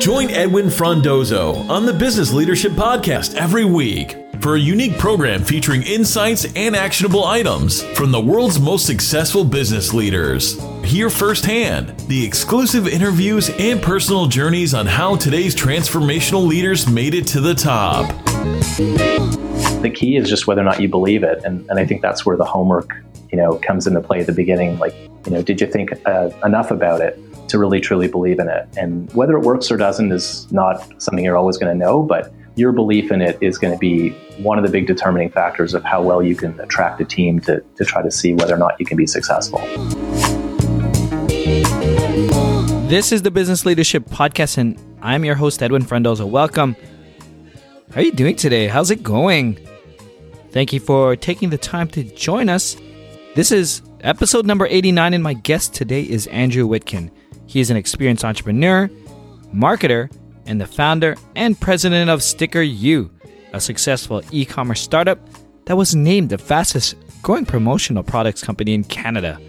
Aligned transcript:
Join 0.00 0.30
Edwin 0.30 0.66
Frondozo 0.66 1.68
on 1.68 1.86
the 1.86 1.92
Business 1.92 2.32
Leadership 2.32 2.72
Podcast 2.72 3.34
every 3.36 3.64
week 3.64 4.16
for 4.40 4.54
a 4.54 4.58
unique 4.58 4.98
program 4.98 5.44
featuring 5.44 5.82
insights 5.82 6.46
and 6.56 6.74
actionable 6.74 7.24
items 7.24 7.82
from 7.96 8.10
the 8.10 8.20
world's 8.20 8.58
most 8.58 8.86
successful 8.86 9.44
business 9.44 9.92
leaders. 9.92 10.58
Hear 10.82 11.10
firsthand 11.10 11.90
the 12.08 12.24
exclusive 12.24 12.88
interviews 12.88 13.50
and 13.58 13.82
personal 13.82 14.26
journeys 14.26 14.72
on 14.72 14.86
how 14.86 15.16
today's 15.16 15.54
transformational 15.54 16.46
leaders 16.46 16.88
made 16.88 17.14
it 17.14 17.26
to 17.28 17.40
the 17.40 17.54
top. 17.54 18.08
The 19.82 19.92
key 19.94 20.16
is 20.16 20.28
just 20.28 20.46
whether 20.46 20.62
or 20.62 20.64
not 20.64 20.80
you 20.80 20.88
believe 20.88 21.22
it. 21.22 21.44
And, 21.44 21.68
and 21.68 21.78
I 21.78 21.84
think 21.84 22.00
that's 22.00 22.24
where 22.24 22.36
the 22.36 22.44
homework, 22.44 22.94
you 23.30 23.36
know, 23.36 23.56
comes 23.58 23.86
into 23.86 24.00
play 24.00 24.20
at 24.20 24.26
the 24.26 24.32
beginning. 24.32 24.78
Like, 24.78 24.94
you 25.26 25.32
know, 25.32 25.42
did 25.42 25.60
you 25.60 25.66
think 25.66 25.92
uh, 26.06 26.30
enough 26.42 26.70
about 26.70 27.02
it 27.02 27.18
to 27.50 27.58
really 27.58 27.80
truly 27.80 28.08
believe 28.08 28.38
in 28.38 28.48
it? 28.48 28.68
And 28.76 29.12
whether 29.12 29.36
it 29.36 29.40
works 29.40 29.70
or 29.70 29.76
doesn't 29.76 30.10
is 30.12 30.50
not 30.52 30.86
something 31.02 31.24
you're 31.24 31.36
always 31.36 31.56
going 31.56 31.76
to 31.76 31.84
know, 31.84 32.02
but 32.02 32.32
your 32.56 32.72
belief 32.72 33.10
in 33.10 33.20
it 33.20 33.38
is 33.40 33.58
going 33.58 33.72
to 33.72 33.78
be 33.78 34.10
one 34.42 34.58
of 34.58 34.64
the 34.64 34.70
big 34.70 34.86
determining 34.86 35.30
factors 35.30 35.74
of 35.74 35.84
how 35.84 36.02
well 36.02 36.22
you 36.22 36.34
can 36.34 36.58
attract 36.60 37.00
a 37.00 37.04
team 37.04 37.40
to, 37.40 37.60
to 37.76 37.84
try 37.84 38.02
to 38.02 38.10
see 38.10 38.34
whether 38.34 38.54
or 38.54 38.58
not 38.58 38.78
you 38.78 38.86
can 38.86 38.96
be 38.96 39.06
successful. 39.06 39.58
This 42.88 43.12
is 43.12 43.22
the 43.22 43.30
Business 43.30 43.64
Leadership 43.64 44.04
Podcast, 44.06 44.58
and 44.58 44.76
I'm 45.00 45.24
your 45.24 45.36
host, 45.36 45.62
Edwin 45.62 45.82
Frondozo. 45.84 46.26
Welcome. 46.26 46.74
How 47.92 48.00
are 48.00 48.04
you 48.04 48.12
doing 48.12 48.36
today? 48.36 48.66
How's 48.66 48.90
it 48.90 49.02
going? 49.02 49.58
Thank 50.50 50.72
you 50.72 50.80
for 50.80 51.16
taking 51.16 51.50
the 51.50 51.58
time 51.58 51.88
to 51.88 52.02
join 52.02 52.48
us. 52.48 52.76
This 53.36 53.52
is 53.52 53.82
episode 54.00 54.44
number 54.44 54.66
89, 54.66 55.14
and 55.14 55.22
my 55.22 55.34
guest 55.34 55.72
today 55.72 56.02
is 56.02 56.26
Andrew 56.28 56.66
Witkin. 56.66 57.10
He 57.50 57.58
is 57.58 57.68
an 57.68 57.76
experienced 57.76 58.24
entrepreneur, 58.24 58.88
marketer, 59.52 60.08
and 60.46 60.60
the 60.60 60.68
founder 60.68 61.16
and 61.34 61.58
president 61.58 62.08
of 62.08 62.20
StickerYou, 62.20 63.10
a 63.52 63.60
successful 63.60 64.22
e 64.30 64.44
commerce 64.44 64.80
startup 64.80 65.18
that 65.64 65.76
was 65.76 65.96
named 65.96 66.30
the 66.30 66.38
fastest 66.38 66.94
growing 67.22 67.44
promotional 67.44 68.04
products 68.04 68.40
company 68.40 68.72
in 68.72 68.84
Canada. 68.84 69.40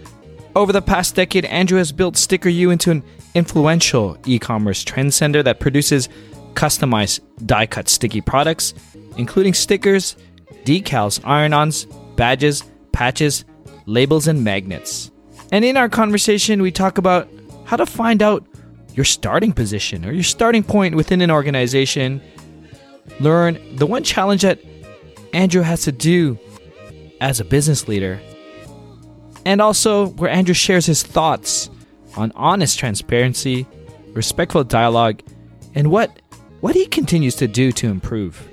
Over 0.56 0.72
the 0.72 0.82
past 0.82 1.14
decade, 1.14 1.44
Andrew 1.44 1.78
has 1.78 1.92
built 1.92 2.16
StickerYou 2.16 2.72
into 2.72 2.90
an 2.90 3.04
influential 3.36 4.18
e 4.26 4.36
commerce 4.36 4.82
trend 4.82 5.14
center 5.14 5.44
that 5.44 5.60
produces 5.60 6.08
customized 6.54 7.20
die 7.46 7.66
cut 7.66 7.88
sticky 7.88 8.20
products, 8.20 8.74
including 9.16 9.54
stickers, 9.54 10.16
decals, 10.64 11.20
iron 11.22 11.52
ons, 11.52 11.84
badges, 12.16 12.64
patches, 12.90 13.44
labels, 13.86 14.26
and 14.26 14.42
magnets. 14.42 15.12
And 15.52 15.64
in 15.64 15.76
our 15.76 15.88
conversation, 15.88 16.62
we 16.62 16.72
talk 16.72 16.98
about 16.98 17.28
how 17.64 17.76
to 17.76 17.86
find 17.86 18.22
out 18.22 18.46
your 18.94 19.04
starting 19.04 19.52
position 19.52 20.04
or 20.04 20.12
your 20.12 20.22
starting 20.22 20.62
point 20.62 20.94
within 20.94 21.20
an 21.20 21.30
organization. 21.30 22.20
Learn 23.20 23.58
the 23.76 23.86
one 23.86 24.04
challenge 24.04 24.42
that 24.42 24.60
Andrew 25.32 25.62
has 25.62 25.82
to 25.82 25.92
do 25.92 26.38
as 27.20 27.40
a 27.40 27.44
business 27.44 27.88
leader. 27.88 28.20
And 29.44 29.60
also, 29.60 30.08
where 30.08 30.30
Andrew 30.30 30.54
shares 30.54 30.86
his 30.86 31.02
thoughts 31.02 31.70
on 32.16 32.32
honest 32.34 32.78
transparency, 32.78 33.66
respectful 34.12 34.64
dialogue, 34.64 35.22
and 35.74 35.90
what, 35.90 36.20
what 36.60 36.74
he 36.74 36.86
continues 36.86 37.34
to 37.36 37.48
do 37.48 37.72
to 37.72 37.88
improve. 37.88 38.48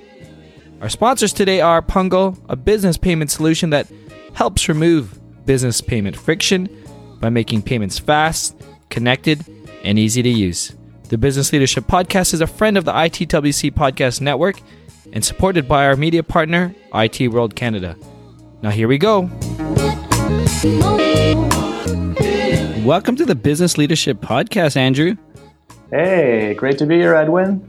Our 0.80 0.88
sponsors 0.88 1.32
today 1.32 1.60
are 1.60 1.82
Pungo, 1.82 2.38
a 2.48 2.56
business 2.56 2.96
payment 2.96 3.30
solution 3.30 3.70
that 3.70 3.86
helps 4.32 4.68
remove 4.68 5.20
business 5.44 5.80
payment 5.80 6.16
friction 6.16 6.68
by 7.20 7.28
making 7.28 7.62
payments 7.62 7.98
fast, 7.98 8.56
connected, 8.90 9.44
and 9.82 9.98
easy 9.98 10.22
to 10.22 10.28
use. 10.28 10.74
The 11.08 11.16
Business 11.16 11.52
Leadership 11.52 11.84
Podcast 11.84 12.34
is 12.34 12.40
a 12.40 12.46
friend 12.46 12.76
of 12.76 12.84
the 12.84 12.92
ITWC 12.92 13.72
Podcast 13.72 14.20
Network 14.20 14.60
and 15.12 15.24
supported 15.24 15.66
by 15.66 15.86
our 15.86 15.96
media 15.96 16.22
partner, 16.22 16.74
IT 16.94 17.28
World 17.32 17.56
Canada. 17.56 17.96
Now, 18.62 18.70
here 18.70 18.88
we 18.88 18.98
go. 18.98 19.22
Welcome 22.84 23.16
to 23.16 23.24
the 23.24 23.34
Business 23.34 23.78
Leadership 23.78 24.18
Podcast, 24.18 24.76
Andrew. 24.76 25.16
Hey, 25.90 26.54
great 26.54 26.78
to 26.78 26.86
be 26.86 26.96
here, 26.96 27.14
Edwin. 27.14 27.68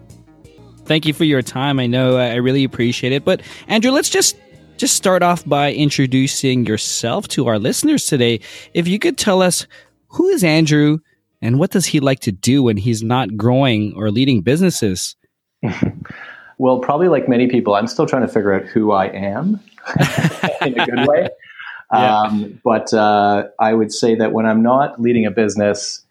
Thank 0.85 1.05
you 1.05 1.13
for 1.13 1.23
your 1.23 1.41
time. 1.41 1.79
I 1.79 1.87
know 1.87 2.17
I 2.17 2.35
really 2.35 2.63
appreciate 2.63 3.13
it. 3.13 3.23
But 3.23 3.41
Andrew, 3.67 3.91
let's 3.91 4.09
just 4.09 4.35
just 4.77 4.95
start 4.95 5.21
off 5.21 5.45
by 5.45 5.73
introducing 5.73 6.65
yourself 6.65 7.27
to 7.29 7.47
our 7.47 7.59
listeners 7.59 8.07
today. 8.07 8.39
If 8.73 8.87
you 8.87 8.99
could 8.99 9.17
tell 9.17 9.41
us 9.41 9.67
who 10.07 10.27
is 10.29 10.43
Andrew 10.43 10.99
and 11.41 11.57
what 11.57 11.71
does 11.71 11.87
he 11.87 11.99
like 11.99 12.19
to 12.21 12.31
do 12.31 12.63
when 12.63 12.77
he's 12.77 13.01
not 13.01 13.35
growing 13.35 13.93
or 13.95 14.11
leading 14.11 14.41
businesses? 14.41 15.15
well, 16.57 16.79
probably 16.79 17.07
like 17.07 17.27
many 17.27 17.47
people, 17.47 17.75
I'm 17.75 17.87
still 17.87 18.05
trying 18.05 18.21
to 18.21 18.27
figure 18.27 18.53
out 18.53 18.65
who 18.65 18.91
I 18.91 19.07
am 19.07 19.59
in 20.61 20.79
a 20.79 20.85
good 20.85 21.07
way. 21.07 21.29
Yeah. 21.93 22.21
Um, 22.21 22.61
but 22.63 22.93
uh, 22.93 23.49
I 23.59 23.73
would 23.73 23.91
say 23.91 24.15
that 24.15 24.31
when 24.31 24.45
I'm 24.45 24.63
not 24.63 25.01
leading 25.01 25.25
a 25.25 25.31
business, 25.31 26.01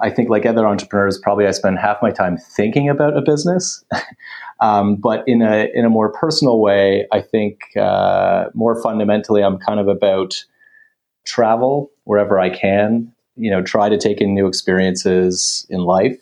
I 0.00 0.08
think 0.08 0.30
like 0.30 0.46
other 0.46 0.66
entrepreneurs, 0.66 1.18
probably 1.18 1.46
I 1.46 1.50
spend 1.50 1.78
half 1.78 1.98
my 2.00 2.10
time 2.10 2.38
thinking 2.38 2.88
about 2.88 3.14
a 3.14 3.20
business. 3.20 3.84
um, 4.60 4.96
but 4.96 5.22
in 5.26 5.42
a 5.42 5.68
in 5.74 5.84
a 5.84 5.90
more 5.90 6.10
personal 6.10 6.58
way, 6.58 7.06
I 7.12 7.20
think 7.20 7.76
uh, 7.76 8.46
more 8.54 8.82
fundamentally, 8.82 9.42
I'm 9.42 9.58
kind 9.58 9.78
of 9.78 9.88
about 9.88 10.42
travel 11.26 11.90
wherever 12.04 12.40
I 12.40 12.48
can 12.48 13.12
you 13.40 13.50
know 13.50 13.62
try 13.62 13.88
to 13.88 13.98
take 13.98 14.20
in 14.20 14.34
new 14.34 14.46
experiences 14.46 15.66
in 15.70 15.80
life. 15.80 16.18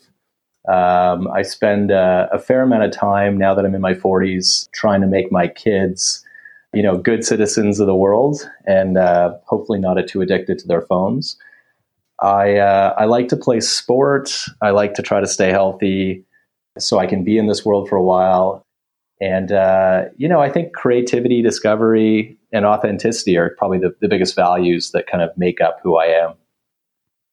Um, 0.67 1.27
I 1.33 1.41
spend 1.41 1.91
uh, 1.91 2.27
a 2.31 2.39
fair 2.39 2.61
amount 2.61 2.83
of 2.83 2.91
time 2.91 3.37
now 3.37 3.53
that 3.55 3.65
I'm 3.65 3.75
in 3.75 3.81
my 3.81 3.93
40s 3.93 4.69
trying 4.71 5.01
to 5.01 5.07
make 5.07 5.31
my 5.31 5.47
kids, 5.47 6.23
you 6.73 6.83
know, 6.83 6.97
good 6.97 7.25
citizens 7.25 7.79
of 7.79 7.87
the 7.87 7.95
world, 7.95 8.47
and 8.65 8.97
uh, 8.97 9.35
hopefully 9.45 9.79
not 9.79 9.95
too 10.07 10.21
addicted 10.21 10.59
to 10.59 10.67
their 10.67 10.81
phones. 10.81 11.37
I 12.21 12.57
uh, 12.57 12.95
I 12.97 13.05
like 13.05 13.27
to 13.29 13.37
play 13.37 13.59
sport. 13.59 14.45
I 14.61 14.71
like 14.71 14.93
to 14.95 15.01
try 15.01 15.19
to 15.19 15.27
stay 15.27 15.49
healthy, 15.49 16.25
so 16.77 16.99
I 16.99 17.07
can 17.07 17.23
be 17.23 17.37
in 17.37 17.47
this 17.47 17.65
world 17.65 17.89
for 17.89 17.95
a 17.95 18.03
while. 18.03 18.65
And 19.21 19.51
uh, 19.51 20.05
you 20.17 20.29
know, 20.29 20.39
I 20.39 20.49
think 20.49 20.73
creativity, 20.73 21.41
discovery, 21.41 22.37
and 22.53 22.65
authenticity 22.65 23.37
are 23.37 23.55
probably 23.57 23.79
the, 23.79 23.95
the 24.01 24.07
biggest 24.07 24.35
values 24.35 24.91
that 24.91 25.07
kind 25.07 25.23
of 25.23 25.37
make 25.37 25.61
up 25.61 25.79
who 25.83 25.97
I 25.97 26.05
am. 26.05 26.33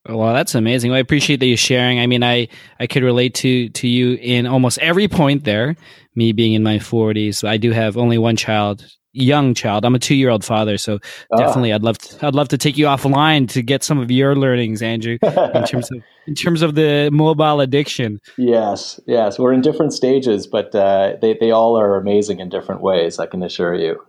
Well, 0.09 0.34
that's 0.34 0.55
amazing. 0.55 0.91
Well, 0.91 0.99
I 0.99 1.00
appreciate 1.00 1.41
that 1.41 1.47
you're 1.47 1.56
sharing. 1.56 1.99
I 2.00 2.06
mean, 2.06 2.22
I 2.22 2.49
I 2.78 2.87
could 2.87 3.03
relate 3.03 3.34
to 3.37 3.69
to 3.71 3.89
you 3.89 4.15
in 4.15 4.47
almost 4.47 4.78
every 4.78 5.09
point 5.09 5.44
there. 5.44 5.77
Me 6.15 6.33
being 6.33 6.55
in 6.55 6.62
my 6.62 6.78
40s, 6.78 7.47
I 7.47 7.59
do 7.59 7.72
have 7.72 7.99
only 7.99 8.17
one 8.17 8.37
child, 8.37 8.87
young 9.12 9.53
child. 9.53 9.84
I'm 9.84 9.94
a 9.94 9.99
two 9.99 10.15
year 10.15 10.31
old 10.31 10.44
father, 10.44 10.78
so 10.78 10.99
oh. 11.31 11.37
definitely, 11.37 11.72
I'd 11.72 11.83
love 11.83 11.99
to, 11.99 12.27
I'd 12.27 12.34
love 12.34 12.49
to 12.49 12.59
take 12.59 12.78
you 12.78 12.87
offline 12.87 13.49
to 13.50 13.62
get 13.62 13.83
some 13.83 13.99
of 13.99 14.11
your 14.11 14.34
learnings, 14.34 14.81
Andrew, 14.81 15.19
in 15.22 15.65
terms 15.65 15.91
of 15.91 16.03
in 16.27 16.34
terms 16.34 16.62
of 16.62 16.75
the 16.75 17.11
mobile 17.12 17.61
addiction. 17.61 18.21
Yes, 18.38 19.00
yes, 19.06 19.38
we're 19.38 19.53
in 19.53 19.61
different 19.61 19.93
stages, 19.93 20.47
but 20.47 20.75
uh, 20.75 21.17
they 21.21 21.37
they 21.38 21.50
all 21.50 21.78
are 21.78 21.97
amazing 21.97 22.41
in 22.41 22.49
different 22.49 22.81
ways. 22.81 23.19
I 23.19 23.27
can 23.27 23.43
assure 23.43 23.75
you. 23.75 24.06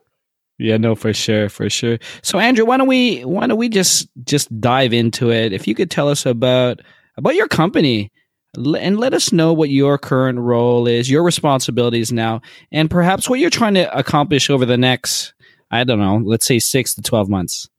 Yeah, 0.60 0.78
no, 0.78 0.96
for 0.96 1.14
sure, 1.14 1.50
for 1.50 1.70
sure. 1.70 2.00
So, 2.24 2.40
Andrew, 2.40 2.66
why 2.66 2.78
don't 2.78 2.88
we 2.88 3.22
why 3.22 3.46
don't 3.48 3.58
we 3.58 3.70
just 3.70 4.10
just 4.24 4.60
dive 4.60 4.92
into 4.92 5.32
it? 5.32 5.54
If 5.54 5.68
you 5.68 5.76
could 5.76 5.92
tell 5.92 6.10
us 6.10 6.26
about 6.26 6.82
about 7.16 7.36
your 7.36 7.48
company 7.48 8.12
and 8.56 9.00
let 9.00 9.14
us 9.14 9.32
know 9.32 9.54
what 9.54 9.70
your 9.70 10.00
current 10.00 10.40
role 10.40 10.88
is, 10.88 11.12
your 11.12 11.24
responsibilities 11.24 12.12
now, 12.12 12.42
and 12.72 12.90
perhaps 12.90 13.30
what 13.30 13.40
you're 13.40 13.52
trying 13.52 13.76
to 13.76 13.98
accomplish 13.98 14.50
over 14.50 14.66
the 14.66 14.78
next, 14.78 15.34
I 15.70 15.84
don't 15.84 16.00
know, 16.00 16.22
let's 16.26 16.48
say 16.48 16.58
six 16.58 16.96
to 16.96 17.04
twelve 17.04 17.30
months. 17.30 17.70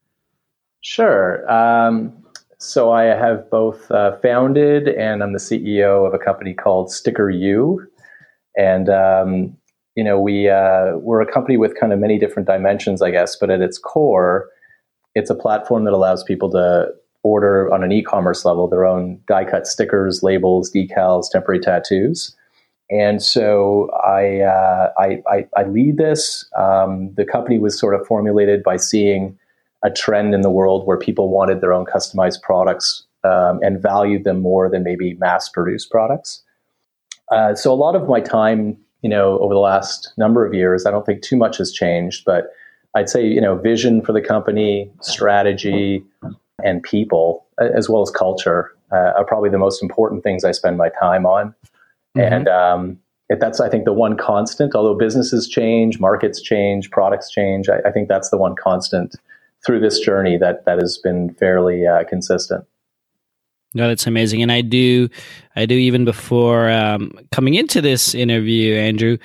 Sure. 0.81 1.51
Um, 1.51 2.13
so 2.59 2.93
I 2.93 3.05
have 3.05 3.51
both 3.51 3.91
uh, 3.91 4.17
founded 4.19 4.89
and 4.89 5.23
I'm 5.23 5.33
the 5.33 5.41
CEO 5.41 6.07
of 6.07 6.15
a 6.15 6.19
company 6.19 6.55
called 6.55 6.91
StickerYou, 6.91 7.79
and 8.57 8.89
um, 8.89 9.58
you 9.99 10.05
know, 10.05 10.17
we 10.17 10.49
uh, 10.49 10.97
we're 10.99 11.21
a 11.21 11.27
company 11.27 11.57
with 11.57 11.75
kind 11.75 11.93
of 11.93 11.99
many 11.99 12.21
different 12.21 12.47
dimensions, 12.47 13.03
I 13.03 13.11
guess, 13.11 13.35
but 13.35 13.51
at 13.51 13.61
its 13.61 13.79
core, 13.79 14.49
it's 15.17 15.29
a 15.29 15.35
platform 15.35 15.83
that 15.87 15.93
allows 15.93 16.23
people 16.23 16.49
to 16.53 16.87
order 17.25 17.69
on 17.75 17.83
an 17.83 17.91
e-commerce 17.91 18.45
level 18.45 18.69
their 18.69 18.87
own 18.87 19.21
die-cut 19.27 19.67
stickers, 19.67 20.23
labels, 20.23 20.71
decals, 20.71 21.25
temporary 21.33 21.59
tattoos. 21.59 22.37
And 22.89 23.21
so 23.21 23.91
I, 24.05 24.43
uh, 24.43 24.93
I, 24.97 25.21
I, 25.27 25.47
I, 25.57 25.65
lead 25.65 25.97
this. 25.97 26.49
Um, 26.57 27.13
the 27.17 27.25
company 27.25 27.59
was 27.59 27.77
sort 27.77 27.95
of 27.97 28.07
formulated 28.07 28.63
by 28.63 28.77
seeing 28.77 29.37
a 29.85 29.91
trend 29.91 30.33
in 30.33 30.43
the 30.43 30.51
world 30.51 30.87
where 30.87 30.97
people 30.97 31.29
wanted 31.29 31.61
their 31.61 31.73
own 31.73 31.87
customized 31.87 32.41
products 32.41 33.05
um, 33.25 33.59
and 33.63 33.83
valued 33.83 34.23
them 34.23 34.41
more 34.41 34.71
than 34.71 34.85
maybe 34.85 35.15
mass-produced 35.15 35.91
products. 35.91 36.45
Uh, 37.33 37.57
so 37.57 37.73
a 37.73 37.75
lot 37.75 37.97
of 37.97 38.09
my 38.09 38.21
time 38.21 38.79
you 39.03 39.09
know, 39.09 39.39
over 39.39 39.55
the 39.55 39.61
last 39.61 40.13
number 40.17 40.45
of 40.45 40.55
years. 40.55 40.87
I 40.87 40.91
don't 40.91 41.07
think 41.07 41.23
too 41.23 41.37
much 41.37 41.59
has 41.59 41.73
changed, 41.73 42.25
but 42.25 42.51
I'd 42.95 43.09
say, 43.09 43.27
you 43.27 43.41
know, 43.41 43.57
vision 43.57 44.03
for 44.03 44.13
the 44.13 44.21
company, 44.21 44.91
strategy, 45.01 46.05
and 46.65 46.83
people, 46.83 47.47
as 47.59 47.89
well 47.89 48.03
as 48.03 48.11
culture, 48.11 48.75
uh, 48.91 49.13
are 49.17 49.25
probably 49.25 49.51
the 49.51 49.59
most 49.59 49.83
important 49.83 50.23
things 50.23 50.45
I 50.45 50.53
spend 50.53 50.79
my 50.79 50.89
time 50.89 51.27
on. 51.27 51.55
Mm-hmm. 52.17 52.21
And 52.21 52.49
um, 52.49 52.99
that's, 53.29 53.61
I 53.61 53.69
think, 53.69 53.85
the 53.85 53.93
one 53.93 54.17
constant. 54.17 54.75
Although 54.75 54.95
businesses 54.95 55.47
change, 55.49 56.01
markets 56.01 56.41
change, 56.41 56.91
products 56.91 57.31
change, 57.31 57.69
I, 57.69 57.81
I 57.87 57.93
think 57.93 58.09
that's 58.09 58.31
the 58.31 58.39
one 58.39 58.57
constant 58.57 59.15
through 59.65 59.81
this 59.81 60.01
journey 60.01 60.39
that 60.39 60.65
that 60.65 60.79
has 60.79 60.99
been 60.99 61.35
fairly 61.35 61.87
uh, 61.87 62.05
consistent. 62.05 62.65
No, 63.75 63.89
that's 63.89 64.07
amazing, 64.07 64.43
and 64.43 64.51
I 64.51 64.63
do, 64.63 65.09
I 65.55 65.67
do 65.67 65.75
even 65.75 66.05
before 66.05 66.71
um, 66.71 67.13
coming 67.33 67.55
into 67.55 67.81
this 67.81 68.15
interview, 68.15 68.75
Andrew, 68.75 69.19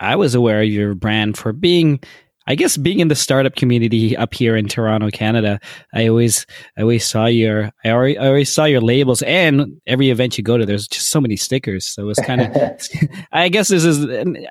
I 0.00 0.16
was 0.16 0.34
aware 0.34 0.60
of 0.62 0.68
your 0.68 0.94
brand 0.94 1.38
for 1.38 1.52
being 1.52 2.00
I 2.48 2.54
guess 2.54 2.76
being 2.76 3.00
in 3.00 3.08
the 3.08 3.16
startup 3.16 3.56
community 3.56 4.16
up 4.16 4.32
here 4.32 4.56
in 4.56 4.68
Toronto, 4.68 5.10
Canada, 5.10 5.58
I 5.92 6.06
always, 6.06 6.46
I 6.78 6.82
always 6.82 7.04
saw 7.04 7.26
your, 7.26 7.72
I 7.84 7.90
always, 7.90 8.16
I 8.18 8.26
always 8.28 8.52
saw 8.52 8.64
your 8.64 8.80
labels, 8.80 9.22
and 9.22 9.80
every 9.86 10.10
event 10.10 10.38
you 10.38 10.44
go 10.44 10.56
to, 10.56 10.64
there's 10.64 10.86
just 10.86 11.08
so 11.08 11.20
many 11.20 11.34
stickers. 11.34 11.84
So 11.84 12.08
it's 12.08 12.20
kind 12.20 12.42
of, 12.42 12.80
I 13.32 13.48
guess 13.48 13.68
this 13.68 13.84
is, 13.84 14.06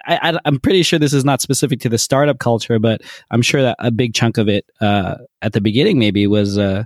I, 0.06 0.38
am 0.44 0.60
pretty 0.60 0.84
sure 0.84 1.00
this 1.00 1.14
is 1.14 1.24
not 1.24 1.42
specific 1.42 1.80
to 1.82 1.90
the 1.90 1.98
startup 1.98 2.40
culture, 2.40 2.80
but 2.80 3.02
I'm 3.32 3.42
sure 3.42 3.62
that 3.62 3.78
a 3.80 3.92
big 3.92 4.14
chunk 4.14 4.38
of 4.38 4.50
it 4.50 4.66
uh, 4.82 5.16
at 5.42 5.54
the 5.54 5.62
beginning 5.62 5.98
maybe 5.98 6.28
was 6.28 6.58
uh, 6.58 6.84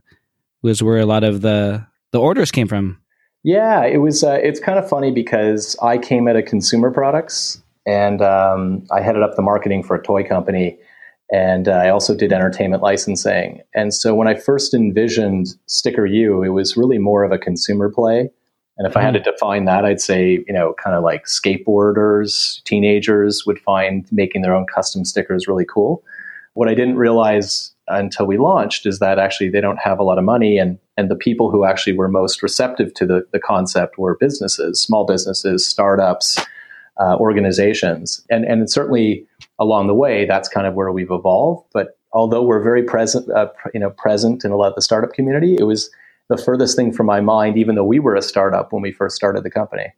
was 0.62 0.84
where 0.84 1.00
a 1.00 1.06
lot 1.06 1.24
of 1.24 1.42
the 1.42 1.88
the 2.12 2.20
orders 2.20 2.52
came 2.52 2.68
from. 2.68 3.00
Yeah, 3.44 3.86
it 3.86 3.98
was. 3.98 4.24
Uh, 4.24 4.40
it's 4.42 4.60
kind 4.60 4.78
of 4.78 4.88
funny 4.88 5.12
because 5.12 5.78
I 5.82 5.98
came 5.98 6.28
out 6.28 6.36
of 6.36 6.46
consumer 6.46 6.92
products 6.92 7.62
and 7.86 8.22
um, 8.22 8.86
I 8.92 9.02
headed 9.02 9.24
up 9.24 9.36
the 9.36 9.42
marketing 9.42 9.84
for 9.84 9.96
a 9.96 10.04
toy 10.04 10.24
company 10.24 10.78
and 11.32 11.68
uh, 11.68 11.74
I 11.74 11.90
also 11.90 12.16
did 12.16 12.34
entertainment 12.34 12.82
licensing. 12.82 13.62
And 13.76 13.94
so 13.94 14.16
when 14.16 14.28
I 14.28 14.34
first 14.36 14.74
envisioned 14.74 15.48
StickerYou, 15.68 16.46
it 16.46 16.50
was 16.50 16.76
really 16.76 16.98
more 16.98 17.24
of 17.24 17.32
a 17.32 17.38
consumer 17.38 17.90
play. 17.90 18.30
And 18.78 18.88
if 18.88 18.92
mm-hmm. 18.92 19.00
I 19.00 19.04
had 19.04 19.14
to 19.14 19.20
mm-hmm. 19.20 19.30
define 19.32 19.66
that, 19.66 19.86
I'd 19.86 20.02
say, 20.02 20.44
you 20.48 20.54
know, 20.54 20.74
kind 20.84 20.96
of 20.96 21.04
like 21.04 21.26
skateboarders, 21.26 22.64
teenagers 22.64 23.46
would 23.46 23.60
find 23.60 24.08
making 24.12 24.42
their 24.42 24.56
own 24.56 24.66
custom 24.74 25.06
stickers 25.06 25.48
really 25.48 25.66
cool. 25.66 26.04
What 26.54 26.68
I 26.68 26.74
didn't 26.74 26.98
realize 26.98 27.74
until 27.90 28.26
we 28.26 28.38
launched 28.38 28.86
is 28.86 29.00
that 29.00 29.20
actually 29.20 29.50
they 29.50 29.62
don't 29.62 29.80
have 29.80 30.00
a 30.00 30.04
lot 30.04 30.18
of 30.18 30.24
money 30.24 30.58
and 30.58 30.78
and 30.98 31.10
the 31.10 31.16
people 31.16 31.50
who 31.50 31.64
actually 31.66 31.94
were 31.94 32.10
most 32.10 32.44
receptive 32.44 32.94
to 32.94 33.06
the, 33.06 33.26
the 33.32 33.40
concept 33.40 33.98
were 33.98 34.18
businesses, 34.20 34.82
small 34.82 35.06
businesses, 35.06 35.66
startups, 35.66 36.38
uh, 37.00 37.16
organizations. 37.18 38.26
And 38.30 38.46
and 38.46 38.70
certainly 38.70 39.26
along 39.60 39.88
the 39.88 39.94
way, 39.94 40.26
that's 40.26 40.50
kind 40.50 40.68
of 40.68 40.74
where 40.74 40.92
we've 40.92 41.12
evolved. 41.12 41.68
But 41.74 41.98
although 42.12 42.44
we're 42.44 42.62
very 42.62 42.84
present, 42.84 43.30
uh, 43.32 43.48
you 43.74 43.80
know, 43.80 43.92
present 43.92 44.44
in 44.44 44.52
a 44.52 44.58
lot 44.58 44.70
of 44.70 44.76
the 44.76 44.82
startup 44.82 45.14
community, 45.14 45.56
it 45.60 45.64
was 45.64 45.90
the 46.30 46.38
furthest 46.38 46.76
thing 46.76 46.92
from 46.92 47.06
my 47.06 47.22
mind, 47.22 47.58
even 47.58 47.76
though 47.76 47.86
we 47.86 48.00
were 48.00 48.16
a 48.16 48.22
startup 48.22 48.72
when 48.72 48.82
we 48.82 48.92
first 48.92 49.16
started 49.16 49.44
the 49.44 49.50
company. 49.50 49.94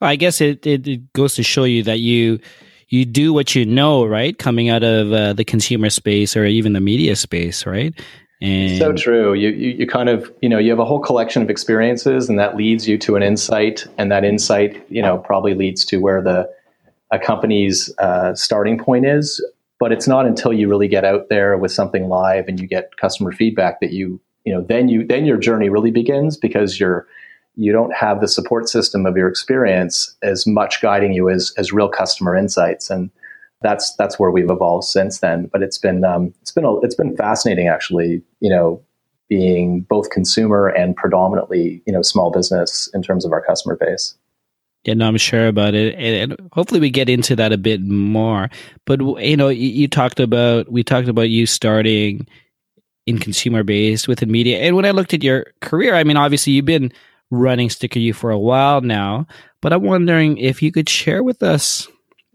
I 0.00 0.16
guess 0.16 0.40
it, 0.40 0.64
it, 0.64 0.86
it, 0.86 1.12
goes 1.12 1.34
to 1.34 1.42
show 1.42 1.64
you 1.64 1.82
that 1.82 1.98
you 1.98 2.38
you 2.88 3.04
do 3.04 3.32
what 3.32 3.54
you 3.54 3.66
know, 3.66 4.04
right? 4.04 4.38
Coming 4.38 4.68
out 4.68 4.82
of 4.82 5.12
uh, 5.12 5.32
the 5.32 5.44
consumer 5.44 5.90
space 5.90 6.36
or 6.36 6.44
even 6.44 6.72
the 6.72 6.80
media 6.80 7.16
space, 7.16 7.66
right? 7.66 7.94
And 8.40 8.78
so 8.78 8.92
true. 8.92 9.34
You, 9.34 9.48
you, 9.50 9.70
you 9.70 9.86
kind 9.86 10.08
of 10.08 10.32
you 10.40 10.48
know 10.48 10.58
you 10.58 10.70
have 10.70 10.78
a 10.78 10.84
whole 10.84 11.00
collection 11.00 11.42
of 11.42 11.50
experiences, 11.50 12.28
and 12.28 12.38
that 12.38 12.56
leads 12.56 12.86
you 12.86 12.96
to 12.98 13.16
an 13.16 13.22
insight, 13.22 13.86
and 13.98 14.12
that 14.12 14.24
insight 14.24 14.84
you 14.88 15.02
know 15.02 15.18
probably 15.18 15.54
leads 15.54 15.84
to 15.86 15.98
where 15.98 16.22
the 16.22 16.48
a 17.10 17.18
company's 17.18 17.92
uh, 17.98 18.34
starting 18.34 18.78
point 18.78 19.06
is. 19.06 19.44
But 19.80 19.92
it's 19.92 20.08
not 20.08 20.26
until 20.26 20.52
you 20.52 20.68
really 20.68 20.88
get 20.88 21.04
out 21.04 21.28
there 21.28 21.56
with 21.56 21.70
something 21.70 22.08
live 22.08 22.48
and 22.48 22.58
you 22.58 22.66
get 22.66 22.96
customer 22.96 23.32
feedback 23.32 23.80
that 23.80 23.92
you 23.92 24.20
you 24.44 24.52
know 24.52 24.62
then 24.62 24.88
you 24.88 25.04
then 25.04 25.24
your 25.24 25.36
journey 25.36 25.68
really 25.68 25.90
begins 25.90 26.36
because 26.36 26.78
you're 26.78 27.06
you 27.58 27.72
don't 27.72 27.92
have 27.92 28.20
the 28.20 28.28
support 28.28 28.68
system 28.68 29.04
of 29.04 29.16
your 29.16 29.28
experience 29.28 30.16
as 30.22 30.46
much 30.46 30.80
guiding 30.80 31.12
you 31.12 31.28
as 31.28 31.52
as 31.58 31.72
real 31.72 31.88
customer 31.88 32.36
insights. 32.36 32.88
And 32.88 33.10
that's 33.62 33.94
that's 33.96 34.16
where 34.16 34.30
we've 34.30 34.48
evolved 34.48 34.84
since 34.84 35.18
then. 35.18 35.50
But 35.52 35.62
it's 35.62 35.76
been 35.76 36.04
um, 36.04 36.32
it's 36.40 36.52
been 36.52 36.64
a, 36.64 36.78
it's 36.80 36.94
been 36.94 37.16
fascinating 37.16 37.66
actually 37.66 38.22
you 38.40 38.48
know 38.48 38.80
being 39.28 39.80
both 39.80 40.08
consumer 40.10 40.68
and 40.68 40.94
predominantly 40.94 41.82
you 41.84 41.92
know 41.92 42.00
small 42.00 42.30
business 42.30 42.88
in 42.94 43.02
terms 43.02 43.24
of 43.24 43.32
our 43.32 43.44
customer 43.44 43.76
base. 43.76 44.14
Yeah, 44.84 44.94
no, 44.94 45.08
I'm 45.08 45.16
sure 45.16 45.48
about 45.48 45.74
it, 45.74 45.96
and, 45.96 46.36
hopefully 46.52 46.78
we 46.80 46.88
get 46.88 47.08
into 47.08 47.34
that 47.34 47.52
a 47.52 47.58
bit 47.58 47.80
more. 47.82 48.48
But 48.86 49.00
you 49.00 49.36
know, 49.36 49.48
you, 49.48 49.68
you 49.68 49.88
talked 49.88 50.20
about 50.20 50.70
we 50.70 50.84
talked 50.84 51.08
about 51.08 51.28
you 51.28 51.44
starting 51.44 52.28
in 53.04 53.18
consumer 53.18 53.64
based 53.64 54.06
within 54.06 54.30
media, 54.30 54.58
and 54.60 54.76
when 54.76 54.84
I 54.84 54.92
looked 54.92 55.12
at 55.12 55.24
your 55.24 55.46
career, 55.60 55.96
I 55.96 56.04
mean, 56.04 56.16
obviously 56.16 56.52
you've 56.52 56.64
been 56.64 56.92
running 57.30 57.68
StickerYou 57.68 58.14
for 58.14 58.30
a 58.30 58.38
while 58.38 58.80
now, 58.80 59.26
but 59.60 59.72
I'm 59.72 59.82
wondering 59.82 60.38
if 60.38 60.62
you 60.62 60.72
could 60.72 60.88
share 60.88 61.22
with 61.22 61.42
us, 61.42 61.88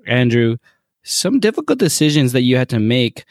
Andrew, 0.05 0.57
some 1.03 1.39
difficult 1.39 1.79
decisions 1.79 2.31
that 2.33 2.41
you 2.41 2.57
had 2.57 2.69
to 2.69 2.79
make, 2.79 3.25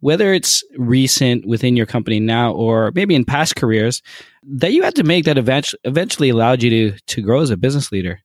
whether 0.00 0.32
it's 0.32 0.62
recent 0.76 1.46
within 1.46 1.76
your 1.76 1.86
company 1.86 2.20
now 2.20 2.52
or 2.52 2.92
maybe 2.94 3.14
in 3.14 3.24
past 3.24 3.56
careers, 3.56 4.02
that 4.44 4.72
you 4.72 4.82
had 4.82 4.94
to 4.94 5.02
make 5.02 5.24
that 5.24 5.38
eventually 5.38 5.80
eventually 5.84 6.28
allowed 6.28 6.62
you 6.62 6.70
to 6.70 6.98
to 7.06 7.22
grow 7.22 7.40
as 7.40 7.50
a 7.50 7.56
business 7.56 7.90
leader. 7.90 8.20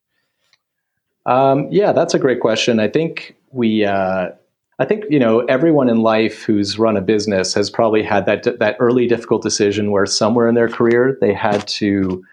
Um, 1.26 1.68
yeah, 1.72 1.92
that's 1.92 2.14
a 2.14 2.20
great 2.20 2.40
question. 2.40 2.80
I 2.80 2.88
think 2.88 3.36
we, 3.52 3.86
uh, 3.86 4.30
I 4.80 4.86
think 4.86 5.06
you 5.10 5.20
know, 5.20 5.42
everyone 5.42 5.90
in 5.90 6.00
life 6.00 6.44
who's 6.44 6.80
run 6.80 6.98
a 6.98 7.02
business 7.02 7.54
has 7.54 7.70
probably 7.70 8.04
had 8.04 8.26
that 8.26 8.60
that 8.60 8.76
early 8.80 9.08
difficult 9.08 9.44
decision 9.44 9.92
where 9.92 10.06
somewhere 10.06 10.48
in 10.48 10.56
their 10.56 10.70
career 10.70 11.18
they 11.22 11.34
had 11.34 11.68
to, 11.68 12.24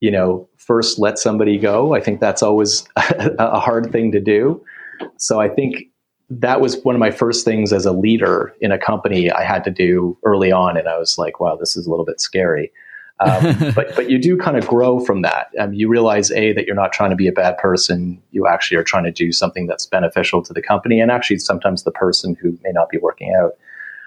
you 0.00 0.10
know, 0.10 0.48
first 0.56 0.98
let 0.98 1.18
somebody 1.18 1.58
go. 1.58 1.94
I 1.94 2.00
think 2.00 2.20
that's 2.20 2.42
always 2.42 2.84
a 2.96 3.60
hard 3.60 3.90
thing 3.90 4.12
to 4.12 4.20
do. 4.20 4.62
So 5.16 5.40
I 5.40 5.48
think 5.48 5.84
that 6.30 6.60
was 6.60 6.82
one 6.82 6.94
of 6.94 6.98
my 6.98 7.10
first 7.10 7.44
things 7.44 7.72
as 7.72 7.86
a 7.86 7.92
leader 7.92 8.54
in 8.60 8.70
a 8.70 8.78
company 8.78 9.30
I 9.30 9.44
had 9.44 9.64
to 9.64 9.70
do 9.70 10.18
early 10.24 10.52
on, 10.52 10.76
and 10.76 10.88
I 10.88 10.98
was 10.98 11.16
like, 11.16 11.40
wow, 11.40 11.56
this 11.56 11.76
is 11.76 11.86
a 11.86 11.90
little 11.90 12.04
bit 12.04 12.20
scary. 12.20 12.70
Um, 13.20 13.72
but 13.74 13.94
but 13.96 14.10
you 14.10 14.18
do 14.18 14.36
kind 14.36 14.56
of 14.56 14.66
grow 14.66 15.00
from 15.00 15.22
that. 15.22 15.48
Um, 15.58 15.72
you 15.72 15.88
realize 15.88 16.30
a 16.32 16.52
that 16.52 16.66
you're 16.66 16.76
not 16.76 16.92
trying 16.92 17.10
to 17.10 17.16
be 17.16 17.28
a 17.28 17.32
bad 17.32 17.58
person. 17.58 18.22
You 18.30 18.46
actually 18.46 18.76
are 18.76 18.84
trying 18.84 19.04
to 19.04 19.12
do 19.12 19.32
something 19.32 19.66
that's 19.66 19.86
beneficial 19.86 20.42
to 20.42 20.52
the 20.52 20.62
company 20.62 21.00
and 21.00 21.10
actually 21.10 21.38
sometimes 21.38 21.82
the 21.82 21.90
person 21.90 22.36
who 22.40 22.58
may 22.62 22.70
not 22.70 22.90
be 22.90 22.98
working 22.98 23.34
out. 23.34 23.52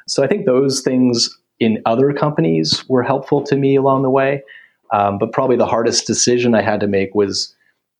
So 0.07 0.23
I 0.23 0.27
think 0.27 0.45
those 0.45 0.81
things 0.81 1.37
in 1.59 1.81
other 1.85 2.13
companies 2.13 2.87
were 2.87 3.03
helpful 3.03 3.43
to 3.43 3.55
me 3.55 3.75
along 3.75 4.03
the 4.03 4.09
way. 4.09 4.43
Um, 4.91 5.17
but 5.17 5.31
probably 5.31 5.55
the 5.55 5.65
hardest 5.65 6.05
decision 6.05 6.53
I 6.53 6.61
had 6.61 6.79
to 6.81 6.87
make 6.87 7.15
was 7.15 7.55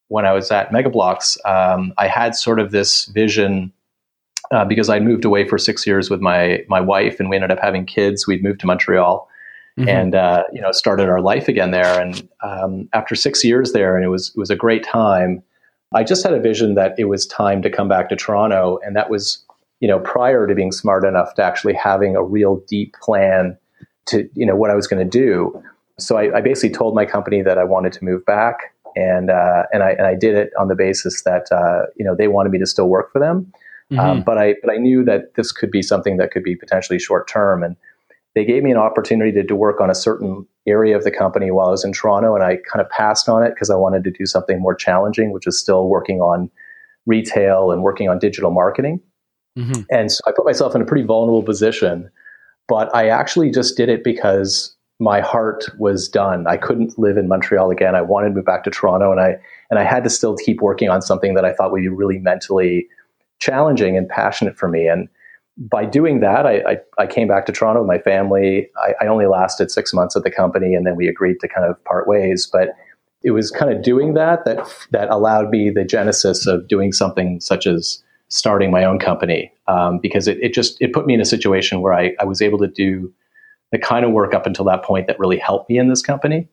when 0.10 0.26
I 0.26 0.34
was 0.34 0.52
at 0.52 0.72
Mega 0.74 0.90
Bloks. 0.90 1.38
Um, 1.46 1.94
I 1.98 2.08
had 2.08 2.36
sort 2.36 2.60
of 2.60 2.72
this 2.72 3.06
vision. 3.06 3.72
Uh, 4.52 4.66
because 4.66 4.90
I 4.90 5.00
moved 5.00 5.24
away 5.24 5.48
for 5.48 5.58
six 5.58 5.88
years 5.88 6.10
with 6.10 6.20
my 6.20 6.66
my 6.68 6.82
wife, 6.82 7.22
and 7.22 7.30
we 7.30 7.38
ended 7.38 7.52
up 7.52 7.60
having 7.62 7.86
kids. 7.86 8.28
We'd 8.28 8.44
moved 8.44 8.60
to 8.62 8.66
Montreal, 8.66 9.30
mm-hmm. 9.80 9.88
and 9.88 10.14
uh, 10.14 10.44
you 10.52 10.62
know 10.62 10.74
started 10.74 11.08
our 11.08 11.22
life 11.22 11.48
again 11.48 11.72
there. 11.72 12.02
And 12.02 12.28
um, 12.44 12.90
after 12.92 13.16
six 13.16 13.46
years 13.46 13.72
there, 13.72 13.96
and 13.96 14.04
it 14.04 14.10
was 14.10 14.30
it 14.30 14.38
was 14.38 14.50
a 14.50 14.56
great 14.58 14.84
time. 14.84 15.42
I 15.94 16.04
just 16.04 16.24
had 16.24 16.34
a 16.34 16.40
vision 16.40 16.76
that 16.76 16.96
it 16.98 17.06
was 17.06 17.26
time 17.26 17.62
to 17.62 17.70
come 17.70 17.88
back 17.88 18.10
to 18.10 18.16
Toronto, 18.18 18.80
and 18.84 18.94
that 18.96 19.10
was 19.10 19.42
you 19.80 19.88
know 19.88 20.00
prior 20.00 20.48
to 20.48 20.56
being 20.56 20.72
smart 20.72 21.06
enough 21.06 21.34
to 21.36 21.44
actually 21.44 21.74
having 21.74 22.18
a 22.18 22.24
real 22.24 22.58
deep 22.68 22.96
plan 23.02 23.58
to 24.08 24.30
you 24.34 24.46
know 24.46 24.56
what 24.56 24.70
I 24.70 24.76
was 24.76 24.88
going 24.88 25.10
to 25.10 25.10
do. 25.10 25.64
So 26.02 26.18
I, 26.18 26.38
I, 26.38 26.42
basically 26.42 26.76
told 26.76 26.96
my 26.96 27.06
company 27.06 27.42
that 27.42 27.58
I 27.58 27.64
wanted 27.64 27.94
to 27.94 28.04
move 28.04 28.26
back, 28.26 28.74
and 28.96 29.30
uh, 29.30 29.64
and 29.72 29.84
I 29.84 29.92
and 29.92 30.08
I 30.08 30.16
did 30.16 30.36
it 30.36 30.52
on 30.60 30.68
the 30.68 30.76
basis 30.76 31.24
that 31.24 31.52
uh, 31.52 31.88
you 31.96 32.06
know 32.06 32.16
they 32.16 32.28
wanted 32.28 32.52
me 32.52 32.60
to 32.60 32.66
still 32.66 32.90
work 32.90 33.12
for 33.12 33.20
them. 33.20 33.52
Um, 33.92 33.98
mm-hmm. 33.98 34.00
Um, 34.00 34.24
but 34.24 34.38
I 34.38 34.56
but 34.64 34.74
I 34.74 34.78
knew 34.78 35.04
that 35.06 35.36
this 35.36 35.52
could 35.52 35.72
be 35.72 35.82
something 35.82 36.18
that 36.18 36.32
could 36.32 36.44
be 36.44 36.56
potentially 36.56 37.00
short 37.00 37.28
term, 37.28 37.64
and 37.64 37.76
they 38.36 38.46
gave 38.46 38.64
me 38.64 38.72
an 38.72 38.78
opportunity 38.78 39.32
to, 39.34 39.44
to 39.44 39.56
work 39.56 39.82
on 39.82 39.90
a 39.90 39.96
certain 39.96 40.48
area 40.68 40.96
of 40.96 41.04
the 41.04 41.12
company 41.12 41.52
while 41.52 41.68
I 41.68 41.72
was 41.72 41.84
in 41.84 41.92
Toronto, 41.92 42.36
and 42.36 42.44
I 42.44 42.58
kind 42.72 42.84
of 42.84 42.90
passed 42.90 43.28
on 43.28 43.44
it 43.44 43.50
because 43.50 43.70
I 43.70 43.76
wanted 43.76 44.04
to 44.06 44.12
do 44.12 44.26
something 44.26 44.60
more 44.60 44.76
challenging, 44.76 45.32
which 45.32 45.48
is 45.48 45.60
still 45.60 45.88
working 45.88 46.20
on 46.20 46.50
retail 47.06 47.72
and 47.72 47.84
working 47.84 48.10
on 48.10 48.20
digital 48.20 48.52
marketing. 48.52 49.02
Mm-hmm. 49.58 49.82
And 49.90 50.12
so 50.12 50.22
I 50.28 50.32
put 50.32 50.46
myself 50.46 50.76
in 50.76 50.82
a 50.82 50.86
pretty 50.86 51.04
vulnerable 51.04 51.44
position, 51.44 52.10
but 52.68 52.94
I 52.96 53.10
actually 53.10 53.52
just 53.52 53.76
did 53.76 53.90
it 53.90 54.04
because 54.04 54.76
my 55.02 55.20
heart 55.20 55.66
was 55.80 56.08
done. 56.08 56.46
I 56.46 56.58
couldn't 56.58 56.98
live 57.00 57.18
in 57.18 57.28
Montreal 57.28 57.72
again. 57.72 57.96
I 57.96 58.04
wanted 58.04 58.30
to 58.30 58.36
move 58.36 58.46
back 58.46 58.64
to 58.66 58.70
Toronto, 58.70 59.12
and 59.12 59.20
I 59.20 59.36
and 59.72 59.80
I 59.80 59.84
had 59.84 60.04
to 60.04 60.12
still 60.12 60.38
keep 60.38 60.62
working 60.62 60.90
on 60.90 61.02
something 61.02 61.34
that 61.34 61.44
I 61.44 61.54
thought 61.54 61.72
would 61.72 61.82
be 61.82 61.88
really 61.88 62.20
mentally 62.20 62.88
challenging 63.40 63.98
and 63.98 64.08
passionate 64.08 64.60
for 64.60 64.70
me. 64.70 64.88
And 64.88 65.10
by 65.58 65.86
doing 65.86 66.20
that, 66.20 66.46
I, 66.46 66.58
I, 66.60 66.78
I, 67.00 67.08
came 67.08 67.28
back 67.28 67.48
to 67.48 67.52
Toronto 67.52 67.82
with 67.82 67.88
my 67.88 67.98
family. 67.98 68.70
I, 68.78 68.94
I, 69.02 69.08
only 69.08 69.26
lasted 69.26 69.72
six 69.72 69.92
months 69.92 70.16
at 70.16 70.24
the 70.24 70.30
company, 70.30 70.76
and 70.76 70.86
then 70.86 70.96
we 70.96 71.08
agreed 71.08 71.40
to 71.40 71.48
kind 71.48 71.68
of 71.68 71.84
part 71.84 72.08
ways. 72.08 72.48
But 72.52 72.70
it 73.24 73.32
was 73.32 73.50
kind 73.50 73.74
of 73.74 73.82
doing 73.82 74.14
that 74.14 74.46
that 74.46 74.60
that 74.92 75.10
allowed 75.10 75.50
me 75.50 75.72
the 75.72 75.84
genesis 75.84 76.46
of 76.46 76.68
doing 76.68 76.92
something 76.92 77.40
such 77.40 77.66
as 77.66 78.04
starting 78.28 78.70
my 78.70 78.84
own 78.84 79.00
company 79.00 79.52
um, 79.68 79.98
because 79.98 80.28
it, 80.28 80.38
it 80.42 80.54
just 80.54 80.80
it 80.80 80.94
put 80.94 81.08
me 81.08 81.16
in 81.16 81.22
a 81.22 81.26
situation 81.26 81.82
where 81.82 81.94
I, 81.94 82.14
I 82.20 82.24
was 82.24 82.40
able 82.40 82.60
to 82.60 82.68
do 82.68 83.12
the 83.72 83.80
kind 83.80 84.06
of 84.06 84.12
work 84.12 84.34
up 84.34 84.46
until 84.46 84.66
that 84.66 84.84
point 84.84 85.08
that 85.08 85.20
really 85.20 85.38
helped 85.38 85.70
me 85.70 85.78
in 85.78 85.90
this 85.90 86.02
company. 86.02 86.48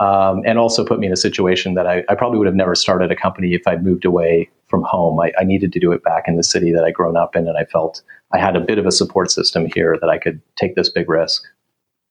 um, 0.00 0.42
and 0.44 0.58
also 0.58 0.84
put 0.84 0.98
me 0.98 1.06
in 1.06 1.12
a 1.12 1.16
situation 1.16 1.74
that 1.74 1.86
I, 1.86 2.02
I, 2.08 2.16
probably 2.16 2.38
would 2.38 2.46
have 2.46 2.56
never 2.56 2.74
started 2.74 3.12
a 3.12 3.16
company 3.16 3.54
if 3.54 3.68
I'd 3.68 3.84
moved 3.84 4.04
away 4.04 4.50
from 4.66 4.82
home. 4.82 5.20
I, 5.20 5.32
I, 5.38 5.44
needed 5.44 5.72
to 5.74 5.78
do 5.78 5.92
it 5.92 6.02
back 6.02 6.24
in 6.26 6.36
the 6.36 6.42
city 6.42 6.72
that 6.72 6.82
I'd 6.82 6.94
grown 6.94 7.16
up 7.16 7.36
in, 7.36 7.46
and 7.46 7.56
I 7.56 7.64
felt 7.66 8.02
I 8.32 8.38
had 8.38 8.56
a 8.56 8.60
bit 8.60 8.78
of 8.78 8.86
a 8.86 8.90
support 8.90 9.30
system 9.30 9.68
here 9.72 9.96
that 10.00 10.10
I 10.10 10.18
could 10.18 10.40
take 10.56 10.74
this 10.74 10.88
big 10.88 11.08
risk. 11.08 11.44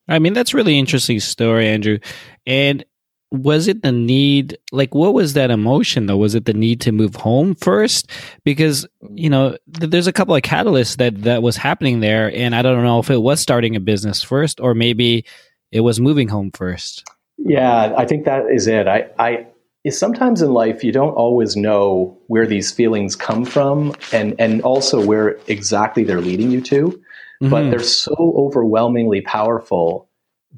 I 0.07 0.19
mean, 0.19 0.33
that's 0.33 0.53
really 0.53 0.79
interesting 0.79 1.19
story, 1.19 1.67
Andrew. 1.67 1.99
And 2.45 2.85
was 3.31 3.69
it 3.69 3.81
the 3.81 3.93
need 3.93 4.57
like 4.71 4.93
what 4.93 5.13
was 5.13 5.33
that 5.33 5.51
emotion 5.51 6.05
though? 6.05 6.17
Was 6.17 6.35
it 6.35 6.45
the 6.45 6.53
need 6.53 6.81
to 6.81 6.91
move 6.91 7.15
home 7.15 7.55
first? 7.55 8.09
Because 8.43 8.85
you 9.09 9.29
know 9.29 9.57
th- 9.79 9.89
there's 9.89 10.07
a 10.07 10.13
couple 10.13 10.35
of 10.35 10.41
catalysts 10.41 10.97
that 10.97 11.23
that 11.23 11.41
was 11.41 11.55
happening 11.55 12.01
there 12.01 12.31
and 12.35 12.55
i 12.55 12.61
don't 12.61 12.83
know 12.83 12.99
if 12.99 13.09
it 13.09 13.21
was 13.21 13.39
starting 13.39 13.75
a 13.75 13.79
business 13.79 14.21
first 14.21 14.59
or 14.59 14.73
maybe 14.73 15.25
it 15.71 15.81
was 15.81 15.99
moving 15.99 16.27
home 16.27 16.51
first. 16.51 17.07
Yeah 17.37 17.93
i 17.97 18.05
think 18.05 18.25
that 18.25 18.45
is 18.51 18.67
it. 18.67 18.87
I 18.87 19.09
i 19.17 19.47
sometimes 19.89 20.41
in 20.41 20.51
life 20.51 20.83
you 20.83 20.91
don't 20.91 21.13
always 21.13 21.55
know 21.55 22.17
where 22.27 22.45
these 22.45 22.71
feelings 22.71 23.15
come 23.15 23.45
from 23.45 23.95
and 24.11 24.35
and 24.39 24.61
also 24.61 25.03
where 25.03 25.39
exactly 25.47 26.03
they're 26.03 26.21
leading 26.21 26.51
you 26.51 26.61
to. 26.61 27.01
Mm-hmm. 27.41 27.49
but 27.49 27.71
they're 27.71 27.79
so 27.79 28.13
overwhelmingly 28.37 29.21
powerful 29.21 30.07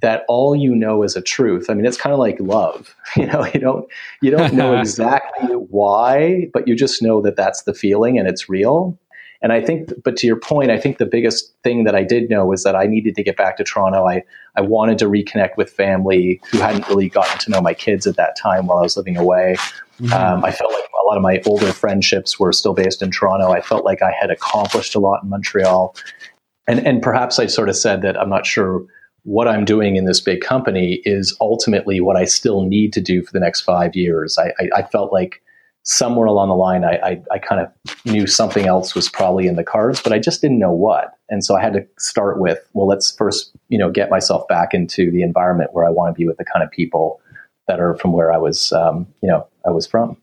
that 0.02 0.26
all 0.28 0.56
you 0.56 0.76
know 0.76 1.04
is 1.04 1.16
a 1.16 1.22
truth. 1.22 1.70
I 1.70 1.74
mean, 1.74 1.86
it's 1.86 1.98
kind 1.98 2.14
of 2.14 2.20
like 2.20 2.40
love. 2.40 2.96
You 3.16 3.28
know, 3.28 3.46
you 3.54 3.60
don't 3.60 3.88
you 4.24 4.32
don't 4.32 4.54
know 4.54 4.76
exactly 4.80 5.54
why, 5.56 6.50
but 6.52 6.68
you 6.68 6.76
just 6.76 7.04
know 7.04 7.22
that 7.22 7.36
that's 7.36 7.62
the 7.64 7.74
feeling 7.74 8.18
and 8.18 8.28
it's 8.28 8.50
real. 8.50 8.98
And 9.44 9.52
I 9.52 9.62
think, 9.62 9.92
but 10.04 10.16
to 10.18 10.26
your 10.26 10.38
point, 10.38 10.72
I 10.72 10.80
think 10.80 10.98
the 10.98 11.06
biggest 11.06 11.54
thing 11.64 11.84
that 11.84 11.94
I 11.94 12.04
did 12.04 12.30
know 12.30 12.46
was 12.46 12.64
that 12.64 12.78
I 12.78 12.88
needed 12.88 13.14
to 13.16 13.24
get 13.24 13.36
back 13.36 13.58
to 13.58 13.64
Toronto. 13.66 14.08
I, 14.08 14.24
I 14.56 14.62
wanted 14.62 14.98
to 15.00 15.06
reconnect 15.06 15.58
with 15.58 15.70
family 15.70 16.42
who 16.50 16.60
hadn't 16.60 16.88
really 16.88 17.10
gotten 17.10 17.38
to 17.40 17.52
know 17.52 17.60
my 17.62 17.74
kids 17.74 18.08
at 18.08 18.16
that 18.16 18.38
time 18.38 18.68
while 18.68 18.80
I 18.80 18.84
was 18.84 18.96
living 18.96 19.18
away. 19.18 19.58
Mm-hmm. 20.00 20.14
Um, 20.14 20.46
I 20.46 20.52
felt 20.52 20.72
like 20.72 20.86
a 20.86 21.06
lot 21.06 21.18
of 21.18 21.24
my 21.24 21.42
older 21.46 21.74
friendships 21.74 22.40
were 22.40 22.54
still 22.54 22.74
based 22.74 23.02
in 23.02 23.12
Toronto. 23.12 23.52
I 23.52 23.60
felt 23.60 23.84
like 23.84 24.02
I 24.02 24.12
had 24.12 24.32
accomplished 24.32 24.96
a 24.96 25.00
lot 25.00 25.24
in 25.24 25.30
Montreal. 25.30 25.94
And, 26.66 26.80
and 26.80 27.02
perhaps 27.04 27.38
I 27.38 27.48
sort 27.48 27.68
of 27.68 27.76
said 27.76 28.02
that 28.02 28.18
I'm 28.18 28.30
not 28.30 28.46
sure 28.46 28.86
what 29.24 29.48
I'm 29.48 29.66
doing 29.66 29.96
in 29.96 30.06
this 30.06 30.20
big 30.20 30.42
company 30.42 31.02
is 31.06 31.36
ultimately 31.40 32.02
what 32.02 32.18
I 32.18 32.26
still 32.26 32.62
need 32.64 32.94
to 32.94 33.02
do 33.02 33.24
for 33.24 33.32
the 33.32 33.40
next 33.40 33.62
five 33.62 33.96
years. 33.96 34.38
I, 34.38 34.54
I, 34.60 34.70
I 34.78 34.84
felt 34.84 35.14
like 35.14 35.42
somewhere 35.84 36.28
along 36.28 36.50
the 36.50 36.56
line, 36.56 36.84
I, 36.84 36.96
I, 37.04 37.22
I, 37.32 37.40
kind 37.40 37.60
of 37.60 38.06
knew 38.06 38.26
something 38.26 38.68
else 38.68 38.96
was 38.96 39.10
probably 39.10 39.48
in 39.48 39.58
the 39.58 39.66
cards, 39.66 40.02
but 40.02 40.14
I 40.14 40.20
just 40.20 40.42
didn't 40.42 40.60
know 40.60 40.72
what. 40.72 41.18
And 41.30 41.44
so 41.44 41.58
I 41.58 41.62
had 41.62 41.74
to 41.74 41.86
start 42.00 42.40
with, 42.40 42.60
well, 42.74 42.88
let's 42.88 43.14
first, 43.16 43.54
you 43.68 43.78
know, 43.78 43.92
get 43.92 44.10
myself 44.10 44.48
back 44.48 44.74
into 44.74 45.12
the 45.12 45.22
environment 45.24 45.72
where 45.74 45.86
I 45.86 45.90
want 45.90 46.16
to 46.16 46.18
be 46.18 46.26
with 46.26 46.38
the 46.38 46.46
kind 46.46 46.64
of 46.64 46.72
people 46.72 47.20
that 47.68 47.82
are 47.82 47.96
from 47.96 48.14
where 48.14 48.32
I 48.32 48.38
was, 48.38 48.72
um, 48.72 49.08
you 49.22 49.28
know, 49.28 49.46
I 49.66 49.72
was 49.72 49.86
from. 49.86 50.18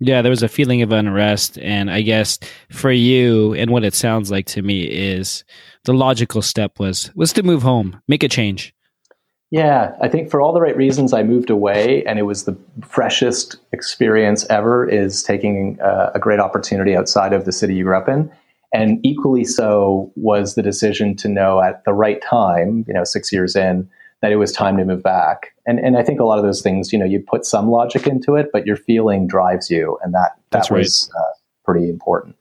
Yeah, 0.00 0.22
there 0.22 0.30
was 0.30 0.44
a 0.44 0.48
feeling 0.48 0.82
of 0.82 0.92
unrest, 0.92 1.58
and 1.58 1.90
I 1.90 2.02
guess 2.02 2.38
for 2.70 2.92
you, 2.92 3.54
and 3.54 3.70
what 3.70 3.84
it 3.84 3.94
sounds 3.94 4.30
like 4.30 4.46
to 4.46 4.62
me 4.62 4.82
is 4.82 5.44
the 5.84 5.92
logical 5.92 6.40
step 6.40 6.78
was 6.78 7.10
was 7.16 7.32
to 7.32 7.42
move 7.42 7.62
home, 7.62 8.00
make 8.06 8.22
a 8.22 8.28
change. 8.28 8.74
Yeah, 9.50 9.96
I 10.00 10.08
think 10.08 10.30
for 10.30 10.40
all 10.40 10.52
the 10.52 10.60
right 10.60 10.76
reasons, 10.76 11.12
I 11.12 11.22
moved 11.22 11.50
away, 11.50 12.04
and 12.04 12.18
it 12.18 12.22
was 12.22 12.44
the 12.44 12.56
freshest 12.86 13.56
experience 13.72 14.46
ever. 14.50 14.88
Is 14.88 15.24
taking 15.24 15.80
uh, 15.80 16.12
a 16.14 16.20
great 16.20 16.38
opportunity 16.38 16.94
outside 16.94 17.32
of 17.32 17.44
the 17.44 17.52
city 17.52 17.74
you 17.74 17.84
grew 17.84 17.96
up 17.96 18.08
in, 18.08 18.30
and 18.72 19.04
equally 19.04 19.44
so 19.44 20.12
was 20.14 20.54
the 20.54 20.62
decision 20.62 21.16
to 21.16 21.28
know 21.28 21.60
at 21.60 21.84
the 21.84 21.92
right 21.92 22.22
time, 22.22 22.84
you 22.86 22.94
know, 22.94 23.04
six 23.04 23.32
years 23.32 23.56
in, 23.56 23.88
that 24.20 24.30
it 24.30 24.36
was 24.36 24.52
time 24.52 24.76
to 24.76 24.84
move 24.84 25.02
back. 25.02 25.54
And 25.68 25.78
and 25.78 25.98
I 25.98 26.02
think 26.02 26.18
a 26.18 26.24
lot 26.24 26.38
of 26.38 26.44
those 26.44 26.62
things, 26.62 26.92
you 26.92 26.98
know, 26.98 27.04
you 27.04 27.20
put 27.20 27.44
some 27.44 27.68
logic 27.68 28.06
into 28.06 28.34
it, 28.36 28.48
but 28.52 28.66
your 28.66 28.76
feeling 28.76 29.26
drives 29.26 29.70
you, 29.70 29.98
and 30.02 30.14
that 30.14 30.30
that 30.50 30.50
That's 30.50 30.70
was 30.70 31.10
right. 31.14 31.20
uh, 31.20 31.32
pretty 31.64 31.90
important. 31.90 32.36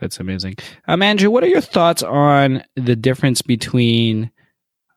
That's 0.00 0.18
amazing. 0.18 0.56
Um, 0.88 1.02
Andrew, 1.02 1.30
what 1.30 1.44
are 1.44 1.48
your 1.48 1.60
thoughts 1.60 2.02
on 2.02 2.64
the 2.74 2.96
difference 2.96 3.42
between 3.42 4.30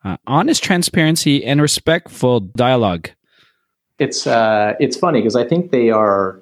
uh, 0.06 0.16
honest 0.26 0.64
transparency 0.64 1.46
and 1.46 1.62
respectful 1.62 2.40
dialogue? 2.40 3.10
It's 3.98 4.26
uh, 4.26 4.76
it's 4.80 4.96
funny 4.98 5.20
because 5.20 5.36
I 5.36 5.46
think 5.46 5.72
they 5.72 5.90
are 5.90 6.42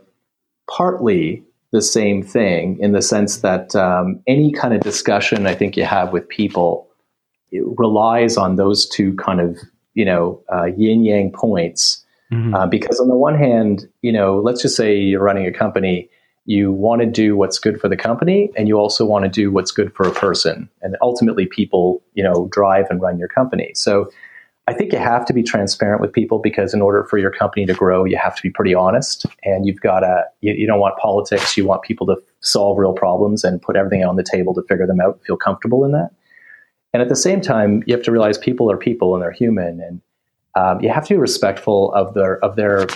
partly 0.70 1.44
the 1.72 1.82
same 1.82 2.22
thing 2.22 2.78
in 2.80 2.92
the 2.92 3.02
sense 3.02 3.38
that 3.38 3.76
um, 3.76 4.22
any 4.28 4.52
kind 4.52 4.76
of 4.76 4.82
discussion 4.82 5.48
I 5.48 5.56
think 5.56 5.76
you 5.76 5.86
have 5.86 6.14
with 6.14 6.30
people 6.30 6.88
relies 7.52 8.38
on 8.38 8.56
those 8.56 8.88
two 8.88 9.16
kind 9.16 9.42
of 9.42 9.58
you 9.98 10.06
know 10.06 10.42
uh, 10.54 10.66
yin 10.66 11.04
yang 11.04 11.32
points. 11.32 12.04
Mm-hmm. 12.32 12.54
Uh, 12.54 12.68
because 12.68 13.00
on 13.00 13.08
the 13.08 13.16
one 13.16 13.36
hand, 13.36 13.88
you 14.02 14.12
know, 14.12 14.42
let's 14.44 14.62
just 14.62 14.76
say 14.76 14.98
you're 14.98 15.24
running 15.24 15.48
a 15.48 15.54
company 15.54 16.10
you 16.48 16.72
want 16.72 17.02
to 17.02 17.06
do 17.06 17.36
what's 17.36 17.60
good 17.60 17.80
for 17.80 17.90
the 17.90 17.98
company 17.98 18.50
and 18.56 18.70
you 18.70 18.78
also 18.78 19.06
want 19.06 19.26
to 19.26 19.30
do 19.30 19.52
what's 19.52 19.70
good 19.70 19.94
for 19.94 20.08
a 20.08 20.12
person 20.12 20.68
and 20.82 20.96
ultimately 21.02 21.46
people 21.46 22.02
you 22.14 22.24
know 22.24 22.48
drive 22.52 22.86
and 22.90 23.02
run 23.02 23.20
your 23.20 23.28
company 23.28 23.72
so 23.76 24.10
i 24.68 24.74
think 24.74 24.94
you 24.94 24.98
have 24.98 25.26
to 25.26 25.34
be 25.34 25.44
transparent 25.44 26.02
with 26.02 26.12
people 26.14 26.40
because 26.40 26.74
in 26.74 26.82
order 26.82 27.04
for 27.04 27.18
your 27.18 27.32
company 27.32 27.66
to 27.66 27.74
grow 27.74 28.06
you 28.06 28.18
have 28.18 28.34
to 28.34 28.42
be 28.42 28.50
pretty 28.50 28.74
honest 28.74 29.26
and 29.44 29.66
you've 29.68 29.82
got 29.82 30.00
to 30.00 30.24
you, 30.40 30.54
you 30.54 30.66
don't 30.66 30.80
want 30.80 30.98
politics 30.98 31.58
you 31.58 31.66
want 31.66 31.82
people 31.82 32.08
to 32.08 32.16
solve 32.40 32.78
real 32.78 32.94
problems 32.94 33.44
and 33.44 33.62
put 33.62 33.76
everything 33.76 34.04
on 34.06 34.16
the 34.16 34.24
table 34.24 34.54
to 34.54 34.64
figure 34.70 34.88
them 34.88 35.02
out 35.02 35.20
feel 35.28 35.38
comfortable 35.38 35.84
in 35.84 35.92
that 35.92 36.12
and 36.98 37.04
at 37.04 37.10
the 37.10 37.16
same 37.16 37.42
time 37.42 37.84
you 37.86 37.96
have 37.96 38.04
to 38.04 38.12
realize 38.12 38.38
people 38.38 38.72
are 38.72 38.78
people 38.78 39.14
and 39.14 39.22
they're 39.22 39.32
human 39.32 39.80
and 39.82 40.02
um, 40.56 40.82
you 40.82 40.90
have 40.90 41.06
to 41.06 41.14
be 41.14 41.18
respectful 41.20 41.94
of 41.94 42.14
their 42.16 42.44
of 42.44 42.56
their 42.56 42.88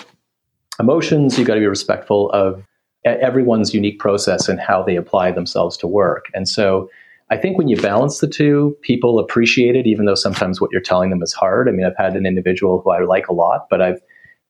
emotions 0.79 1.38
you 1.38 1.46
got 1.46 1.53
to 1.53 1.60
be 1.60 1.67
respectful 1.67 2.31
of 2.31 2.63
everyone's 3.05 3.74
unique 3.74 4.00
process 4.00 4.48
and 4.48 4.60
how 4.60 4.84
they 4.84 4.96
apply 4.96 5.31
themselves 5.31 5.75
to 5.77 5.88
work. 5.88 6.25
And 6.34 6.48
so 6.48 6.89
I 7.29 7.38
think 7.38 7.58
when 7.58 7.67
you 7.67 7.77
balance 7.77 8.20
the 8.20 8.27
two, 8.27 8.77
people 8.81 9.17
appreciate 9.17 9.75
it, 9.75 9.88
even 9.88 10.05
though 10.05 10.15
sometimes 10.15 10.60
what 10.60 10.72
you're 10.72 10.81
telling 10.81 11.10
them 11.10 11.24
is 11.24 11.34
hard. 11.34 11.67
I 11.67 11.72
mean, 11.72 11.86
I've 11.86 11.98
had 11.98 12.15
an 12.15 12.25
individual 12.25 12.81
who 12.81 12.91
I 12.91 13.03
like 13.03 13.27
a 13.27 13.34
lot, 13.34 13.67
but 13.70 13.81
I've 13.81 14.01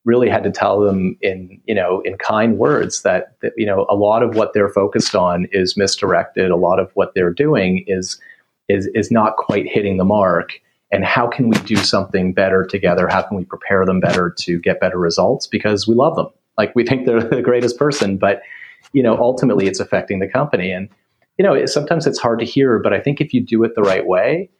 really 0.04 0.28
had 0.28 0.42
to 0.42 0.50
tell 0.50 0.80
them 0.80 1.16
in 1.20 1.60
you 1.64 1.76
know 1.76 2.00
in 2.04 2.18
kind 2.18 2.58
words 2.58 3.02
that, 3.02 3.36
that 3.40 3.52
you 3.56 3.64
know 3.64 3.86
a 3.88 3.94
lot 3.94 4.24
of 4.24 4.34
what 4.34 4.52
they're 4.52 4.68
focused 4.68 5.14
on 5.14 5.46
is 5.52 5.76
misdirected. 5.76 6.50
A 6.50 6.56
lot 6.56 6.80
of 6.80 6.90
what 6.94 7.14
they're 7.14 7.32
doing 7.32 7.84
is 7.86 8.20
is 8.68 8.88
is 8.94 9.10
not 9.10 9.36
quite 9.36 9.66
hitting 9.66 9.96
the 9.96 10.04
mark. 10.04 10.52
And 10.90 11.04
how 11.06 11.26
can 11.26 11.48
we 11.48 11.56
do 11.60 11.76
something 11.76 12.34
better 12.34 12.64
together? 12.64 13.08
How 13.08 13.22
can 13.22 13.38
we 13.38 13.44
prepare 13.44 13.86
them 13.86 13.98
better 13.98 14.28
to 14.40 14.60
get 14.60 14.78
better 14.78 14.98
results? 14.98 15.46
Because 15.46 15.88
we 15.88 15.94
love 15.94 16.16
them 16.16 16.28
like 16.58 16.74
we 16.74 16.84
think 16.84 17.06
they're 17.06 17.22
the 17.28 17.42
greatest 17.42 17.78
person, 17.78 18.16
but 18.16 18.42
you 18.92 19.02
know, 19.02 19.16
ultimately 19.16 19.66
it's 19.66 19.80
affecting 19.80 20.18
the 20.18 20.28
company. 20.28 20.70
And 20.70 20.88
you 21.38 21.44
know, 21.44 21.64
sometimes 21.66 22.06
it's 22.06 22.18
hard 22.18 22.38
to 22.40 22.44
hear, 22.44 22.78
but 22.78 22.92
I 22.92 23.00
think 23.00 23.20
if 23.20 23.32
you 23.32 23.40
do 23.40 23.64
it 23.64 23.74
the 23.74 23.82
right 23.82 24.06
way, 24.06 24.50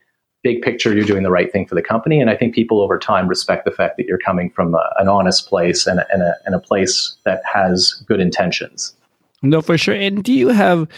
big 0.43 0.63
picture, 0.63 0.95
you're 0.95 1.05
doing 1.05 1.23
the 1.23 1.31
right 1.31 1.53
thing 1.53 1.67
for 1.67 1.75
the 1.75 1.83
company. 1.83 2.21
And 2.21 2.31
I 2.31 2.37
think 2.37 2.55
people 2.55 2.81
over 2.81 2.99
time 2.99 3.29
respect 3.29 3.65
the 3.65 3.71
fact 3.71 3.97
that 3.99 4.07
you're 4.07 4.19
coming 4.19 4.51
from 4.51 4.75
a, 4.75 4.93
an 4.99 5.09
honest 5.09 5.49
place 5.49 5.87
and 5.87 6.01
a, 6.01 6.07
and, 6.13 6.23
a, 6.23 6.35
and 6.47 6.55
a 6.55 6.59
place 6.59 7.15
that 7.25 7.43
has 7.45 8.03
good 8.09 8.21
intentions. 8.21 8.97
No, 9.43 9.61
for 9.61 9.77
sure. 9.77 9.95
And 9.95 10.25
do 10.25 10.33
you 10.33 10.49
have 10.49 10.89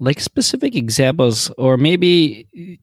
like 0.00 0.18
specific 0.18 0.74
examples 0.74 1.50
or 1.58 1.76
maybe 1.76 2.80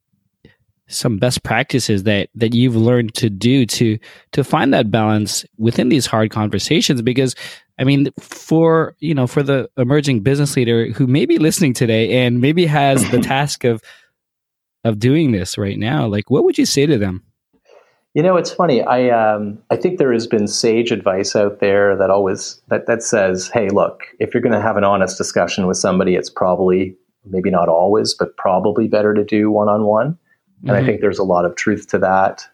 some 0.87 1.17
best 1.17 1.43
practices 1.43 2.03
that 2.03 2.29
that 2.33 2.53
you've 2.53 2.75
learned 2.75 3.13
to 3.15 3.29
do 3.29 3.65
to 3.65 3.99
to 4.31 4.43
find 4.43 4.73
that 4.73 4.89
balance 4.89 5.45
within 5.57 5.89
these 5.89 6.05
hard 6.05 6.31
conversations? 6.31 7.01
Because 7.01 7.35
i 7.79 7.83
mean 7.83 8.09
for 8.19 8.95
you 8.99 9.13
know 9.13 9.27
for 9.27 9.43
the 9.43 9.69
emerging 9.77 10.21
business 10.21 10.55
leader 10.55 10.87
who 10.93 11.05
may 11.05 11.25
be 11.25 11.37
listening 11.37 11.73
today 11.73 12.25
and 12.25 12.41
maybe 12.41 12.65
has 12.65 13.07
the 13.11 13.19
task 13.33 13.63
of 13.63 13.81
of 14.83 14.97
doing 14.99 15.31
this 15.31 15.57
right 15.57 15.77
now 15.77 16.07
like 16.07 16.29
what 16.29 16.43
would 16.43 16.57
you 16.57 16.65
say 16.65 16.85
to 16.85 16.97
them? 16.97 17.23
You 18.13 18.23
know 18.23 18.35
it's 18.35 18.51
funny. 18.51 18.81
I 18.81 19.09
um 19.09 19.59
i 19.69 19.75
think 19.75 19.99
there 19.99 20.13
has 20.13 20.25
been 20.25 20.47
sage 20.47 20.91
advice 20.91 21.35
out 21.35 21.59
there 21.59 21.95
that 21.97 22.09
always 22.09 22.61
that 22.69 22.87
that 22.87 23.03
says 23.03 23.49
hey 23.53 23.69
look 23.69 24.03
if 24.19 24.33
you're 24.33 24.41
going 24.41 24.53
to 24.53 24.61
have 24.61 24.77
an 24.77 24.83
honest 24.83 25.17
discussion 25.17 25.67
with 25.67 25.77
somebody 25.77 26.15
it's 26.15 26.29
probably 26.29 26.95
maybe 27.29 27.49
not 27.49 27.69
always 27.69 28.13
but 28.13 28.35
probably 28.37 28.87
better 28.87 29.13
to 29.13 29.23
do 29.23 29.49
one 29.51 29.69
on 29.69 29.83
one 29.83 30.17
and 30.61 30.71
mm-hmm. 30.71 30.83
I 30.83 30.85
think 30.85 31.01
there's 31.01 31.19
a 31.19 31.23
lot 31.23 31.45
of 31.45 31.55
truth 31.55 31.87
to 31.89 31.99
that. 31.99 32.47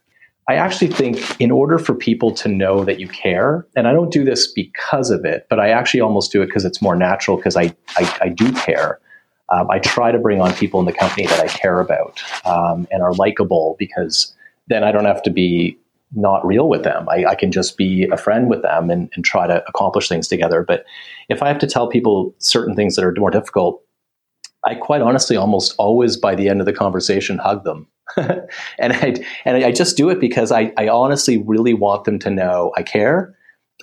I 0.49 0.55
actually 0.55 0.87
think 0.89 1.39
in 1.39 1.51
order 1.51 1.77
for 1.77 1.95
people 1.95 2.33
to 2.33 2.49
know 2.49 2.83
that 2.83 2.99
you 2.99 3.07
care, 3.07 3.65
and 3.77 3.87
I 3.87 3.93
don't 3.93 4.11
do 4.11 4.25
this 4.25 4.51
because 4.51 5.09
of 5.09 5.23
it, 5.23 5.47
but 5.49 5.59
I 5.59 5.69
actually 5.69 6.01
almost 6.01 6.33
do 6.33 6.41
it 6.41 6.47
because 6.47 6.65
it's 6.65 6.81
more 6.81 6.97
natural 6.97 7.37
because 7.37 7.55
I, 7.55 7.73
I, 7.95 8.17
I, 8.21 8.29
do 8.29 8.51
care. 8.51 8.99
Um, 9.47 9.71
I 9.71 9.79
try 9.79 10.11
to 10.11 10.19
bring 10.19 10.41
on 10.41 10.53
people 10.53 10.81
in 10.81 10.85
the 10.85 10.91
company 10.91 11.27
that 11.27 11.39
I 11.39 11.47
care 11.47 11.79
about 11.79 12.21
um, 12.45 12.87
and 12.91 13.01
are 13.01 13.13
likable 13.13 13.77
because 13.79 14.35
then 14.67 14.83
I 14.83 14.91
don't 14.91 15.05
have 15.05 15.23
to 15.23 15.29
be 15.29 15.77
not 16.13 16.45
real 16.45 16.67
with 16.67 16.83
them. 16.83 17.07
I, 17.07 17.25
I 17.25 17.35
can 17.35 17.51
just 17.51 17.77
be 17.77 18.07
a 18.11 18.17
friend 18.17 18.49
with 18.49 18.63
them 18.63 18.89
and, 18.89 19.09
and 19.15 19.23
try 19.23 19.47
to 19.47 19.63
accomplish 19.65 20.09
things 20.09 20.27
together. 20.27 20.61
But 20.61 20.83
if 21.29 21.41
I 21.41 21.47
have 21.47 21.59
to 21.59 21.67
tell 21.67 21.87
people 21.87 22.35
certain 22.39 22.75
things 22.75 22.97
that 22.97 23.05
are 23.05 23.15
more 23.17 23.31
difficult, 23.31 23.81
I 24.65 24.75
quite 24.75 25.01
honestly 25.01 25.35
almost 25.35 25.75
always 25.77 26.17
by 26.17 26.35
the 26.35 26.49
end 26.49 26.59
of 26.59 26.65
the 26.65 26.73
conversation 26.73 27.37
hug 27.37 27.63
them 27.63 27.87
and 28.17 28.93
I 28.93 29.15
and 29.45 29.63
I 29.63 29.71
just 29.71 29.97
do 29.97 30.09
it 30.09 30.19
because 30.19 30.51
I, 30.51 30.73
I 30.77 30.87
honestly 30.87 31.37
really 31.37 31.73
want 31.73 32.05
them 32.05 32.19
to 32.19 32.29
know 32.29 32.71
I 32.75 32.83
care. 32.83 33.35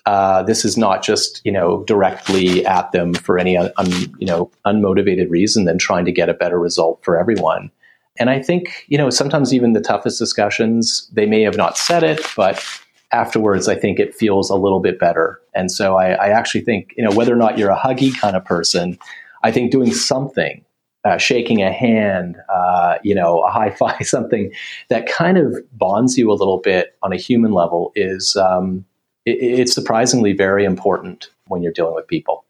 Uh, 0.07 0.43
this 0.43 0.65
is 0.65 0.77
not 0.77 1.03
just 1.03 1.41
you 1.45 1.53
know 1.53 1.85
directly 1.85 2.65
at 2.67 2.93
them 2.93 3.15
for 3.15 3.39
any 3.39 3.57
un, 3.57 3.73
you 4.19 4.27
know 4.27 4.51
unmotivated 4.67 5.31
reason 5.31 5.65
than 5.65 5.79
trying 5.79 6.05
to 6.05 6.13
get 6.13 6.29
a 6.29 6.35
better 6.35 6.59
result 6.59 7.03
for 7.03 7.19
everyone. 7.19 7.71
And 8.19 8.31
I 8.31 8.43
think 8.43 8.85
you 8.89 8.99
know 8.99 9.11
sometimes 9.11 9.55
even 9.55 9.73
the 9.73 9.81
toughest 9.81 10.19
discussions 10.19 11.11
they 11.13 11.27
may 11.27 11.43
have 11.43 11.57
not 11.57 11.79
said 11.79 12.03
it, 12.03 12.21
but 12.37 12.65
afterwards 13.13 13.69
I 13.69 13.75
think 13.75 13.99
it 13.99 14.15
feels 14.15 14.51
a 14.51 14.55
little 14.57 14.81
bit 14.81 14.99
better. 14.99 15.41
And 15.55 15.73
so 15.73 15.97
I, 15.97 16.11
I 16.13 16.29
actually 16.29 16.61
think 16.61 16.93
you 16.97 17.05
know 17.05 17.15
whether 17.17 17.33
or 17.33 17.39
not 17.39 17.59
you're 17.59 17.71
a 17.71 17.79
huggy 17.79 18.17
kind 18.17 18.37
of 18.37 18.45
person, 18.45 18.99
I 19.43 19.51
think 19.51 19.73
doing 19.73 19.93
something 19.95 20.63
uh, 21.05 21.19
shaking 21.19 21.63
a 21.63 21.73
hand, 21.73 22.37
uh, 22.53 22.99
you 23.03 23.15
know, 23.15 23.41
a 23.41 23.51
high 23.51 23.71
five, 23.71 24.03
something 24.07 24.53
that 24.89 25.07
kind 25.07 25.39
of 25.39 25.57
bonds 25.73 26.19
you 26.19 26.31
a 26.31 26.35
little 26.35 26.59
bit 26.59 26.97
on 27.03 27.13
a 27.13 27.17
human 27.17 27.53
level 27.53 27.93
is 27.95 28.37
um, 28.37 28.85
it, 29.25 29.39
it's 29.41 29.73
surprisingly 29.73 30.33
very 30.33 30.65
important 30.65 31.31
when 31.47 31.63
you're 31.63 31.73
dealing 31.73 31.95
with 31.95 32.07
people. 32.07 32.45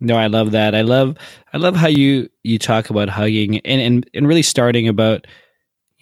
No, 0.00 0.16
I 0.16 0.26
love 0.26 0.50
that. 0.52 0.74
I 0.74 0.82
love 0.82 1.16
I 1.52 1.58
love 1.58 1.76
how 1.76 1.86
you 1.86 2.28
you 2.42 2.58
talk 2.58 2.90
about 2.90 3.08
hugging 3.08 3.58
and 3.60 3.80
and, 3.80 4.10
and 4.12 4.28
really 4.28 4.42
starting 4.42 4.88
about 4.88 5.26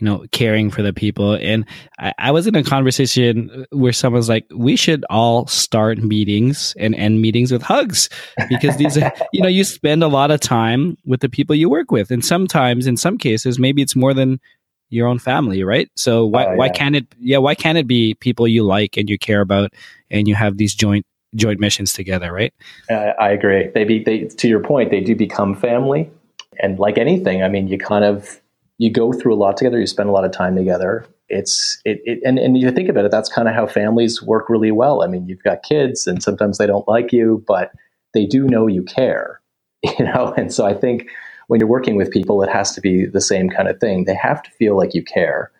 you 0.03 0.07
know, 0.09 0.27
caring 0.33 0.69
for 0.69 0.83
the 0.83 0.93
people. 0.93 1.35
And 1.35 1.65
I, 1.97 2.13
I, 2.19 2.31
was 2.33 2.49
in 2.49 2.57
a 2.57 2.65
conversation 2.65 3.65
where 3.71 3.93
someone's 3.93 4.29
like, 4.29 4.45
we 4.53 4.75
should 4.75 5.05
all 5.11 5.47
start 5.47 5.99
meetings 5.99 6.75
and 6.77 6.93
end 6.97 7.23
meetings 7.23 7.53
with 7.53 7.63
hugs 7.63 8.09
because 8.49 8.77
these 8.79 8.99
are, 8.99 9.13
you 9.33 9.41
know, 9.41 9.49
you 9.49 9.63
spend 9.63 10.03
a 10.03 10.09
lot 10.09 10.33
of 10.33 10.41
time 10.41 10.97
with 11.07 11.21
the 11.21 11.29
people 11.29 11.55
you 11.55 11.71
work 11.71 11.93
with. 11.93 12.11
And 12.11 12.25
sometimes, 12.25 12.89
in 12.89 12.97
some 12.97 13.17
cases, 13.17 13.61
maybe 13.61 13.81
it's 13.81 13.95
more 13.95 14.13
than 14.13 14.41
your 14.89 15.07
own 15.07 15.21
family, 15.21 15.63
right? 15.63 15.89
So 15.95 16.27
why, 16.27 16.47
uh, 16.47 16.51
yeah. 16.51 16.57
why 16.57 16.69
can't 16.69 16.97
it, 16.97 17.07
yeah, 17.21 17.39
why 17.39 17.55
can't 17.55 17.79
it 17.79 17.87
be 17.87 18.15
people 18.15 18.49
you 18.49 18.65
like 18.65 18.97
and 18.97 19.09
you 19.09 19.21
care 19.21 19.41
about 19.41 19.73
and 20.11 20.27
you 20.27 20.35
have 20.35 20.57
these 20.59 20.75
joint, 20.75 21.07
joint 21.37 21.61
missions 21.61 21.93
together, 21.93 22.33
right? 22.33 22.53
Uh, 22.91 23.13
I 23.21 23.31
agree. 23.31 23.71
They 23.73 23.85
be, 23.85 24.03
they, 24.03 24.25
to 24.25 24.49
your 24.49 24.61
point, 24.65 24.91
they 24.91 25.01
do 25.01 25.15
become 25.15 25.55
family. 25.55 26.11
And 26.59 26.81
like 26.81 26.99
anything, 26.99 27.45
I 27.45 27.49
mean, 27.49 27.69
you 27.69 27.79
kind 27.79 28.05
of, 28.05 28.41
you 28.79 28.91
go 28.91 29.13
through 29.13 29.35
a 29.35 29.37
lot 29.37 29.57
together. 29.57 29.79
You 29.79 29.87
spend 29.87 30.09
a 30.09 30.13
lot 30.13 30.25
of 30.25 30.33
time 30.33 30.57
together. 30.57 31.07
It's 31.29 31.81
it, 31.85 32.01
it 32.05 32.21
and 32.25 32.39
and 32.39 32.59
you 32.59 32.71
think 32.71 32.89
about 32.89 33.05
it. 33.05 33.11
That's 33.11 33.29
kind 33.29 33.49
of 33.49 33.55
how 33.55 33.67
families 33.67 34.23
work 34.23 34.49
really 34.49 34.73
well. 34.73 35.03
I 35.03 35.07
mean, 35.07 35.27
you've 35.27 35.43
got 35.43 35.63
kids, 35.63 36.07
and 36.07 36.23
sometimes 36.23 36.59
they 36.59 36.67
don't 36.67 36.89
like 36.89 37.13
you, 37.13 37.45
but 37.47 37.73
they 38.15 38.27
do 38.27 38.47
know 38.47 38.67
you 38.67 38.83
care. 38.83 39.41
You 39.99 40.05
know, 40.05 40.33
and 40.37 40.55
so 40.55 40.65
I 40.65 40.75
think 40.75 41.09
when 41.49 41.59
you're 41.59 41.69
working 41.69 41.97
with 41.97 42.13
people, 42.13 42.41
it 42.45 42.49
has 42.49 42.73
to 42.77 42.81
be 42.81 43.05
the 43.05 43.21
same 43.21 43.51
kind 43.51 43.69
of 43.69 43.81
thing. 43.81 44.05
They 44.05 44.15
have 44.15 44.41
to 44.45 44.51
feel 44.53 44.77
like 44.77 44.95
you 44.95 45.03
care. 45.03 45.51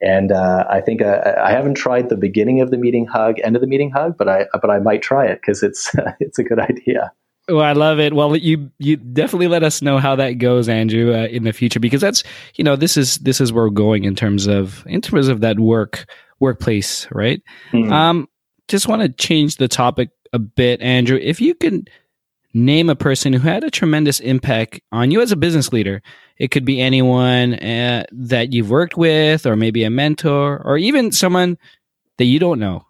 And 0.00 0.32
uh, 0.32 0.64
I 0.70 0.80
think 0.80 1.02
uh, 1.02 1.34
I 1.42 1.50
haven't 1.50 1.74
tried 1.74 2.08
the 2.08 2.16
beginning 2.16 2.60
of 2.60 2.70
the 2.70 2.76
meeting 2.76 3.06
hug, 3.06 3.40
end 3.42 3.56
of 3.56 3.62
the 3.62 3.66
meeting 3.66 3.90
hug, 3.90 4.16
but 4.16 4.28
I 4.28 4.46
but 4.52 4.70
I 4.70 4.78
might 4.78 5.02
try 5.02 5.26
it 5.26 5.40
because 5.40 5.62
it's 5.62 5.92
it's 6.20 6.38
a 6.38 6.44
good 6.44 6.60
idea. 6.60 7.12
Well, 7.48 7.60
I 7.60 7.72
love 7.72 8.00
it. 8.00 8.14
Well, 8.14 8.36
you 8.36 8.70
you 8.78 8.96
definitely 8.96 9.48
let 9.48 9.62
us 9.62 9.82
know 9.82 9.98
how 9.98 10.16
that 10.16 10.32
goes, 10.32 10.66
Andrew, 10.68 11.14
uh, 11.14 11.26
in 11.26 11.44
the 11.44 11.52
future 11.52 11.78
because 11.78 12.00
that's 12.00 12.24
you 12.54 12.64
know 12.64 12.74
this 12.74 12.96
is 12.96 13.18
this 13.18 13.40
is 13.40 13.52
where 13.52 13.64
we're 13.64 13.70
going 13.70 14.04
in 14.04 14.14
terms 14.14 14.46
of 14.46 14.82
in 14.86 15.02
terms 15.02 15.28
of 15.28 15.40
that 15.42 15.60
work 15.60 16.10
workplace, 16.40 17.06
right? 17.10 17.42
Mm-hmm. 17.72 17.92
Um, 17.92 18.28
just 18.68 18.88
want 18.88 19.02
to 19.02 19.10
change 19.10 19.56
the 19.56 19.68
topic 19.68 20.08
a 20.32 20.38
bit, 20.38 20.80
Andrew. 20.80 21.18
If 21.20 21.38
you 21.40 21.54
can 21.54 21.86
name 22.54 22.88
a 22.88 22.96
person 22.96 23.34
who 23.34 23.46
had 23.46 23.62
a 23.62 23.70
tremendous 23.70 24.20
impact 24.20 24.80
on 24.90 25.10
you 25.10 25.20
as 25.20 25.30
a 25.30 25.36
business 25.36 25.70
leader, 25.70 26.00
it 26.38 26.48
could 26.48 26.64
be 26.64 26.80
anyone 26.80 27.54
uh, 27.54 28.04
that 28.10 28.54
you've 28.54 28.70
worked 28.70 28.96
with, 28.96 29.44
or 29.44 29.54
maybe 29.54 29.84
a 29.84 29.90
mentor, 29.90 30.62
or 30.64 30.78
even 30.78 31.12
someone 31.12 31.58
that 32.16 32.24
you 32.24 32.38
don't 32.38 32.58
know. 32.58 32.86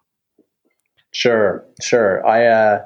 Sure, 1.11 1.65
sure. 1.81 2.25
I. 2.25 2.45
Uh 2.45 2.85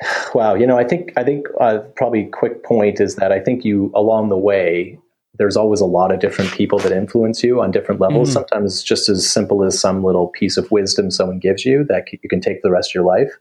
Wow, 0.34 0.54
you 0.54 0.66
know, 0.66 0.78
I 0.78 0.84
think 0.84 1.12
I 1.16 1.24
think 1.24 1.48
uh, 1.60 1.78
probably 1.96 2.26
quick 2.26 2.62
point 2.62 3.00
is 3.00 3.16
that 3.16 3.32
I 3.32 3.40
think 3.40 3.64
you 3.64 3.90
along 3.94 4.28
the 4.28 4.36
way 4.36 4.98
there's 5.38 5.56
always 5.56 5.80
a 5.80 5.86
lot 5.86 6.12
of 6.12 6.20
different 6.20 6.52
people 6.52 6.78
that 6.80 6.92
influence 6.92 7.42
you 7.42 7.62
on 7.62 7.70
different 7.70 8.00
levels. 8.00 8.28
Mm-hmm. 8.28 8.34
Sometimes 8.34 8.82
just 8.82 9.08
as 9.08 9.28
simple 9.28 9.64
as 9.64 9.78
some 9.78 10.04
little 10.04 10.28
piece 10.28 10.56
of 10.56 10.70
wisdom 10.70 11.10
someone 11.10 11.38
gives 11.38 11.64
you 11.64 11.84
that 11.88 12.12
you 12.12 12.28
can 12.28 12.40
take 12.40 12.62
the 12.62 12.70
rest 12.70 12.90
of 12.90 12.94
your 12.94 13.04
life. 13.04 13.32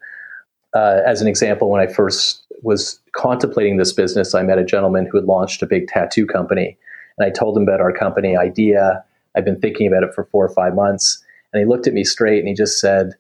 Uh, 0.73 1.01
as 1.05 1.21
an 1.21 1.27
example, 1.27 1.69
when 1.69 1.81
I 1.81 1.91
first 1.91 2.45
was 2.61 2.99
contemplating 3.13 3.77
this 3.77 3.91
business, 3.91 4.33
I 4.33 4.43
met 4.43 4.59
a 4.59 4.63
gentleman 4.63 5.07
who 5.11 5.17
had 5.17 5.25
launched 5.25 5.61
a 5.61 5.67
big 5.67 5.87
tattoo 5.87 6.25
company, 6.25 6.77
and 7.17 7.25
I 7.25 7.31
told 7.31 7.57
him 7.57 7.63
about 7.63 7.81
our 7.81 7.91
company 7.91 8.37
idea. 8.37 9.03
I've 9.35 9.45
been 9.45 9.59
thinking 9.59 9.87
about 9.87 10.03
it 10.03 10.13
for 10.13 10.25
four 10.25 10.45
or 10.45 10.53
five 10.53 10.75
months, 10.75 11.23
and 11.51 11.59
he 11.59 11.65
looked 11.65 11.87
at 11.87 11.93
me 11.93 12.03
straight 12.03 12.39
and 12.39 12.47
he 12.47 12.53
just 12.53 12.79
said, 12.79 13.15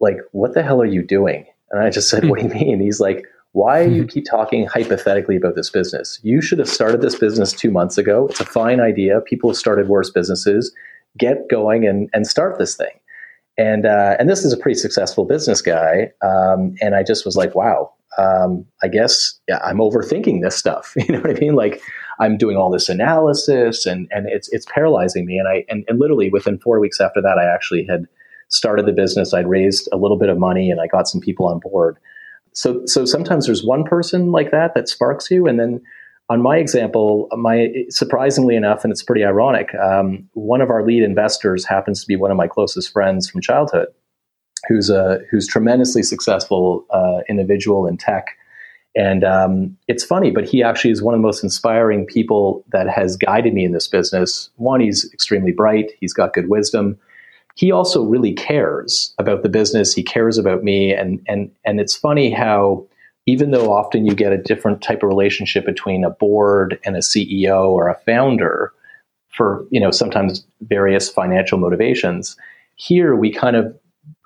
"Like, 0.00 0.18
what 0.32 0.54
the 0.54 0.62
hell 0.62 0.80
are 0.80 0.86
you 0.86 1.02
doing?" 1.02 1.46
And 1.72 1.82
I 1.82 1.90
just 1.90 2.08
said, 2.08 2.28
What 2.28 2.38
do 2.38 2.46
you 2.46 2.54
mean? 2.54 2.80
He's 2.80 3.00
like, 3.00 3.24
Why 3.52 3.86
do 3.86 3.94
you 3.94 4.06
keep 4.06 4.24
talking 4.24 4.66
hypothetically 4.66 5.36
about 5.36 5.56
this 5.56 5.70
business? 5.70 6.20
You 6.22 6.40
should 6.40 6.58
have 6.58 6.68
started 6.68 7.00
this 7.00 7.16
business 7.16 7.52
two 7.52 7.70
months 7.70 7.98
ago. 7.98 8.28
It's 8.30 8.40
a 8.40 8.44
fine 8.44 8.80
idea. 8.80 9.20
People 9.22 9.50
have 9.50 9.56
started 9.56 9.88
worse 9.88 10.10
businesses. 10.10 10.72
Get 11.18 11.48
going 11.50 11.86
and, 11.86 12.08
and 12.12 12.26
start 12.26 12.58
this 12.58 12.76
thing. 12.76 13.00
And 13.58 13.84
uh, 13.84 14.16
and 14.18 14.30
this 14.30 14.44
is 14.44 14.52
a 14.52 14.56
pretty 14.56 14.78
successful 14.78 15.24
business 15.24 15.60
guy. 15.60 16.10
Um, 16.22 16.74
and 16.80 16.94
I 16.94 17.02
just 17.02 17.26
was 17.26 17.36
like, 17.36 17.54
wow, 17.54 17.92
um, 18.18 18.64
I 18.82 18.88
guess 18.88 19.38
yeah, 19.48 19.58
I'm 19.62 19.78
overthinking 19.78 20.42
this 20.42 20.56
stuff. 20.56 20.94
You 21.02 21.14
know 21.14 21.20
what 21.20 21.36
I 21.36 21.40
mean? 21.40 21.54
Like 21.54 21.82
I'm 22.20 22.36
doing 22.38 22.56
all 22.56 22.70
this 22.70 22.88
analysis 22.88 23.84
and 23.86 24.08
and 24.10 24.26
it's 24.28 24.48
it's 24.52 24.66
paralyzing 24.66 25.26
me. 25.26 25.38
And 25.38 25.48
I 25.48 25.64
and, 25.68 25.84
and 25.88 25.98
literally 25.98 26.30
within 26.30 26.58
four 26.58 26.80
weeks 26.80 27.00
after 27.00 27.20
that, 27.20 27.38
I 27.38 27.52
actually 27.52 27.84
had 27.84 28.06
started 28.52 28.86
the 28.86 28.92
business. 28.92 29.34
I'd 29.34 29.48
raised 29.48 29.88
a 29.92 29.96
little 29.96 30.18
bit 30.18 30.28
of 30.28 30.38
money 30.38 30.70
and 30.70 30.80
I 30.80 30.86
got 30.86 31.08
some 31.08 31.20
people 31.20 31.46
on 31.46 31.58
board. 31.58 31.98
So, 32.52 32.82
so 32.86 33.04
sometimes 33.04 33.46
there's 33.46 33.64
one 33.64 33.82
person 33.82 34.30
like 34.30 34.50
that 34.50 34.74
that 34.74 34.88
sparks 34.88 35.30
you, 35.30 35.46
and 35.46 35.58
then 35.58 35.80
on 36.28 36.42
my 36.42 36.56
example, 36.58 37.28
my 37.32 37.68
surprisingly 37.88 38.56
enough, 38.56 38.84
and 38.84 38.92
it's 38.92 39.02
pretty 39.02 39.24
ironic, 39.24 39.74
um, 39.74 40.28
one 40.34 40.60
of 40.60 40.70
our 40.70 40.84
lead 40.84 41.02
investors 41.02 41.64
happens 41.64 42.00
to 42.02 42.06
be 42.06 42.16
one 42.16 42.30
of 42.30 42.36
my 42.36 42.46
closest 42.46 42.92
friends 42.92 43.28
from 43.28 43.40
childhood, 43.40 43.88
who's 44.68 44.90
a 44.90 45.20
who's 45.30 45.46
tremendously 45.46 46.02
successful 46.02 46.84
uh, 46.90 47.20
individual 47.28 47.86
in 47.86 47.96
tech. 47.96 48.36
And 48.94 49.24
um, 49.24 49.76
it's 49.88 50.04
funny, 50.04 50.30
but 50.30 50.46
he 50.46 50.62
actually 50.62 50.90
is 50.90 51.02
one 51.02 51.14
of 51.14 51.18
the 51.18 51.26
most 51.26 51.42
inspiring 51.42 52.04
people 52.04 52.62
that 52.72 52.88
has 52.90 53.16
guided 53.16 53.54
me 53.54 53.64
in 53.64 53.72
this 53.72 53.88
business. 53.88 54.50
One, 54.56 54.80
he's 54.80 55.10
extremely 55.14 55.52
bright. 55.52 55.92
He's 56.00 56.12
got 56.12 56.34
good 56.34 56.50
wisdom 56.50 56.98
he 57.54 57.70
also 57.70 58.02
really 58.02 58.32
cares 58.32 59.14
about 59.18 59.42
the 59.42 59.48
business. 59.48 59.92
He 59.92 60.02
cares 60.02 60.38
about 60.38 60.62
me, 60.62 60.92
and 60.92 61.22
and 61.28 61.50
and 61.64 61.80
it's 61.80 61.94
funny 61.94 62.30
how 62.30 62.86
even 63.26 63.50
though 63.50 63.72
often 63.72 64.04
you 64.06 64.14
get 64.14 64.32
a 64.32 64.38
different 64.38 64.82
type 64.82 65.02
of 65.02 65.08
relationship 65.08 65.64
between 65.64 66.04
a 66.04 66.10
board 66.10 66.78
and 66.84 66.96
a 66.96 67.00
CEO 67.00 67.68
or 67.68 67.88
a 67.88 67.98
founder 68.06 68.72
for 69.28 69.64
you 69.70 69.80
know 69.80 69.90
sometimes 69.90 70.44
various 70.62 71.08
financial 71.08 71.58
motivations, 71.58 72.36
here 72.76 73.14
we 73.14 73.32
kind 73.32 73.56
of 73.56 73.78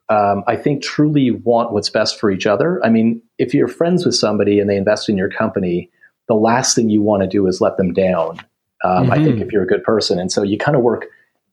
um, 0.09 0.45
I 0.47 0.55
think 0.55 0.83
truly 0.83 1.33
want 1.33 1.73
what's 1.73 1.91
best 1.91 2.21
for 2.21 2.31
each 2.31 2.47
other. 2.47 2.85
I 2.85 2.91
mean, 2.91 3.21
if 3.39 3.53
you're 3.53 3.67
friends 3.67 4.07
with 4.07 4.15
somebody 4.15 4.61
and 4.61 4.71
they 4.71 4.77
invest 4.77 5.09
in 5.09 5.17
your 5.17 5.29
company, 5.29 5.91
the 6.29 6.35
last 6.35 6.77
thing 6.77 6.89
you 6.89 7.03
want 7.03 7.23
to 7.23 7.29
do 7.29 7.47
is 7.49 7.61
let 7.61 7.77
them 7.77 7.93
down. 7.93 8.39
Um, 8.85 9.05
mm-hmm. 9.05 9.13
I 9.13 9.17
think 9.17 9.29
mm-hmm. 9.31 9.43
if 9.43 9.53
you're 9.53 9.65
a 9.65 9.67
good 9.67 9.83
person, 9.83 10.21
and 10.21 10.31
so 10.31 10.43
you 10.43 10.59
kind 10.59 10.77
of 10.77 10.83
work 10.83 11.07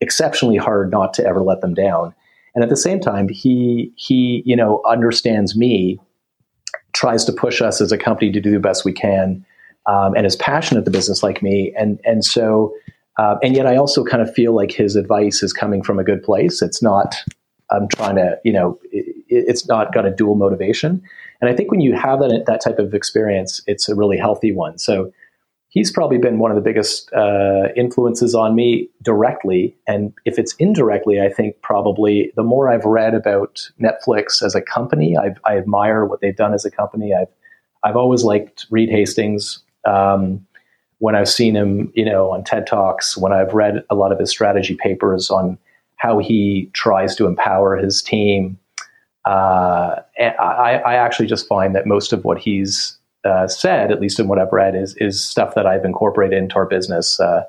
exceptionally 0.04 0.58
hard 0.58 0.92
not 0.92 1.14
to 1.16 1.26
ever 1.26 1.42
let 1.42 1.62
them 1.62 1.74
down. 1.74 2.14
And 2.54 2.64
at 2.64 2.70
the 2.70 2.78
same 2.78 3.00
time, 3.00 3.28
he 3.30 3.92
he 3.96 4.44
you 4.46 4.56
know 4.56 4.82
understands 4.88 5.56
me, 5.56 6.00
tries 6.94 7.26
to 7.26 7.32
push 7.32 7.62
us 7.62 7.82
as 7.82 7.92
a 7.92 7.98
company 7.98 8.32
to 8.32 8.40
do 8.40 8.52
the 8.52 8.60
best 8.60 8.86
we 8.86 8.94
can, 8.94 9.44
um, 9.88 10.14
and 10.16 10.26
is 10.26 10.36
passionate 10.36 10.86
the 10.86 10.92
business 10.92 11.24
like 11.24 11.42
me. 11.42 11.74
And 11.78 12.00
and 12.06 12.24
so 12.24 12.74
uh, 13.18 13.38
and 13.42 13.56
yet 13.56 13.66
I 13.66 13.76
also 13.76 14.04
kind 14.04 14.22
of 14.22 14.32
feel 14.34 14.56
like 14.56 14.72
his 14.72 14.96
advice 14.96 15.42
is 15.42 15.54
coming 15.54 15.84
from 15.84 16.00
a 16.00 16.04
good 16.04 16.22
place. 16.22 16.62
It's 16.62 16.82
not 16.82 17.16
I'm 17.72 17.88
trying 17.88 18.16
to 18.18 18.38
you 18.44 18.54
know 18.54 18.80
it, 18.92 19.16
it's 19.30 19.68
not 19.68 19.94
got 19.94 20.06
a 20.06 20.12
dual 20.12 20.36
motivation. 20.36 21.02
And 21.42 21.50
I 21.50 21.56
think 21.56 21.72
when 21.72 21.82
you 21.82 21.96
have 21.96 22.20
that 22.20 22.44
that 22.46 22.62
type 22.62 22.78
of 22.78 22.94
experience, 22.94 23.62
it's 23.66 23.90
a 23.90 23.96
really 23.96 24.18
healthy 24.18 24.54
one. 24.54 24.78
So 24.78 25.12
he's 25.74 25.92
probably 25.92 26.20
been 26.20 26.38
one 26.38 26.52
of 26.52 26.56
the 26.56 26.62
biggest 26.62 27.12
uh, 27.14 27.70
influences 27.76 28.36
on 28.36 28.56
me 28.56 28.88
directly. 29.02 29.76
And 29.88 30.14
if 30.24 30.38
it's 30.38 30.54
indirectly, 30.56 31.20
I 31.20 31.30
think 31.30 31.60
probably 31.62 32.32
the 32.36 32.44
more 32.44 32.72
I've 32.72 32.86
read 32.86 33.16
about 33.16 33.70
Netflix 33.82 34.44
as 34.44 34.54
a 34.54 34.62
company, 34.62 35.18
I've, 35.18 35.38
i 35.46 35.58
admire 35.58 36.06
what 36.06 36.22
they've 36.22 36.36
done 36.36 36.54
as 36.54 36.64
a 36.64 36.72
company. 36.72 37.14
I've 37.14 37.28
I've 37.84 37.98
always 37.98 38.24
liked 38.24 38.66
Reed 38.70 38.90
Hastings. 38.90 39.60
Um, 39.86 40.46
when 41.00 41.16
I've 41.16 41.28
seen 41.28 41.54
him, 41.54 41.92
you 41.96 42.06
know, 42.06 42.32
on 42.32 42.46
TED 42.46 42.66
Talks, 42.66 43.18
when 43.18 43.34
I've 43.34 43.54
read 43.54 43.84
a 43.90 43.96
lot 43.96 44.14
of 44.14 44.20
his 44.20 44.30
strategy 44.30 44.76
papers 44.76 45.30
on 45.30 45.58
how 45.98 46.20
he 46.20 46.70
tries 46.72 47.14
to 47.18 47.26
empower 47.26 47.76
his 47.76 48.02
team, 48.02 48.58
uh, 49.26 49.96
I, 50.18 50.82
I 50.86 50.94
actually 50.96 51.28
just 51.28 51.46
find 51.46 51.76
that 51.76 51.86
most 51.86 52.14
of 52.14 52.24
what 52.24 52.38
he's 52.38 52.98
uh, 53.26 53.48
said, 53.48 53.92
at 53.92 54.02
least 54.02 54.20
in 54.20 54.28
what 54.28 54.40
I've 54.40 54.52
read, 54.52 54.76
is 54.76 54.96
is 54.98 55.24
stuff 55.24 55.56
that 55.56 55.66
I've 55.66 55.86
incorporated 55.86 56.38
into 56.38 56.56
our 56.56 56.66
business. 56.66 57.20
Uh, 57.20 57.44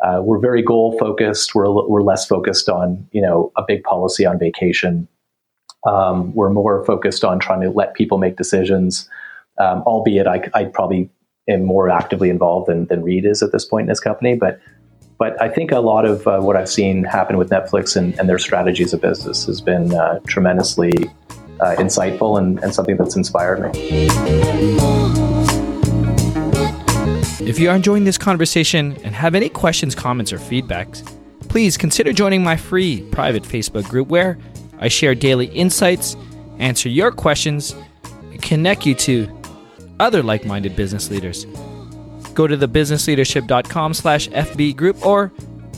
uh, 0.00 0.20
we're 0.22 0.38
very 0.38 0.62
goal 0.62 0.96
focused. 0.98 1.54
We're 1.54 1.70
we're 1.88 2.02
less 2.02 2.26
focused 2.26 2.68
on 2.68 3.06
you 3.12 3.20
know 3.20 3.52
a 3.56 3.62
big 3.66 3.82
policy 3.82 4.24
on 4.24 4.38
vacation. 4.38 5.08
Um, 5.86 6.34
we're 6.34 6.50
more 6.50 6.84
focused 6.84 7.24
on 7.24 7.38
trying 7.38 7.60
to 7.62 7.70
let 7.70 7.94
people 7.94 8.18
make 8.18 8.36
decisions. 8.36 9.08
Um, 9.60 9.82
albeit, 9.82 10.26
I, 10.26 10.48
I 10.54 10.64
probably 10.64 11.10
am 11.48 11.64
more 11.64 11.90
actively 11.90 12.30
involved 12.30 12.68
than, 12.68 12.86
than 12.86 13.02
Reed 13.02 13.24
is 13.24 13.42
at 13.42 13.50
this 13.50 13.64
point 13.64 13.86
in 13.86 13.88
his 13.88 14.00
company. 14.00 14.34
But 14.34 14.60
but 15.18 15.40
I 15.42 15.48
think 15.48 15.72
a 15.72 15.80
lot 15.80 16.04
of 16.04 16.26
uh, 16.28 16.38
what 16.40 16.56
I've 16.56 16.68
seen 16.68 17.02
happen 17.02 17.36
with 17.36 17.50
Netflix 17.50 17.96
and, 17.96 18.18
and 18.20 18.28
their 18.28 18.38
strategies 18.38 18.92
of 18.92 19.00
business 19.00 19.46
has 19.46 19.60
been 19.60 19.92
uh, 19.92 20.20
tremendously 20.28 20.92
uh, 21.60 21.76
insightful 21.76 22.38
and, 22.38 22.62
and 22.62 22.74
something 22.74 22.96
that's 22.96 23.16
inspired 23.16 23.60
me. 23.60 24.08
If 27.48 27.58
you 27.58 27.70
are 27.70 27.76
enjoying 27.76 28.04
this 28.04 28.18
conversation 28.18 28.98
and 29.02 29.14
have 29.14 29.34
any 29.34 29.48
questions, 29.48 29.94
comments, 29.94 30.32
or 30.32 30.38
feedbacks, 30.38 31.02
please 31.48 31.76
consider 31.76 32.12
joining 32.12 32.42
my 32.42 32.56
free 32.56 33.02
private 33.10 33.42
Facebook 33.42 33.88
group 33.88 34.08
where 34.08 34.38
I 34.78 34.88
share 34.88 35.14
daily 35.14 35.46
insights, 35.46 36.16
answer 36.58 36.88
your 36.88 37.10
questions, 37.10 37.74
and 38.30 38.42
connect 38.42 38.86
you 38.86 38.94
to 38.96 39.28
other 39.98 40.22
like-minded 40.22 40.76
business 40.76 41.10
leaders. 41.10 41.46
Go 42.34 42.46
to 42.46 42.56
thebusinessleadership.com 42.56 43.94
slash 43.94 44.28
FB 44.28 44.76
group 44.76 45.04
or 45.04 45.32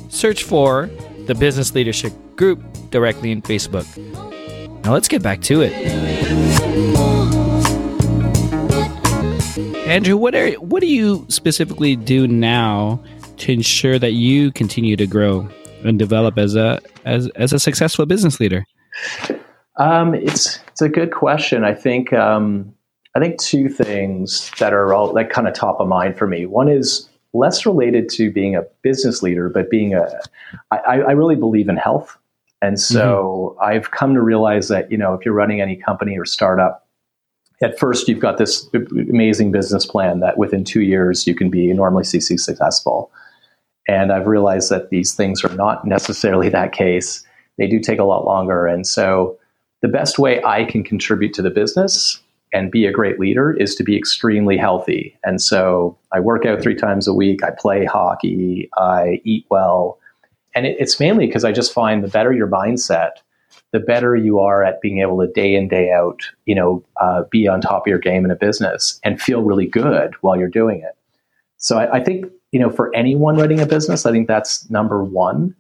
search 0.08 0.44
for 0.44 0.90
the 1.26 1.34
Business 1.34 1.74
Leadership 1.74 2.12
Group 2.36 2.62
directly 2.90 3.30
in 3.30 3.40
Facebook. 3.42 3.86
Now 4.84 4.92
let's 4.92 5.08
get 5.08 5.22
back 5.22 5.40
to 5.42 5.60
it. 5.62 5.72
Andrew, 9.86 10.16
what 10.16 10.34
are 10.34 10.52
what 10.52 10.80
do 10.80 10.86
you 10.86 11.26
specifically 11.28 11.96
do 11.96 12.28
now 12.28 13.02
to 13.38 13.52
ensure 13.52 13.98
that 13.98 14.12
you 14.12 14.52
continue 14.52 14.96
to 14.96 15.06
grow 15.06 15.48
and 15.84 15.98
develop 15.98 16.38
as 16.38 16.54
a 16.54 16.80
as 17.04 17.28
as 17.30 17.52
a 17.52 17.58
successful 17.58 18.06
business 18.06 18.38
leader? 18.38 18.64
Um, 19.76 20.14
it's 20.14 20.60
it's 20.68 20.80
a 20.80 20.88
good 20.88 21.12
question. 21.12 21.64
I 21.64 21.74
think 21.74 22.12
um, 22.12 22.72
I 23.16 23.20
think 23.20 23.40
two 23.40 23.68
things 23.68 24.50
that 24.58 24.72
are 24.72 24.94
all 24.94 25.12
like 25.12 25.30
kind 25.30 25.48
of 25.48 25.54
top 25.54 25.80
of 25.80 25.88
mind 25.88 26.16
for 26.16 26.26
me. 26.26 26.46
One 26.46 26.68
is 26.68 27.08
less 27.32 27.66
related 27.66 28.08
to 28.10 28.30
being 28.30 28.56
a 28.56 28.62
business 28.82 29.22
leader, 29.22 29.48
but 29.48 29.70
being 29.70 29.94
a 29.94 30.08
I, 30.70 31.00
I 31.00 31.12
really 31.12 31.36
believe 31.36 31.68
in 31.68 31.76
health, 31.76 32.16
and 32.62 32.80
so 32.80 33.56
mm-hmm. 33.56 33.64
I've 33.64 33.90
come 33.90 34.14
to 34.14 34.20
realize 34.20 34.68
that 34.68 34.90
you 34.90 34.98
know 34.98 35.14
if 35.14 35.24
you're 35.24 35.34
running 35.34 35.60
any 35.60 35.76
company 35.76 36.18
or 36.18 36.24
startup, 36.24 36.86
at 37.62 37.78
first 37.78 38.08
you've 38.08 38.20
got 38.20 38.38
this 38.38 38.68
amazing 38.74 39.52
business 39.52 39.86
plan 39.86 40.20
that 40.20 40.38
within 40.38 40.64
two 40.64 40.82
years 40.82 41.26
you 41.26 41.34
can 41.34 41.50
be 41.50 41.70
enormously 41.70 42.20
successful. 42.20 43.10
And 43.88 44.12
I've 44.12 44.26
realized 44.26 44.70
that 44.70 44.90
these 44.90 45.14
things 45.14 45.42
are 45.42 45.54
not 45.56 45.84
necessarily 45.84 46.48
that 46.50 46.72
case. 46.72 47.24
They 47.58 47.66
do 47.66 47.80
take 47.80 47.98
a 47.98 48.04
lot 48.04 48.24
longer. 48.24 48.66
And 48.66 48.86
so 48.86 49.38
the 49.82 49.88
best 49.88 50.18
way 50.18 50.42
I 50.44 50.64
can 50.64 50.84
contribute 50.84 51.34
to 51.34 51.42
the 51.42 51.50
business 51.50 52.20
and 52.52 52.70
be 52.70 52.86
a 52.86 52.92
great 52.92 53.18
leader 53.18 53.52
is 53.52 53.74
to 53.76 53.84
be 53.84 53.96
extremely 53.96 54.56
healthy. 54.56 55.16
And 55.24 55.40
so 55.40 55.96
I 56.12 56.20
work 56.20 56.44
out 56.44 56.60
three 56.60 56.74
times 56.74 57.06
a 57.06 57.14
week, 57.14 57.42
I 57.44 57.50
play 57.56 57.84
hockey, 57.84 58.68
I 58.76 59.20
eat 59.24 59.46
well. 59.50 59.98
And 60.54 60.66
it, 60.66 60.76
it's 60.78 60.98
mainly 60.98 61.26
because 61.26 61.44
I 61.44 61.52
just 61.52 61.72
find 61.72 62.02
the 62.02 62.08
better 62.08 62.32
your 62.32 62.48
mindset, 62.48 63.12
the 63.72 63.80
better 63.80 64.16
you 64.16 64.40
are 64.40 64.64
at 64.64 64.80
being 64.80 65.00
able 65.00 65.18
to 65.20 65.26
day 65.32 65.54
in 65.54 65.68
day 65.68 65.92
out 65.92 66.22
you 66.44 66.54
know 66.54 66.82
uh, 67.00 67.22
be 67.30 67.46
on 67.48 67.60
top 67.60 67.86
of 67.86 67.86
your 67.86 67.98
game 67.98 68.24
in 68.24 68.30
a 68.30 68.36
business 68.36 69.00
and 69.04 69.20
feel 69.20 69.42
really 69.42 69.66
good 69.66 70.14
while 70.20 70.36
you're 70.36 70.48
doing 70.48 70.80
it. 70.80 70.96
So 71.58 71.78
I, 71.78 71.98
I 71.98 72.04
think 72.04 72.26
you 72.52 72.60
know 72.60 72.70
for 72.70 72.94
anyone 72.94 73.36
running 73.36 73.60
a 73.60 73.66
business 73.66 74.06
i 74.06 74.10
think 74.10 74.26
that's 74.28 74.68
number 74.70 75.02
one. 75.04 75.54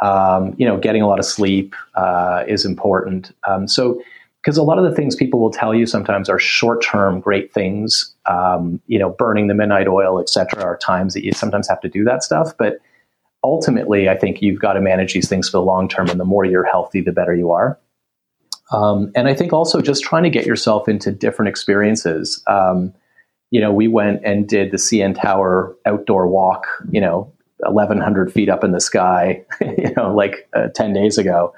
Um, 0.00 0.54
you 0.58 0.66
know 0.66 0.78
getting 0.78 1.02
a 1.02 1.08
lot 1.08 1.18
of 1.18 1.24
sleep 1.24 1.74
uh, 1.94 2.44
is 2.46 2.64
important. 2.64 3.32
Um, 3.46 3.66
so 3.66 4.00
because 4.40 4.56
a 4.56 4.62
lot 4.62 4.78
of 4.78 4.84
the 4.84 4.94
things 4.94 5.16
people 5.16 5.40
will 5.40 5.50
tell 5.50 5.74
you 5.74 5.84
sometimes 5.84 6.28
are 6.28 6.38
short-term 6.38 7.18
great 7.18 7.52
things. 7.52 8.14
Um, 8.26 8.80
you 8.86 8.98
know 8.98 9.10
burning 9.10 9.48
the 9.48 9.54
midnight 9.54 9.88
oil 9.88 10.20
etc 10.20 10.62
are 10.62 10.76
times 10.76 11.14
that 11.14 11.24
you 11.24 11.32
sometimes 11.32 11.68
have 11.68 11.80
to 11.80 11.88
do 11.88 12.04
that 12.04 12.22
stuff. 12.22 12.56
But 12.56 12.78
ultimately, 13.44 14.08
I 14.08 14.16
think 14.16 14.42
you've 14.42 14.60
got 14.60 14.74
to 14.74 14.80
manage 14.80 15.14
these 15.14 15.28
things 15.28 15.48
for 15.48 15.58
the 15.58 15.62
long 15.62 15.88
term, 15.88 16.08
and 16.08 16.18
the 16.18 16.24
more 16.24 16.44
you're 16.44 16.64
healthy, 16.64 17.00
the 17.00 17.12
better 17.12 17.34
you 17.34 17.52
are. 17.52 17.78
Um, 18.70 19.10
and 19.14 19.28
I 19.28 19.34
think 19.34 19.52
also 19.52 19.80
just 19.80 20.02
trying 20.02 20.24
to 20.24 20.30
get 20.30 20.46
yourself 20.46 20.88
into 20.88 21.10
different 21.10 21.48
experiences. 21.48 22.42
Um, 22.46 22.92
you 23.50 23.60
know, 23.60 23.72
we 23.72 23.88
went 23.88 24.22
and 24.24 24.46
did 24.46 24.72
the 24.72 24.76
CN 24.76 25.18
Tower 25.18 25.74
outdoor 25.86 26.28
walk, 26.28 26.66
you 26.90 27.00
know, 27.00 27.32
1,100 27.60 28.32
feet 28.32 28.48
up 28.48 28.62
in 28.62 28.72
the 28.72 28.80
sky, 28.80 29.44
you 29.60 29.92
know, 29.96 30.14
like 30.14 30.48
uh, 30.54 30.68
10 30.74 30.92
days 30.92 31.18
ago. 31.18 31.54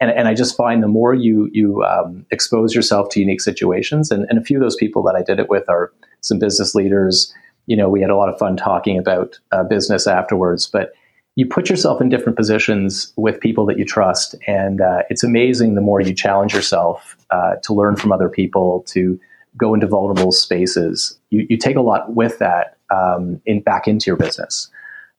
And, 0.00 0.10
and 0.10 0.28
I 0.28 0.34
just 0.34 0.56
find 0.56 0.82
the 0.82 0.88
more 0.88 1.14
you 1.14 1.50
you 1.52 1.82
um, 1.84 2.24
expose 2.30 2.74
yourself 2.74 3.10
to 3.10 3.20
unique 3.20 3.42
situations, 3.42 4.10
and, 4.10 4.26
and 4.30 4.38
a 4.38 4.42
few 4.42 4.56
of 4.56 4.62
those 4.62 4.76
people 4.76 5.02
that 5.02 5.14
I 5.14 5.22
did 5.22 5.38
it 5.38 5.50
with 5.50 5.68
are 5.68 5.92
some 6.22 6.38
business 6.38 6.74
leaders. 6.74 7.32
You 7.66 7.76
know, 7.76 7.90
we 7.90 8.00
had 8.00 8.08
a 8.08 8.16
lot 8.16 8.30
of 8.30 8.38
fun 8.38 8.56
talking 8.56 8.96
about 8.98 9.38
uh, 9.52 9.62
business 9.62 10.06
afterwards, 10.06 10.66
but 10.66 10.94
you 11.36 11.46
put 11.46 11.68
yourself 11.68 12.00
in 12.00 12.08
different 12.08 12.36
positions 12.36 13.12
with 13.16 13.40
people 13.40 13.66
that 13.66 13.78
you 13.78 13.84
trust. 13.84 14.36
And 14.46 14.80
uh, 14.80 15.02
it's 15.10 15.24
amazing 15.24 15.74
the 15.74 15.80
more 15.80 16.00
you 16.00 16.14
challenge 16.14 16.54
yourself 16.54 17.16
uh, 17.30 17.56
to 17.64 17.74
learn 17.74 17.96
from 17.96 18.12
other 18.12 18.28
people, 18.28 18.84
to 18.88 19.18
go 19.56 19.74
into 19.74 19.86
vulnerable 19.86 20.32
spaces. 20.32 21.18
You, 21.30 21.46
you 21.48 21.56
take 21.56 21.76
a 21.76 21.80
lot 21.80 22.14
with 22.14 22.38
that 22.38 22.76
um, 22.90 23.40
in, 23.46 23.60
back 23.60 23.88
into 23.88 24.06
your 24.06 24.16
business. 24.16 24.70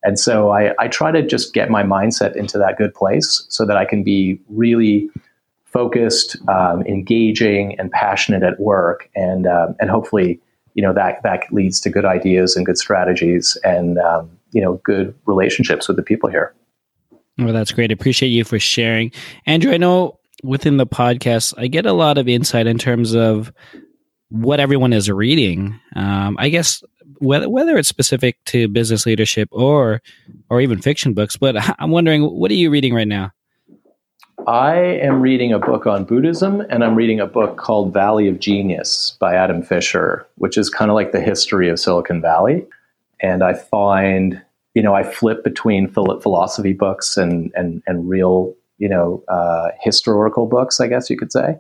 And 0.04 0.20
so 0.20 0.52
I, 0.52 0.74
I 0.80 0.88
try 0.88 1.12
to 1.12 1.26
just 1.26 1.54
get 1.54 1.70
my 1.70 1.84
mindset 1.84 2.36
into 2.36 2.58
that 2.60 2.78
good 2.78 2.94
place 2.94 3.46
so 3.50 3.66
that 3.66 3.76
I 3.76 3.86
can 3.86 4.04
be 4.04 4.40
really 4.50 5.10
focused, 5.66 6.38
um, 6.48 6.84
engaging, 6.84 7.78
and 7.80 7.92
passionate 7.92 8.44
at 8.44 8.60
work. 8.60 9.10
And, 9.16 9.48
um, 9.48 9.76
and 9.80 9.90
hopefully, 9.90 10.40
you 10.76 10.84
know, 10.84 10.94
that, 10.94 11.24
that 11.24 11.52
leads 11.52 11.82
to 11.82 11.90
good 11.90 12.06
ideas 12.06 12.56
and 12.56 12.66
good 12.66 12.78
strategies 12.78 13.58
and, 13.64 13.98
um, 13.98 14.35
you 14.56 14.62
know 14.62 14.82
good 14.84 15.14
relationships 15.28 15.88
with 15.88 15.98
the 15.98 16.04
people 16.04 16.30
here. 16.30 16.56
Well, 17.38 17.54
that's 17.54 17.74
great. 17.74 17.92
Appreciate 17.92 18.30
you 18.30 18.46
for 18.46 18.58
sharing, 18.58 19.12
Andrew. 19.46 19.72
I 19.72 19.78
know 19.78 20.18
within 20.42 20.78
the 20.78 20.88
podcast, 20.88 21.54
I 21.58 21.68
get 21.68 21.86
a 21.86 21.94
lot 21.94 22.18
of 22.18 22.28
insight 22.28 22.66
in 22.66 22.78
terms 22.78 23.14
of 23.14 23.52
what 24.30 24.60
everyone 24.60 24.94
is 24.94 25.12
reading. 25.12 25.80
Um, 25.96 26.38
I 26.40 26.50
guess 26.50 26.82
whether 27.20 27.50
whether 27.50 27.78
it's 27.78 27.90
specific 27.90 28.38
to 28.46 28.70
business 28.70 29.06
leadership 29.06 29.50
or 29.52 30.02
or 30.50 30.62
even 30.62 30.82
fiction 30.82 31.14
books. 31.14 31.36
But 31.36 31.56
I'm 31.80 31.92
wondering, 31.92 32.24
what 32.24 32.50
are 32.50 32.56
you 32.56 32.72
reading 32.72 32.96
right 32.96 33.08
now? 33.08 33.32
I 34.48 34.76
am 34.78 35.22
reading 35.22 35.54
a 35.54 35.60
book 35.60 35.88
on 35.88 36.06
Buddhism, 36.06 36.62
and 36.70 36.84
I'm 36.84 36.96
reading 36.96 37.20
a 37.20 37.26
book 37.26 37.58
called 37.58 37.94
Valley 37.94 38.28
of 38.28 38.40
Genius 38.40 39.18
by 39.20 39.34
Adam 39.34 39.64
Fisher, 39.64 40.28
which 40.36 40.58
is 40.58 40.70
kind 40.70 40.92
of 40.92 40.96
like 40.96 41.14
the 41.14 41.22
history 41.22 41.70
of 41.70 41.80
Silicon 41.80 42.22
Valley. 42.22 42.66
And 43.22 43.44
I 43.44 43.54
find 43.54 44.42
you 44.76 44.84
know, 44.84 44.94
I 44.94 45.04
flip 45.04 45.44
between 45.44 45.88
philosophy 45.88 46.74
books 46.74 47.18
and 47.18 47.52
and 47.56 47.82
and 47.88 48.08
real, 48.08 48.54
you 48.78 48.90
know, 48.90 49.24
uh, 49.28 49.70
historical 49.82 50.46
books. 50.46 50.80
I 50.80 50.88
guess 50.88 51.10
you 51.10 51.18
could 51.18 51.32
say. 51.32 51.58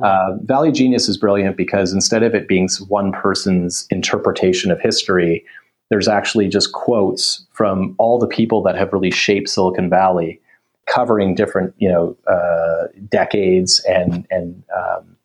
Uh, 0.00 0.36
Valley 0.42 0.72
Genius 0.72 1.08
is 1.08 1.16
brilliant 1.16 1.56
because 1.56 1.92
instead 1.92 2.22
of 2.22 2.34
it 2.34 2.48
being 2.48 2.68
one 2.88 3.12
person's 3.12 3.86
interpretation 3.90 4.72
of 4.72 4.80
history, 4.80 5.44
there's 5.90 6.08
actually 6.08 6.48
just 6.48 6.72
quotes 6.72 7.46
from 7.52 7.94
all 7.98 8.18
the 8.18 8.26
people 8.26 8.62
that 8.62 8.76
have 8.76 8.92
really 8.92 9.12
shaped 9.12 9.48
Silicon 9.48 9.88
Valley, 9.90 10.40
covering 10.86 11.34
different, 11.34 11.74
you 11.78 11.88
know, 11.88 12.16
uh, 12.26 12.88
decades 13.08 13.80
and 13.88 14.26
and 14.30 14.62
um, 14.76 15.16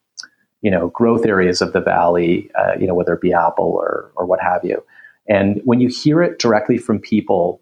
you 0.62 0.72
know 0.72 0.90
growth 0.90 1.26
areas 1.26 1.62
of 1.62 1.74
the 1.74 1.82
valley. 1.82 2.50
Uh, 2.56 2.74
you 2.80 2.88
know, 2.88 2.96
whether 2.96 3.14
it 3.14 3.22
be 3.22 3.32
Apple 3.32 3.74
or 3.80 4.12
or 4.16 4.26
what 4.26 4.42
have 4.42 4.66
you. 4.66 4.84
And 5.30 5.62
when 5.66 5.80
you 5.80 5.90
hear 5.90 6.22
it 6.22 6.40
directly 6.40 6.78
from 6.78 7.00
people, 7.00 7.62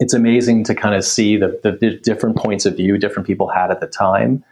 it's 0.00 0.14
amazing 0.14 0.64
to 0.64 0.74
kind 0.74 0.94
of 0.94 1.04
see 1.04 1.36
the, 1.36 1.60
the, 1.62 1.72
the 1.72 1.98
different 1.98 2.36
points 2.36 2.66
of 2.66 2.76
view 2.76 2.98
different 2.98 3.26
people 3.26 3.48
had 3.48 3.70
at 3.70 3.80
the 3.80 3.86
time. 3.86 4.44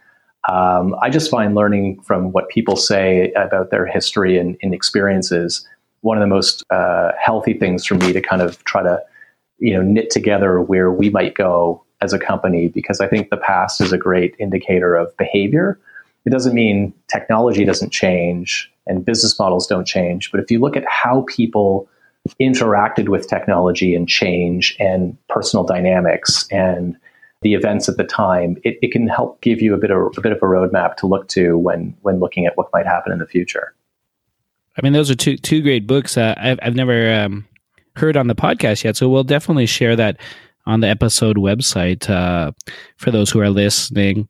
Um, 0.49 0.95
I 1.01 1.09
just 1.09 1.29
find 1.29 1.53
learning 1.53 2.01
from 2.01 2.31
what 2.31 2.49
people 2.49 2.75
say 2.75 3.31
about 3.33 3.69
their 3.69 3.85
history 3.85 4.37
and, 4.37 4.57
and 4.61 4.73
experiences 4.73 5.67
one 6.01 6.17
of 6.17 6.21
the 6.21 6.27
most 6.27 6.63
uh, 6.71 7.11
healthy 7.19 7.53
things 7.53 7.85
for 7.85 7.95
me 7.95 8.11
to 8.11 8.21
kind 8.21 8.41
of 8.41 8.63
try 8.63 8.81
to 8.81 9.01
you 9.59 9.73
know 9.73 9.81
knit 9.81 10.09
together 10.09 10.59
where 10.59 10.91
we 10.91 11.09
might 11.09 11.35
go 11.35 11.83
as 12.01 12.13
a 12.13 12.19
company 12.19 12.67
because 12.67 12.99
I 12.99 13.07
think 13.07 13.29
the 13.29 13.37
past 13.37 13.79
is 13.79 13.93
a 13.93 13.97
great 13.97 14.35
indicator 14.39 14.95
of 14.95 15.15
behavior. 15.17 15.79
It 16.25 16.31
doesn't 16.31 16.55
mean 16.55 16.93
technology 17.07 17.63
doesn't 17.63 17.91
change 17.91 18.71
and 18.87 19.05
business 19.05 19.37
models 19.37 19.67
don't 19.67 19.85
change, 19.85 20.31
but 20.31 20.39
if 20.39 20.49
you 20.49 20.59
look 20.59 20.75
at 20.75 20.85
how 20.87 21.25
people 21.27 21.87
interacted 22.39 23.09
with 23.09 23.27
technology 23.27 23.95
and 23.95 24.07
change 24.07 24.75
and 24.79 25.17
personal 25.27 25.63
dynamics 25.63 26.47
and 26.51 26.97
the 27.41 27.55
events 27.55 27.89
at 27.89 27.97
the 27.97 28.03
time, 28.03 28.57
it, 28.63 28.77
it 28.81 28.91
can 28.91 29.07
help 29.07 29.41
give 29.41 29.61
you 29.61 29.73
a 29.73 29.77
bit 29.77 29.89
of 29.89 30.15
a 30.17 30.21
bit 30.21 30.31
of 30.31 30.37
a 30.37 30.45
roadmap 30.45 30.95
to 30.97 31.07
look 31.07 31.27
to 31.29 31.57
when 31.57 31.95
when 32.01 32.19
looking 32.19 32.45
at 32.45 32.55
what 32.55 32.69
might 32.73 32.85
happen 32.85 33.11
in 33.11 33.19
the 33.19 33.25
future. 33.25 33.73
I 34.77 34.81
mean, 34.83 34.93
those 34.93 35.09
are 35.09 35.15
two 35.15 35.37
two 35.37 35.61
great 35.61 35.87
books. 35.87 36.17
Uh, 36.17 36.35
I've 36.37 36.59
I've 36.61 36.75
never 36.75 37.11
um, 37.13 37.47
heard 37.95 38.15
on 38.15 38.27
the 38.27 38.35
podcast 38.35 38.83
yet. 38.83 38.95
So 38.95 39.09
we'll 39.09 39.23
definitely 39.23 39.65
share 39.65 39.95
that 39.95 40.17
on 40.67 40.81
the 40.81 40.87
episode 40.87 41.37
website 41.37 42.09
uh, 42.09 42.51
for 42.97 43.09
those 43.09 43.31
who 43.31 43.39
are 43.39 43.49
listening. 43.49 44.27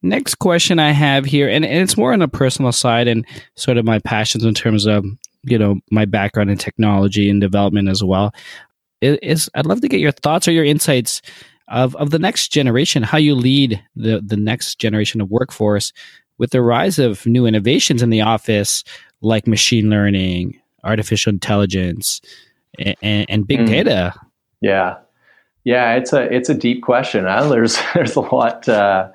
Next 0.00 0.36
question 0.36 0.78
I 0.78 0.92
have 0.92 1.24
here, 1.24 1.48
and, 1.48 1.64
and 1.64 1.82
it's 1.82 1.96
more 1.96 2.12
on 2.12 2.22
a 2.22 2.28
personal 2.28 2.72
side 2.72 3.08
and 3.08 3.26
sort 3.56 3.78
of 3.78 3.84
my 3.84 3.98
passions 3.98 4.44
in 4.44 4.54
terms 4.54 4.86
of 4.86 5.04
you 5.44 5.58
know 5.58 5.80
my 5.90 6.04
background 6.04 6.50
in 6.50 6.58
technology 6.58 7.30
and 7.30 7.40
development 7.40 7.88
as 7.88 8.02
well. 8.02 8.34
Is 9.00 9.48
I'd 9.54 9.66
love 9.66 9.80
to 9.82 9.88
get 9.88 10.00
your 10.00 10.12
thoughts 10.12 10.48
or 10.48 10.52
your 10.52 10.64
insights 10.64 11.22
of, 11.68 11.94
of 11.96 12.10
the 12.10 12.18
next 12.18 12.48
generation, 12.48 13.02
how 13.02 13.18
you 13.18 13.34
lead 13.34 13.82
the, 13.94 14.20
the 14.24 14.36
next 14.36 14.78
generation 14.78 15.20
of 15.20 15.30
workforce 15.30 15.92
with 16.38 16.50
the 16.50 16.62
rise 16.62 16.98
of 16.98 17.26
new 17.26 17.46
innovations 17.46 18.02
in 18.02 18.10
the 18.10 18.22
office 18.22 18.84
like 19.20 19.46
machine 19.46 19.90
learning, 19.90 20.60
artificial 20.84 21.30
intelligence, 21.30 22.20
and, 22.78 23.26
and 23.28 23.46
big 23.46 23.60
mm. 23.60 23.66
data. 23.66 24.14
Yeah, 24.60 24.96
yeah, 25.64 25.94
it's 25.94 26.12
a 26.12 26.22
it's 26.34 26.48
a 26.48 26.54
deep 26.54 26.82
question. 26.82 27.26
Uh, 27.26 27.48
there's 27.48 27.78
there's 27.94 28.16
a 28.16 28.20
lot. 28.20 28.68
Uh, 28.68 29.10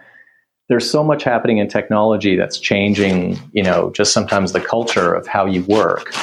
there's 0.70 0.90
so 0.90 1.04
much 1.04 1.24
happening 1.24 1.58
in 1.58 1.68
technology 1.68 2.36
that's 2.36 2.60
changing. 2.60 3.40
You 3.52 3.64
know, 3.64 3.92
just 3.92 4.14
sometimes 4.14 4.54
the 4.54 4.62
culture 4.62 5.14
of 5.14 5.28
how 5.28 5.46
you 5.46 5.64
work. 5.64 6.14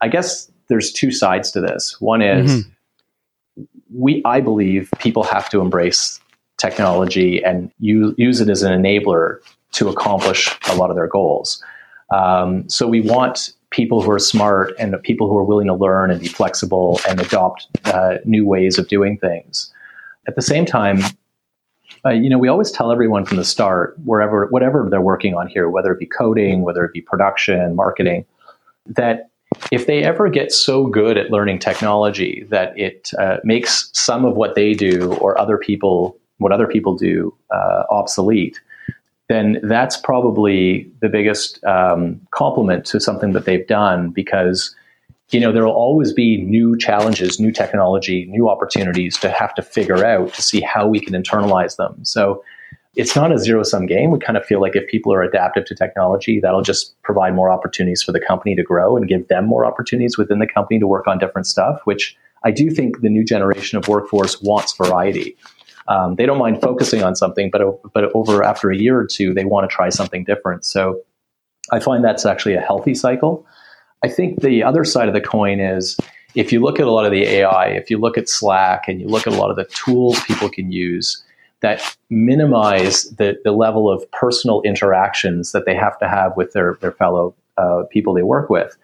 I 0.00 0.08
guess 0.08 0.50
there's 0.68 0.92
two 0.92 1.10
sides 1.10 1.50
to 1.52 1.60
this. 1.60 2.00
One 2.00 2.22
is 2.22 2.50
mm-hmm. 2.50 3.62
we. 3.92 4.22
I 4.24 4.40
believe 4.40 4.90
people 4.98 5.22
have 5.24 5.48
to 5.50 5.60
embrace 5.60 6.20
technology 6.56 7.42
and 7.42 7.72
use, 7.78 8.14
use 8.18 8.40
it 8.40 8.48
as 8.48 8.62
an 8.62 8.72
enabler 8.80 9.38
to 9.72 9.88
accomplish 9.88 10.48
a 10.68 10.74
lot 10.74 10.90
of 10.90 10.96
their 10.96 11.06
goals. 11.06 11.62
Um, 12.12 12.68
so 12.68 12.86
we 12.86 13.00
want 13.00 13.52
people 13.70 14.02
who 14.02 14.10
are 14.10 14.18
smart 14.18 14.72
and 14.78 15.00
people 15.02 15.28
who 15.28 15.36
are 15.36 15.44
willing 15.44 15.68
to 15.68 15.74
learn 15.74 16.10
and 16.10 16.20
be 16.20 16.26
flexible 16.26 17.00
and 17.08 17.20
adopt 17.20 17.68
uh, 17.84 18.16
new 18.24 18.44
ways 18.44 18.78
of 18.78 18.88
doing 18.88 19.16
things. 19.16 19.72
At 20.26 20.34
the 20.34 20.42
same 20.42 20.66
time, 20.66 20.98
uh, 22.04 22.10
you 22.10 22.30
know, 22.30 22.38
we 22.38 22.48
always 22.48 22.70
tell 22.70 22.90
everyone 22.90 23.24
from 23.24 23.36
the 23.36 23.44
start, 23.44 23.96
wherever, 24.04 24.46
whatever 24.46 24.86
they're 24.90 25.00
working 25.00 25.34
on 25.34 25.48
here, 25.48 25.68
whether 25.68 25.92
it 25.92 25.98
be 25.98 26.06
coding, 26.06 26.62
whether 26.62 26.84
it 26.84 26.92
be 26.92 27.00
production, 27.00 27.76
marketing, 27.76 28.24
that 28.86 29.30
if 29.70 29.86
they 29.86 30.02
ever 30.02 30.28
get 30.28 30.52
so 30.52 30.86
good 30.86 31.18
at 31.18 31.30
learning 31.30 31.58
technology 31.58 32.46
that 32.50 32.78
it 32.78 33.10
uh, 33.18 33.38
makes 33.44 33.90
some 33.92 34.24
of 34.24 34.36
what 34.36 34.54
they 34.54 34.72
do 34.72 35.14
or 35.14 35.38
other 35.38 35.58
people, 35.58 36.16
what 36.38 36.52
other 36.52 36.66
people 36.66 36.96
do, 36.96 37.34
uh, 37.50 37.82
obsolete, 37.90 38.60
then 39.28 39.60
that's 39.62 39.96
probably 39.96 40.90
the 41.00 41.08
biggest 41.08 41.62
um, 41.64 42.20
compliment 42.30 42.84
to 42.84 42.98
something 42.98 43.32
that 43.32 43.44
they've 43.44 43.66
done 43.66 44.10
because 44.10 44.74
you 45.30 45.40
know 45.40 45.52
there 45.52 45.64
will 45.64 45.72
always 45.72 46.12
be 46.12 46.42
new 46.42 46.76
challenges 46.76 47.40
new 47.40 47.52
technology 47.52 48.26
new 48.26 48.48
opportunities 48.48 49.18
to 49.18 49.30
have 49.30 49.54
to 49.54 49.62
figure 49.62 50.04
out 50.04 50.32
to 50.34 50.42
see 50.42 50.60
how 50.60 50.86
we 50.86 51.00
can 51.00 51.14
internalize 51.14 51.76
them 51.76 51.96
so 52.04 52.42
it's 52.96 53.14
not 53.14 53.32
a 53.32 53.38
zero 53.38 53.62
sum 53.62 53.86
game 53.86 54.10
we 54.10 54.18
kind 54.18 54.36
of 54.36 54.44
feel 54.44 54.60
like 54.60 54.74
if 54.74 54.86
people 54.88 55.12
are 55.12 55.22
adaptive 55.22 55.64
to 55.64 55.74
technology 55.74 56.40
that'll 56.40 56.62
just 56.62 57.00
provide 57.02 57.34
more 57.34 57.50
opportunities 57.50 58.02
for 58.02 58.12
the 58.12 58.20
company 58.20 58.54
to 58.54 58.62
grow 58.62 58.96
and 58.96 59.08
give 59.08 59.26
them 59.28 59.46
more 59.46 59.64
opportunities 59.64 60.18
within 60.18 60.38
the 60.38 60.46
company 60.46 60.78
to 60.78 60.86
work 60.86 61.06
on 61.06 61.18
different 61.18 61.46
stuff 61.46 61.80
which 61.84 62.16
i 62.44 62.50
do 62.50 62.70
think 62.70 63.00
the 63.00 63.08
new 63.08 63.24
generation 63.24 63.78
of 63.78 63.88
workforce 63.88 64.40
wants 64.42 64.76
variety 64.76 65.36
um, 65.88 66.14
they 66.14 66.24
don't 66.24 66.38
mind 66.38 66.60
focusing 66.60 67.02
on 67.02 67.16
something, 67.16 67.50
but 67.50 67.62
but 67.92 68.12
over 68.14 68.44
after 68.44 68.70
a 68.70 68.76
year 68.76 68.96
or 68.96 69.06
two, 69.06 69.34
they 69.34 69.44
want 69.44 69.68
to 69.68 69.74
try 69.74 69.88
something 69.88 70.22
different. 70.22 70.64
So 70.64 71.00
I 71.72 71.80
find 71.80 72.04
that's 72.04 72.24
actually 72.24 72.54
a 72.54 72.60
healthy 72.60 72.94
cycle. 72.94 73.44
I 74.02 74.08
think 74.08 74.40
the 74.40 74.62
other 74.62 74.84
side 74.84 75.08
of 75.08 75.14
the 75.14 75.20
coin 75.20 75.60
is 75.60 75.96
if 76.34 76.52
you 76.52 76.60
look 76.60 76.78
at 76.78 76.86
a 76.86 76.90
lot 76.90 77.04
of 77.04 77.12
the 77.12 77.24
AI, 77.24 77.68
if 77.68 77.90
you 77.90 77.98
look 77.98 78.16
at 78.16 78.28
Slack 78.28 78.88
and 78.88 79.00
you 79.00 79.08
look 79.08 79.26
at 79.26 79.32
a 79.32 79.36
lot 79.36 79.50
of 79.50 79.56
the 79.56 79.64
tools 79.64 80.20
people 80.24 80.48
can 80.48 80.72
use 80.72 81.22
that 81.60 81.96
minimize 82.08 83.02
the, 83.16 83.38
the 83.44 83.52
level 83.52 83.90
of 83.90 84.10
personal 84.12 84.62
interactions 84.62 85.52
that 85.52 85.66
they 85.66 85.74
have 85.74 85.98
to 85.98 86.08
have 86.08 86.34
with 86.36 86.52
their, 86.52 86.78
their 86.80 86.92
fellow 86.92 87.34
uh, 87.58 87.82
people 87.90 88.14
they 88.14 88.22
work 88.22 88.48
with 88.48 88.76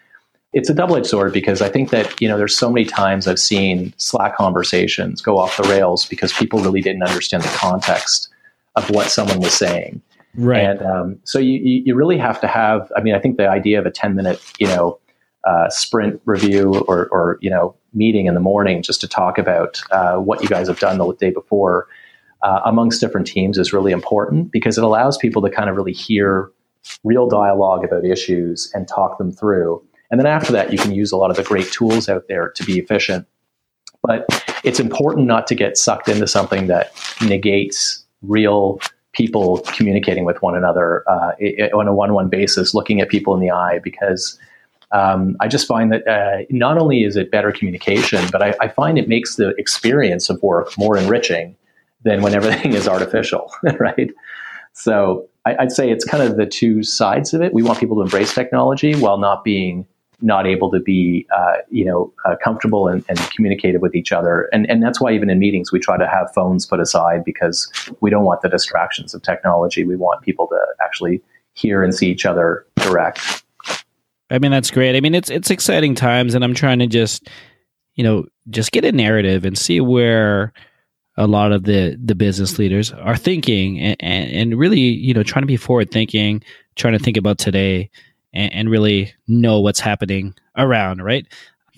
it's 0.56 0.70
a 0.70 0.74
double-edged 0.74 1.06
sword 1.06 1.34
because 1.34 1.60
I 1.60 1.68
think 1.68 1.90
that 1.90 2.18
you 2.18 2.26
know 2.26 2.38
there's 2.38 2.56
so 2.56 2.70
many 2.70 2.86
times 2.86 3.28
I've 3.28 3.38
seen 3.38 3.92
Slack 3.98 4.36
conversations 4.36 5.20
go 5.20 5.38
off 5.38 5.58
the 5.58 5.64
rails 5.64 6.06
because 6.06 6.32
people 6.32 6.60
really 6.60 6.80
didn't 6.80 7.02
understand 7.02 7.42
the 7.42 7.48
context 7.48 8.30
of 8.74 8.88
what 8.88 9.10
someone 9.10 9.40
was 9.40 9.52
saying. 9.52 10.00
Right. 10.34 10.64
And 10.64 10.80
um, 10.82 11.18
so 11.24 11.38
you 11.38 11.82
you 11.84 11.94
really 11.94 12.16
have 12.16 12.40
to 12.40 12.46
have. 12.46 12.90
I 12.96 13.02
mean, 13.02 13.14
I 13.14 13.18
think 13.18 13.36
the 13.36 13.46
idea 13.46 13.78
of 13.78 13.84
a 13.84 13.90
10 13.90 14.14
minute 14.14 14.40
you 14.58 14.66
know 14.66 14.98
uh, 15.46 15.70
sprint 15.70 16.20
review 16.24 16.74
or 16.88 17.06
or 17.08 17.38
you 17.40 17.48
know 17.48 17.74
meeting 17.94 18.26
in 18.26 18.34
the 18.34 18.40
morning 18.40 18.82
just 18.82 19.00
to 19.00 19.08
talk 19.08 19.38
about 19.38 19.80
uh, 19.90 20.16
what 20.16 20.42
you 20.42 20.48
guys 20.48 20.68
have 20.68 20.78
done 20.78 20.98
the 20.98 21.12
day 21.14 21.30
before 21.30 21.86
uh, 22.42 22.60
amongst 22.64 23.00
different 23.00 23.26
teams 23.26 23.56
is 23.56 23.72
really 23.72 23.92
important 23.92 24.52
because 24.52 24.76
it 24.76 24.84
allows 24.84 25.16
people 25.16 25.40
to 25.40 25.50
kind 25.50 25.70
of 25.70 25.76
really 25.76 25.92
hear 25.92 26.50
real 27.04 27.28
dialogue 27.28 27.84
about 27.84 28.04
issues 28.04 28.70
and 28.74 28.86
talk 28.86 29.18
them 29.18 29.32
through 29.32 29.82
and 30.10 30.20
then 30.20 30.26
after 30.26 30.52
that, 30.52 30.72
you 30.72 30.78
can 30.78 30.92
use 30.92 31.12
a 31.12 31.16
lot 31.16 31.30
of 31.30 31.36
the 31.36 31.42
great 31.42 31.70
tools 31.72 32.08
out 32.08 32.28
there 32.28 32.50
to 32.50 32.64
be 32.64 32.78
efficient. 32.78 33.26
But 34.02 34.26
it's 34.62 34.78
important 34.78 35.26
not 35.26 35.46
to 35.48 35.54
get 35.54 35.76
sucked 35.76 36.08
into 36.08 36.26
something 36.26 36.68
that 36.68 36.92
negates 37.22 38.04
real 38.22 38.80
people 39.12 39.60
communicating 39.74 40.24
with 40.24 40.40
one 40.42 40.54
another 40.54 41.02
uh, 41.08 41.32
on 41.74 41.88
a 41.88 41.94
one-on-one 41.94 42.28
basis, 42.28 42.74
looking 42.74 43.00
at 43.00 43.08
people 43.08 43.34
in 43.34 43.40
the 43.40 43.50
eye, 43.50 43.80
because 43.82 44.38
um, 44.92 45.36
I 45.40 45.48
just 45.48 45.66
find 45.66 45.92
that 45.92 46.06
uh, 46.06 46.44
not 46.50 46.78
only 46.78 47.02
is 47.02 47.16
it 47.16 47.30
better 47.30 47.50
communication, 47.50 48.24
but 48.30 48.42
I, 48.42 48.54
I, 48.60 48.68
find 48.68 48.98
it 48.98 49.08
makes 49.08 49.34
the 49.34 49.48
experience 49.58 50.30
of 50.30 50.40
work 50.42 50.76
more 50.78 50.96
enriching 50.96 51.56
than 52.04 52.22
when 52.22 52.34
everything 52.34 52.72
is 52.80 52.86
artificial, 52.86 53.52
right? 53.80 54.10
So 54.74 55.28
I, 55.44 55.56
would 55.58 55.72
say 55.72 55.90
it's 55.90 56.04
kind 56.04 56.22
of 56.22 56.36
the 56.36 56.46
two 56.46 56.82
sides 56.82 57.34
of 57.34 57.42
it. 57.42 57.52
We 57.52 57.62
want 57.62 57.80
people 57.80 57.96
to 57.96 58.02
embrace 58.02 58.32
technology 58.32 58.94
while 58.94 59.18
not 59.18 59.42
being 59.42 59.86
not 60.22 60.46
able 60.46 60.70
to 60.70 60.80
be, 60.80 61.26
uh, 61.36 61.56
you 61.70 61.84
know, 61.84 62.12
uh, 62.24 62.36
comfortable 62.42 62.88
and, 62.88 63.04
and 63.08 63.18
communicative 63.32 63.82
with 63.82 63.94
each 63.94 64.12
other. 64.12 64.48
And, 64.52 64.68
and 64.70 64.82
that's 64.82 65.00
why 65.00 65.12
even 65.12 65.28
in 65.28 65.38
meetings, 65.38 65.72
we 65.72 65.78
try 65.78 65.98
to 65.98 66.08
have 66.08 66.32
phones 66.34 66.64
put 66.64 66.80
aside 66.80 67.24
because 67.24 67.70
we 68.00 68.08
don't 68.08 68.24
want 68.24 68.40
the 68.40 68.48
distractions 68.48 69.14
of 69.14 69.22
technology. 69.22 69.84
We 69.84 69.96
want 69.96 70.22
people 70.22 70.46
to 70.48 70.58
actually 70.82 71.22
hear 71.52 71.82
and 71.82 71.94
see 71.94 72.10
each 72.10 72.24
other 72.24 72.66
direct. 72.76 73.42
I 74.30 74.38
mean, 74.38 74.50
that's 74.50 74.70
great. 74.70 74.96
I 74.96 75.00
mean, 75.00 75.14
it's, 75.14 75.30
it's 75.30 75.50
exciting 75.50 75.94
times 75.94 76.34
and 76.34 76.44
I'm 76.44 76.54
trying 76.54 76.80
to 76.80 76.86
just, 76.86 77.28
you 77.94 78.04
know, 78.04 78.26
just 78.50 78.72
get 78.72 78.84
a 78.84 78.92
narrative 78.92 79.44
and 79.44 79.56
see 79.56 79.80
where 79.80 80.52
a 81.16 81.26
lot 81.26 81.52
of 81.52 81.64
the, 81.64 81.98
the 82.02 82.14
business 82.14 82.58
leaders 82.58 82.92
are 82.92 83.16
thinking 83.16 83.78
and, 83.78 83.96
and, 84.00 84.30
and 84.32 84.58
really, 84.58 84.80
you 84.80 85.14
know, 85.14 85.22
trying 85.22 85.42
to 85.42 85.46
be 85.46 85.56
forward 85.56 85.90
thinking, 85.90 86.42
trying 86.74 86.92
to 86.92 87.02
think 87.02 87.16
about 87.16 87.38
today 87.38 87.90
and, 88.32 88.52
and 88.52 88.70
really 88.70 89.12
know 89.28 89.60
what's 89.60 89.80
happening 89.80 90.34
around, 90.56 91.02
right? 91.02 91.26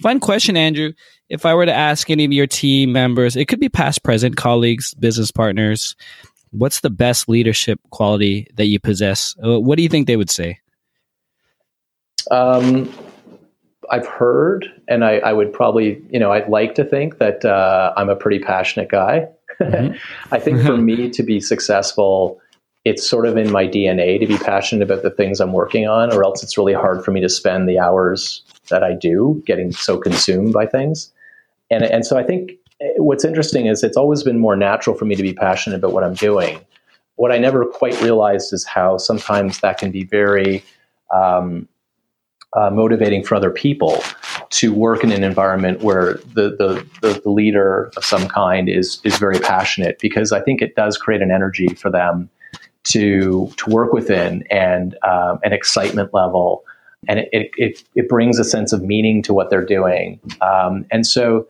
Fun 0.01 0.21
question, 0.21 0.57
Andrew. 0.57 0.93
If 1.29 1.45
I 1.45 1.55
were 1.55 1.67
to 1.67 1.75
ask 1.75 2.09
any 2.09 2.25
of 2.25 2.33
your 2.33 2.47
team 2.47 2.93
members, 2.93 3.37
it 3.37 3.47
could 3.47 3.61
be 3.61 3.69
past, 3.69 4.03
present, 4.03 4.37
colleagues, 4.37 4.95
business 4.95 5.31
partners, 5.31 5.95
what's 6.51 6.81
the 6.81 6.91
best 6.91 7.29
leadership 7.29 7.81
quality 7.91 8.49
that 8.55 8.67
you 8.67 8.81
possess? 8.81 9.37
Uh, 9.45 9.61
what 9.61 9.77
do 9.77 9.83
you 9.83 9.89
think 9.89 10.07
they 10.07 10.17
would 10.17 10.31
say? 10.31 10.59
Um, 12.31 12.93
I've 13.91 14.07
heard, 14.07 14.67
and 14.87 15.05
I, 15.05 15.19
I, 15.19 15.33
would 15.33 15.53
probably, 15.53 16.03
you 16.11 16.19
know, 16.19 16.33
I'd 16.33 16.49
like 16.49 16.75
to 16.75 16.85
think 16.85 17.19
that 17.19 17.45
uh, 17.45 17.93
I'm 17.97 18.11
a 18.11 18.17
pretty 18.17 18.38
passionate 18.38 18.91
guy. 18.91 19.29
Mm-hmm. 19.61 19.97
I 20.35 20.38
think 20.38 20.61
for 20.62 20.77
me 20.91 21.09
to 21.11 21.23
be 21.23 21.41
successful, 21.41 22.41
it's 22.85 23.07
sort 23.07 23.27
of 23.27 23.37
in 23.37 23.51
my 23.51 23.67
DNA 23.67 24.21
to 24.21 24.27
be 24.27 24.38
passionate 24.38 24.83
about 24.83 25.03
the 25.03 25.11
things 25.11 25.41
I'm 25.41 25.53
working 25.53 25.88
on, 25.88 26.12
or 26.12 26.25
else 26.25 26.43
it's 26.43 26.57
really 26.57 26.75
hard 26.75 27.05
for 27.05 27.11
me 27.12 27.21
to 27.21 27.29
spend 27.29 27.69
the 27.69 27.79
hours 27.79 28.43
that 28.69 28.83
I 28.83 28.93
do 28.93 29.43
getting 29.47 29.73
so 29.73 29.99
consumed 29.99 30.53
by 30.53 30.67
things. 30.67 31.12
And, 31.71 31.85
and 31.85 32.05
so 32.07 32.19
I 32.19 32.23
think 32.23 32.53
eh, 32.81 32.93
what's 32.97 33.25
interesting 33.25 33.67
is 33.67 33.83
it's 33.83 33.97
always 33.97 34.23
been 34.23 34.38
more 34.38 34.57
natural 34.57 34.97
for 34.97 35.05
me 35.05 35.14
to 35.17 35.23
be 35.23 35.33
passionate 35.33 35.77
about 35.77 35.93
what 35.93 36.05
I'm 36.05 36.14
doing. 36.14 36.61
What 37.17 37.33
I 37.33 37.38
never 37.38 37.64
quite 37.64 38.01
realized 38.01 38.53
is 38.53 38.64
how 38.64 38.99
sometimes 38.99 39.61
that 39.61 39.79
can 39.79 39.91
be 39.91 40.05
very 40.05 40.62
um, 41.12 41.69
uh, 42.57 42.71
motivating 42.71 43.25
for 43.25 43.35
other 43.35 43.51
people 43.51 44.03
to 44.51 44.73
work 44.73 45.05
in 45.05 45.13
an 45.13 45.23
environment 45.23 45.83
where 45.83 46.15
the, 46.35 46.57
the, 46.59 46.87
the, 47.03 47.21
the 47.21 47.31
leader 47.31 47.91
of 47.97 48.05
some 48.05 48.27
kind 48.29 48.69
is, 48.69 49.01
is 49.05 49.19
very 49.19 49.39
passionate 49.39 49.99
because 50.01 50.33
I 50.33 50.41
think 50.41 50.63
it 50.63 50.75
does 50.75 50.97
create 50.97 51.21
an 51.21 51.31
energy 51.31 51.69
for 51.75 51.91
them 51.91 52.31
to 52.85 53.53
to 53.57 53.71
work 53.71 53.93
within 53.93 54.45
and 54.51 54.97
um, 55.03 55.39
an 55.43 55.53
excitement 55.53 56.15
level, 56.15 56.65
and 57.07 57.21
it, 57.33 57.51
it 57.57 57.85
it 57.95 58.09
brings 58.09 58.39
a 58.39 58.45
sense 58.45 58.73
of 58.73 58.83
meaning 58.83 59.23
to 59.23 59.35
what 59.35 59.51
they're 59.51 59.65
doing. 59.65 60.21
Um, 60.41 60.87
and 60.91 61.07
so, 61.07 61.47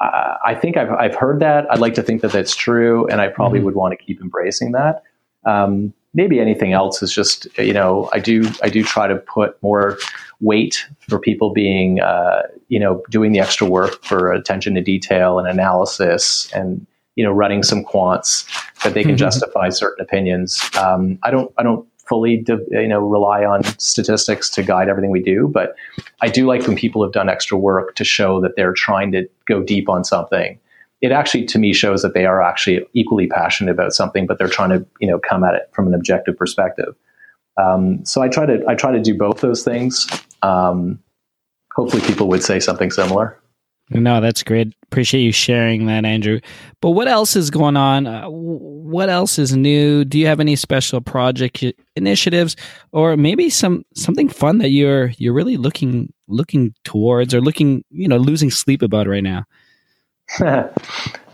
uh, 0.00 0.34
I 0.44 0.54
think 0.54 0.76
I've 0.76 0.90
I've 0.90 1.14
heard 1.14 1.40
that. 1.40 1.70
I'd 1.70 1.78
like 1.78 1.94
to 1.94 2.02
think 2.02 2.20
that 2.22 2.32
that's 2.32 2.56
true, 2.56 3.06
and 3.08 3.20
I 3.20 3.28
probably 3.28 3.58
mm-hmm. 3.58 3.66
would 3.66 3.74
want 3.76 3.96
to 3.98 4.04
keep 4.04 4.20
embracing 4.20 4.72
that. 4.72 5.02
Um, 5.46 5.94
maybe 6.14 6.40
anything 6.40 6.72
else 6.72 7.02
is 7.02 7.12
just 7.12 7.46
you 7.58 7.72
know 7.72 8.08
I 8.12 8.18
do 8.18 8.50
I 8.62 8.68
do 8.68 8.82
try 8.82 9.06
to 9.06 9.16
put 9.16 9.60
more 9.62 9.98
weight 10.40 10.86
for 11.08 11.18
people 11.18 11.52
being 11.52 12.00
uh, 12.00 12.42
you 12.68 12.78
know 12.78 13.02
doing 13.10 13.32
the 13.32 13.40
extra 13.40 13.66
work 13.66 14.04
for 14.04 14.32
attention 14.32 14.74
to 14.74 14.80
detail 14.80 15.38
and 15.38 15.48
analysis 15.48 16.50
and 16.52 16.86
you 17.16 17.24
know 17.24 17.32
running 17.32 17.62
some 17.62 17.84
quants 17.84 18.46
that 18.82 18.94
they 18.94 19.02
can 19.02 19.12
mm-hmm. 19.12 19.18
justify 19.18 19.68
certain 19.68 20.02
opinions. 20.02 20.60
Um, 20.78 21.18
I 21.22 21.30
don't 21.30 21.52
I 21.58 21.62
don't 21.62 21.86
fully 22.08 22.44
you 22.70 22.88
know 22.88 23.00
rely 23.00 23.44
on 23.44 23.64
statistics 23.78 24.50
to 24.50 24.62
guide 24.62 24.88
everything 24.88 25.10
we 25.10 25.22
do, 25.22 25.48
but 25.48 25.76
I 26.20 26.28
do 26.28 26.46
like 26.46 26.66
when 26.66 26.76
people 26.76 27.02
have 27.02 27.12
done 27.12 27.28
extra 27.28 27.56
work 27.56 27.94
to 27.96 28.04
show 28.04 28.40
that 28.40 28.56
they're 28.56 28.74
trying 28.74 29.12
to 29.12 29.28
go 29.46 29.62
deep 29.62 29.88
on 29.88 30.04
something 30.04 30.58
it 31.02 31.10
actually 31.10 31.44
to 31.46 31.58
me 31.58 31.72
shows 31.72 32.00
that 32.02 32.14
they 32.14 32.24
are 32.24 32.40
actually 32.40 32.86
equally 32.94 33.26
passionate 33.26 33.72
about 33.72 33.92
something, 33.92 34.26
but 34.26 34.38
they're 34.38 34.48
trying 34.48 34.70
to 34.70 34.86
you 35.00 35.08
know 35.08 35.18
come 35.18 35.44
at 35.44 35.54
it 35.54 35.68
from 35.72 35.86
an 35.86 35.94
objective 35.94 36.36
perspective. 36.36 36.94
Um, 37.60 38.04
so 38.06 38.22
I 38.22 38.28
try 38.28 38.46
to 38.46 38.64
I 38.66 38.74
try 38.74 38.92
to 38.92 39.00
do 39.00 39.16
both 39.16 39.40
those 39.40 39.62
things. 39.62 40.06
Um, 40.42 41.00
hopefully, 41.74 42.02
people 42.02 42.28
would 42.28 42.42
say 42.42 42.60
something 42.60 42.90
similar. 42.90 43.38
No, 43.90 44.20
that's 44.20 44.42
great. 44.42 44.74
Appreciate 44.84 45.22
you 45.22 45.32
sharing 45.32 45.86
that, 45.86 46.04
Andrew. 46.06 46.40
But 46.80 46.90
what 46.90 47.08
else 47.08 47.36
is 47.36 47.50
going 47.50 47.76
on? 47.76 48.06
Uh, 48.06 48.26
what 48.30 49.10
else 49.10 49.38
is 49.38 49.54
new? 49.54 50.04
Do 50.04 50.18
you 50.18 50.26
have 50.28 50.40
any 50.40 50.56
special 50.56 51.00
project 51.00 51.62
initiatives, 51.96 52.56
or 52.92 53.16
maybe 53.16 53.50
some 53.50 53.84
something 53.94 54.28
fun 54.28 54.58
that 54.58 54.70
you're 54.70 55.08
you're 55.18 55.34
really 55.34 55.56
looking 55.56 56.12
looking 56.28 56.74
towards, 56.84 57.34
or 57.34 57.40
looking 57.40 57.84
you 57.90 58.08
know 58.08 58.18
losing 58.18 58.50
sleep 58.50 58.82
about 58.82 59.08
right 59.08 59.24
now? 59.24 59.44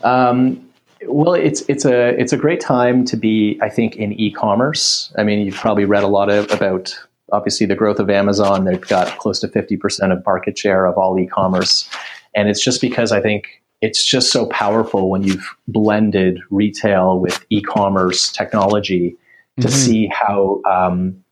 um, 0.03 0.69
well, 1.07 1.35
it's 1.35 1.63
it's 1.69 1.85
a 1.85 2.09
it's 2.21 2.33
a 2.33 2.37
great 2.37 2.61
time 2.61 3.05
to 3.07 3.17
be, 3.17 3.59
I 3.63 3.69
think, 3.69 3.97
in 3.97 4.13
e-commerce. 4.15 5.13
I 5.17 5.23
mean, 5.23 5.45
you've 5.45 5.55
probably 5.55 5.85
read 5.85 6.03
a 6.03 6.09
lot 6.09 6.29
of, 6.29 6.51
about 6.51 6.99
obviously 7.33 7.67
the 7.67 7.77
growth 7.77 7.99
of 7.99 8.11
Amazon. 8.11 8.65
They've 8.65 8.81
got 8.81 9.19
close 9.19 9.41
to 9.41 9.49
fifty 9.49 9.77
percent 9.77 10.13
of 10.13 10.25
market 10.27 10.59
share 10.59 10.87
of 10.87 10.99
all 10.99 11.19
e-commerce, 11.19 11.89
and 12.35 12.49
it's 12.49 12.63
just 12.63 12.81
because 12.81 13.13
I 13.13 13.21
think 13.21 13.63
it's 13.81 14.05
just 14.05 14.33
so 14.33 14.47
powerful 14.47 15.09
when 15.09 15.23
you've 15.23 15.55
blended 15.69 16.41
retail 16.51 17.21
with 17.21 17.45
e-commerce 17.51 18.33
technology 18.33 19.17
to 19.61 19.69
mm-hmm. 19.69 19.77
see 19.77 20.09
how 20.09 20.61
um, 20.69 21.23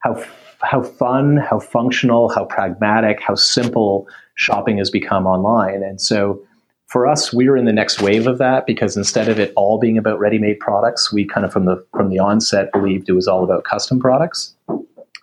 how 0.00 0.22
how 0.62 0.82
fun, 0.82 1.38
how 1.38 1.58
functional, 1.58 2.28
how 2.28 2.44
pragmatic, 2.44 3.20
how 3.20 3.34
simple 3.34 4.06
shopping 4.34 4.76
has 4.76 4.90
become 4.90 5.26
online, 5.26 5.82
and 5.82 6.00
so 6.00 6.42
for 6.86 7.06
us, 7.06 7.32
we 7.32 7.48
were 7.48 7.56
in 7.56 7.64
the 7.64 7.72
next 7.72 8.00
wave 8.00 8.26
of 8.26 8.38
that 8.38 8.64
because 8.64 8.96
instead 8.96 9.28
of 9.28 9.40
it 9.40 9.52
all 9.56 9.78
being 9.78 9.98
about 9.98 10.20
ready-made 10.20 10.60
products, 10.60 11.12
we 11.12 11.24
kind 11.24 11.44
of 11.44 11.52
from 11.52 11.64
the 11.64 11.84
from 11.92 12.10
the 12.10 12.18
onset 12.18 12.72
believed 12.72 13.08
it 13.08 13.12
was 13.12 13.26
all 13.26 13.42
about 13.42 13.64
custom 13.64 13.98
products. 13.98 14.54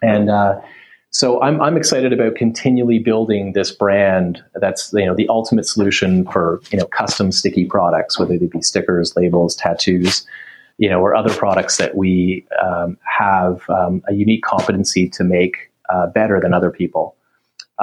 And 0.01 0.29
uh, 0.29 0.59
so 1.11 1.41
I'm 1.41 1.61
I'm 1.61 1.77
excited 1.77 2.11
about 2.11 2.35
continually 2.35 2.99
building 2.99 3.53
this 3.53 3.71
brand 3.71 4.43
that's 4.55 4.91
you 4.93 5.05
know 5.05 5.15
the 5.15 5.29
ultimate 5.29 5.65
solution 5.65 6.25
for 6.25 6.59
you 6.71 6.77
know 6.79 6.85
custom 6.87 7.31
sticky 7.31 7.65
products, 7.65 8.19
whether 8.19 8.37
they 8.37 8.47
be 8.47 8.61
stickers, 8.61 9.15
labels, 9.15 9.55
tattoos, 9.55 10.25
you 10.79 10.89
know, 10.89 10.99
or 10.99 11.15
other 11.15 11.33
products 11.33 11.77
that 11.77 11.95
we 11.95 12.45
um, 12.61 12.97
have 13.07 13.63
um, 13.69 14.03
a 14.09 14.13
unique 14.13 14.43
competency 14.43 15.07
to 15.09 15.23
make 15.23 15.71
uh, 15.87 16.07
better 16.07 16.41
than 16.41 16.53
other 16.53 16.71
people. 16.71 17.15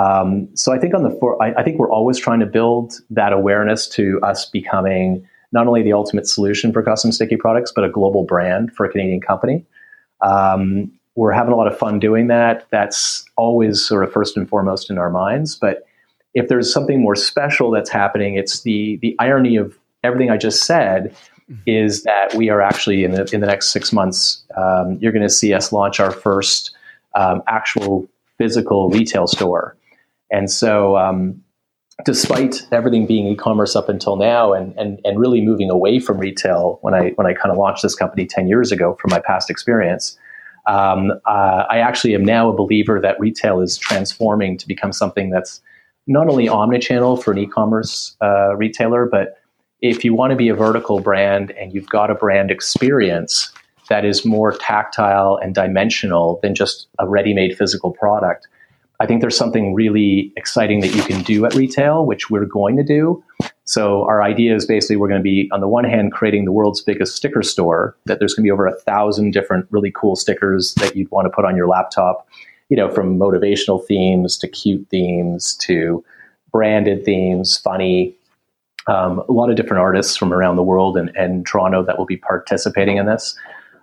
Um, 0.00 0.48
so 0.54 0.72
I 0.72 0.78
think 0.78 0.94
on 0.94 1.02
the 1.02 1.10
for, 1.10 1.40
I, 1.42 1.52
I, 1.58 1.62
think 1.62 1.78
we're 1.78 1.90
always 1.90 2.18
trying 2.18 2.40
to 2.40 2.46
build 2.46 2.94
that 3.10 3.32
awareness 3.32 3.86
to 3.88 4.18
us 4.22 4.46
becoming 4.46 5.26
not 5.52 5.66
only 5.66 5.82
the 5.82 5.92
ultimate 5.92 6.26
solution 6.26 6.72
for 6.72 6.82
custom 6.82 7.12
sticky 7.12 7.36
products, 7.36 7.72
but 7.74 7.84
a 7.84 7.90
global 7.90 8.24
brand 8.24 8.72
for 8.72 8.86
a 8.86 8.90
Canadian 8.90 9.20
company. 9.20 9.66
Um, 10.22 10.90
we're 11.16 11.32
having 11.32 11.52
a 11.52 11.56
lot 11.56 11.66
of 11.66 11.76
fun 11.76 11.98
doing 11.98 12.28
that. 12.28 12.66
That's 12.70 13.24
always 13.36 13.84
sort 13.84 14.04
of 14.04 14.12
first 14.12 14.36
and 14.36 14.48
foremost 14.48 14.90
in 14.90 14.96
our 14.96 15.10
minds. 15.10 15.56
But 15.56 15.86
if 16.32 16.48
there's 16.48 16.72
something 16.72 17.02
more 17.02 17.16
special 17.16 17.70
that's 17.70 17.90
happening, 17.90 18.36
it's 18.36 18.62
the 18.62 18.98
the 19.02 19.16
irony 19.18 19.56
of 19.56 19.76
everything 20.02 20.30
I 20.30 20.36
just 20.36 20.64
said 20.64 21.14
is 21.66 22.04
that 22.04 22.32
we 22.34 22.48
are 22.48 22.62
actually 22.62 23.04
in 23.04 23.10
the 23.10 23.28
in 23.32 23.40
the 23.40 23.46
next 23.46 23.70
six 23.70 23.92
months, 23.92 24.42
um, 24.56 24.98
you're 25.00 25.12
going 25.12 25.26
to 25.26 25.28
see 25.28 25.52
us 25.52 25.72
launch 25.72 26.00
our 26.00 26.12
first 26.12 26.70
um, 27.16 27.42
actual 27.48 28.08
physical 28.38 28.88
retail 28.88 29.26
store. 29.26 29.76
And 30.30 30.50
so, 30.50 30.96
um, 30.96 31.42
despite 32.04 32.66
everything 32.72 33.06
being 33.06 33.26
e-commerce 33.26 33.76
up 33.76 33.88
until 33.88 34.16
now, 34.16 34.52
and, 34.52 34.74
and 34.78 35.00
and 35.04 35.18
really 35.18 35.40
moving 35.40 35.70
away 35.70 35.98
from 35.98 36.18
retail 36.18 36.78
when 36.82 36.94
I 36.94 37.10
when 37.16 37.26
I 37.26 37.34
kind 37.34 37.50
of 37.50 37.58
launched 37.58 37.82
this 37.82 37.94
company 37.94 38.26
ten 38.26 38.48
years 38.48 38.72
ago 38.72 38.96
from 39.00 39.10
my 39.10 39.20
past 39.20 39.50
experience, 39.50 40.18
um, 40.66 41.12
uh, 41.26 41.64
I 41.68 41.78
actually 41.78 42.14
am 42.14 42.24
now 42.24 42.48
a 42.48 42.54
believer 42.54 43.00
that 43.00 43.18
retail 43.18 43.60
is 43.60 43.76
transforming 43.76 44.56
to 44.58 44.66
become 44.66 44.92
something 44.92 45.30
that's 45.30 45.60
not 46.06 46.28
only 46.28 46.46
omnichannel 46.46 47.22
for 47.22 47.32
an 47.32 47.38
e-commerce 47.38 48.16
uh, 48.20 48.56
retailer, 48.56 49.06
but 49.06 49.38
if 49.82 50.04
you 50.04 50.14
want 50.14 50.30
to 50.30 50.36
be 50.36 50.48
a 50.48 50.54
vertical 50.54 51.00
brand 51.00 51.52
and 51.52 51.72
you've 51.72 51.88
got 51.88 52.10
a 52.10 52.14
brand 52.14 52.50
experience 52.50 53.52
that 53.88 54.04
is 54.04 54.24
more 54.24 54.52
tactile 54.52 55.38
and 55.42 55.54
dimensional 55.54 56.38
than 56.42 56.54
just 56.54 56.86
a 56.98 57.08
ready-made 57.08 57.56
physical 57.56 57.90
product 57.90 58.46
I 59.00 59.06
think 59.06 59.22
there's 59.22 59.36
something 59.36 59.74
really 59.74 60.30
exciting 60.36 60.80
that 60.80 60.94
you 60.94 61.02
can 61.02 61.22
do 61.22 61.46
at 61.46 61.54
retail, 61.54 62.04
which 62.04 62.28
we're 62.28 62.44
going 62.44 62.76
to 62.76 62.84
do. 62.84 63.24
So 63.64 64.04
our 64.04 64.22
idea 64.22 64.54
is 64.54 64.66
basically 64.66 64.96
we're 64.96 65.08
going 65.08 65.20
to 65.20 65.24
be 65.24 65.48
on 65.52 65.60
the 65.60 65.68
one 65.68 65.84
hand 65.84 66.12
creating 66.12 66.44
the 66.44 66.52
world's 66.52 66.82
biggest 66.82 67.16
sticker 67.16 67.42
store. 67.42 67.96
That 68.04 68.18
there's 68.18 68.34
going 68.34 68.42
to 68.42 68.46
be 68.48 68.50
over 68.50 68.66
a 68.66 68.76
thousand 68.80 69.30
different 69.30 69.66
really 69.70 69.90
cool 69.90 70.16
stickers 70.16 70.74
that 70.74 70.94
you'd 70.94 71.10
want 71.10 71.24
to 71.24 71.30
put 71.30 71.46
on 71.46 71.56
your 71.56 71.66
laptop. 71.66 72.28
You 72.68 72.76
know, 72.76 72.90
from 72.90 73.18
motivational 73.18 73.84
themes 73.84 74.36
to 74.38 74.48
cute 74.48 74.86
themes 74.90 75.54
to 75.62 76.04
branded 76.52 77.04
themes, 77.04 77.56
funny. 77.56 78.14
Um, 78.86 79.20
a 79.28 79.32
lot 79.32 79.50
of 79.50 79.56
different 79.56 79.80
artists 79.80 80.16
from 80.16 80.32
around 80.32 80.56
the 80.56 80.62
world 80.62 80.96
and, 80.96 81.14
and 81.16 81.46
Toronto 81.46 81.82
that 81.84 81.98
will 81.98 82.06
be 82.06 82.16
participating 82.16 82.96
in 82.96 83.06
this. 83.06 83.38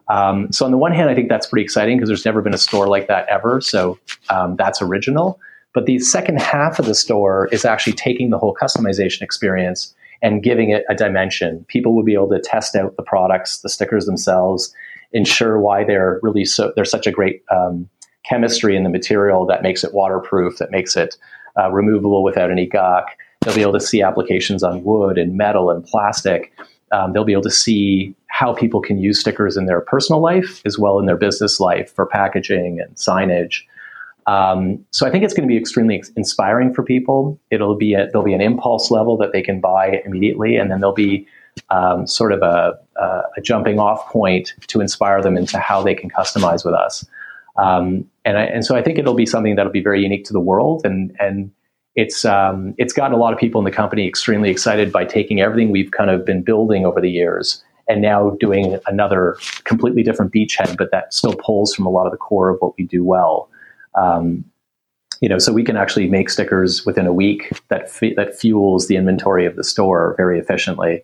Um, 0.09 0.51
so 0.51 0.65
on 0.65 0.71
the 0.71 0.77
one 0.77 0.93
hand, 0.93 1.09
I 1.09 1.15
think 1.15 1.29
that's 1.29 1.47
pretty 1.47 1.63
exciting 1.63 1.97
because 1.97 2.09
there's 2.09 2.25
never 2.25 2.41
been 2.41 2.53
a 2.53 2.57
store 2.57 2.87
like 2.87 3.07
that 3.07 3.27
ever. 3.27 3.61
So 3.61 3.99
um, 4.29 4.55
that's 4.55 4.81
original. 4.81 5.39
But 5.73 5.85
the 5.85 5.99
second 5.99 6.39
half 6.39 6.79
of 6.79 6.85
the 6.85 6.95
store 6.95 7.49
is 7.51 7.65
actually 7.65 7.93
taking 7.93 8.29
the 8.29 8.37
whole 8.37 8.55
customization 8.59 9.21
experience 9.21 9.93
and 10.21 10.41
giving 10.41 10.71
it 10.71 10.83
a 10.89 10.95
dimension. 10.95 11.65
People 11.67 11.95
will 11.95 12.03
be 12.03 12.13
able 12.13 12.29
to 12.29 12.39
test 12.39 12.75
out 12.75 12.95
the 12.95 13.03
products, 13.03 13.59
the 13.59 13.69
stickers 13.69 14.05
themselves, 14.05 14.73
ensure 15.11 15.59
why 15.59 15.83
they're 15.83 16.19
really 16.23 16.45
so 16.45 16.73
there's 16.75 16.89
such 16.89 17.07
a 17.07 17.11
great 17.11 17.43
um, 17.51 17.87
chemistry 18.27 18.75
in 18.75 18.83
the 18.83 18.89
material 18.89 19.45
that 19.45 19.61
makes 19.61 19.83
it 19.83 19.93
waterproof, 19.93 20.57
that 20.57 20.71
makes 20.71 20.97
it 20.97 21.15
uh, 21.59 21.71
removable 21.71 22.23
without 22.23 22.51
any 22.51 22.65
gunk. 22.65 23.05
They'll 23.41 23.55
be 23.55 23.61
able 23.61 23.73
to 23.73 23.79
see 23.79 24.01
applications 24.01 24.63
on 24.63 24.83
wood 24.83 25.17
and 25.17 25.37
metal 25.37 25.69
and 25.69 25.83
plastic. 25.83 26.51
Um, 26.91 27.13
they'll 27.13 27.25
be 27.25 27.33
able 27.33 27.43
to 27.43 27.51
see 27.51 28.15
how 28.27 28.53
people 28.53 28.81
can 28.81 28.97
use 28.97 29.19
stickers 29.19 29.57
in 29.57 29.65
their 29.65 29.81
personal 29.81 30.21
life 30.21 30.61
as 30.65 30.77
well 30.77 30.99
in 30.99 31.05
their 31.05 31.17
business 31.17 31.59
life 31.59 31.91
for 31.93 32.05
packaging 32.05 32.79
and 32.79 32.95
signage. 32.95 33.61
Um, 34.27 34.85
so 34.91 35.07
I 35.07 35.09
think 35.09 35.23
it's 35.23 35.33
going 35.33 35.47
to 35.47 35.51
be 35.51 35.57
extremely 35.57 36.03
inspiring 36.15 36.73
for 36.73 36.83
people. 36.83 37.39
It'll 37.49 37.75
be 37.75 37.93
a, 37.93 38.07
there'll 38.07 38.23
be 38.25 38.33
an 38.33 38.41
impulse 38.41 38.91
level 38.91 39.17
that 39.17 39.31
they 39.31 39.41
can 39.41 39.61
buy 39.61 40.01
immediately, 40.05 40.57
and 40.57 40.69
then 40.69 40.81
there'll 40.81 40.93
be 40.93 41.25
um, 41.69 42.05
sort 42.05 42.33
of 42.33 42.41
a, 42.41 42.77
a, 42.97 43.21
a, 43.37 43.41
jumping 43.41 43.79
off 43.79 44.05
point 44.11 44.53
to 44.67 44.81
inspire 44.81 45.21
them 45.21 45.37
into 45.37 45.57
how 45.57 45.81
they 45.81 45.95
can 45.95 46.09
customize 46.09 46.63
with 46.63 46.75
us. 46.75 47.05
Um, 47.55 48.05
and, 48.25 48.37
I, 48.37 48.43
and 48.43 48.65
so 48.65 48.75
I 48.75 48.83
think 48.83 48.99
it'll 48.99 49.15
be 49.15 49.25
something 49.25 49.55
that'll 49.55 49.71
be 49.71 49.81
very 49.81 50.03
unique 50.03 50.25
to 50.25 50.33
the 50.33 50.39
world, 50.39 50.85
and 50.85 51.15
and 51.19 51.49
it's 51.97 52.23
um, 52.25 52.75
it's 52.77 52.93
gotten 52.93 53.13
a 53.13 53.17
lot 53.17 53.33
of 53.33 53.39
people 53.39 53.59
in 53.59 53.65
the 53.65 53.71
company 53.71 54.07
extremely 54.07 54.49
excited 54.49 54.91
by 54.91 55.03
taking 55.03 55.41
everything 55.41 55.71
we've 55.71 55.91
kind 55.91 56.11
of 56.11 56.23
been 56.23 56.43
building 56.43 56.85
over 56.85 57.01
the 57.01 57.09
years 57.09 57.63
and 57.89 58.01
now 58.01 58.31
doing 58.39 58.77
another 58.85 59.35
completely 59.63 60.03
different 60.03 60.31
beachhead, 60.31 60.77
but 60.77 60.91
that 60.91 61.13
still 61.13 61.33
pulls 61.33 61.73
from 61.73 61.85
a 61.85 61.89
lot 61.89 62.05
of 62.05 62.11
the 62.11 62.17
core 62.17 62.49
of 62.49 62.59
what 62.59 62.77
we 62.77 62.85
do 62.85 63.03
well. 63.03 63.49
Um, 63.95 64.45
you 65.21 65.27
know, 65.27 65.39
so 65.39 65.51
we 65.51 65.63
can 65.63 65.75
actually 65.75 66.07
make 66.07 66.29
stickers 66.29 66.85
within 66.85 67.07
a 67.07 67.13
week 67.13 67.51
that 67.69 67.91
that 68.15 68.37
fuels 68.37 68.87
the 68.87 68.95
inventory 68.95 69.47
of 69.47 69.55
the 69.55 69.63
store 69.63 70.13
very 70.17 70.39
efficiently. 70.39 71.03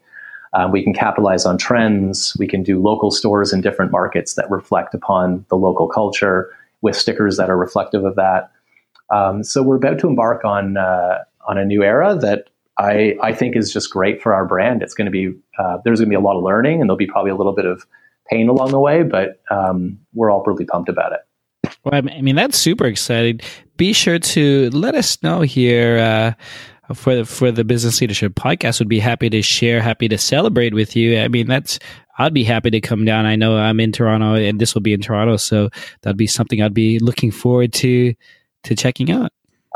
Um, 0.54 0.72
we 0.72 0.84
can 0.84 0.94
capitalize 0.94 1.48
on 1.48 1.58
trends. 1.58 2.38
We 2.38 2.48
can 2.48 2.62
do 2.62 2.80
local 2.80 3.10
stores 3.10 3.52
in 3.52 3.62
different 3.62 3.92
markets 3.92 4.36
that 4.36 4.48
reflect 4.52 4.94
upon 4.94 5.44
the 5.50 5.58
local 5.58 5.88
culture 5.88 6.52
with 6.84 6.96
stickers 6.96 7.38
that 7.38 7.50
are 7.50 7.58
reflective 7.58 8.06
of 8.06 8.14
that. 8.16 8.52
Um, 9.14 9.44
so 9.44 9.62
we're 9.62 9.76
about 9.76 10.00
to 10.00 10.08
embark 10.08 10.44
on 10.44 10.78
uh, 10.78 11.20
on 11.48 11.58
a 11.58 11.66
new 11.66 11.84
era 11.84 12.16
that 12.16 12.50
I, 12.80 13.16
I 13.22 13.34
think 13.34 13.56
is 13.56 13.72
just 13.72 13.92
great 13.92 14.22
for 14.22 14.34
our 14.34 14.46
brand. 14.46 14.82
It's 14.82 14.96
going 14.96 15.06
to 15.06 15.12
be 15.12 15.34
uh, 15.60 15.78
there's 15.84 16.00
going 16.00 16.10
to 16.10 16.10
be 16.10 16.16
a 16.16 16.26
lot 16.26 16.36
of 16.36 16.44
learning, 16.44 16.82
and 16.82 16.90
there'll 16.90 16.98
be 16.98 17.08
probably 17.08 17.32
a 17.32 17.36
little 17.36 17.54
bit 17.54 17.66
of 17.66 17.86
pain 18.30 18.48
along 18.48 18.72
the 18.72 18.80
way, 18.80 19.04
but 19.04 19.42
um, 19.52 20.00
we're 20.14 20.32
all 20.32 20.44
really 20.44 20.66
pumped 20.66 20.90
about 20.90 21.12
it. 21.14 21.20
Well, 21.84 21.96
I 21.96 22.22
mean 22.22 22.36
that's 22.36 22.58
super 22.58 22.86
exciting. 22.86 23.42
Be 23.78 23.94
sure 23.94 24.20
to 24.20 24.70
let 24.72 24.96
us 24.96 25.22
know 25.22 25.42
here 25.42 26.00
uh, 26.00 26.94
for 26.94 27.16
the, 27.16 27.26
for 27.26 27.52
the 27.52 27.64
business 27.64 28.02
leadership 28.02 28.34
podcast. 28.34 28.80
Would 28.80 28.90
be 28.90 29.00
happy 29.00 29.30
to 29.30 29.42
share, 29.42 29.82
happy 29.82 30.08
to 30.08 30.18
celebrate 30.18 30.74
with 30.74 30.96
you. 30.96 31.20
I 31.20 31.28
mean 31.28 31.48
that's 31.48 31.80
I'd 32.18 32.34
be 32.34 32.44
happy 32.44 32.72
to 32.72 32.82
come 32.82 33.06
down. 33.06 33.26
I 33.26 33.36
know 33.36 33.58
I'm 33.58 33.80
in 33.80 33.92
Toronto, 33.92 34.36
and 34.36 34.60
this 34.60 34.74
will 34.74 34.82
be 34.82 34.94
in 34.94 35.02
Toronto, 35.02 35.38
so 35.38 35.70
that'd 36.02 36.18
be 36.18 36.28
something 36.28 36.62
I'd 36.62 36.74
be 36.74 37.00
looking 37.00 37.32
forward 37.32 37.74
to 37.74 38.14
to 38.64 38.76
checking 38.76 39.12
out. 39.12 39.32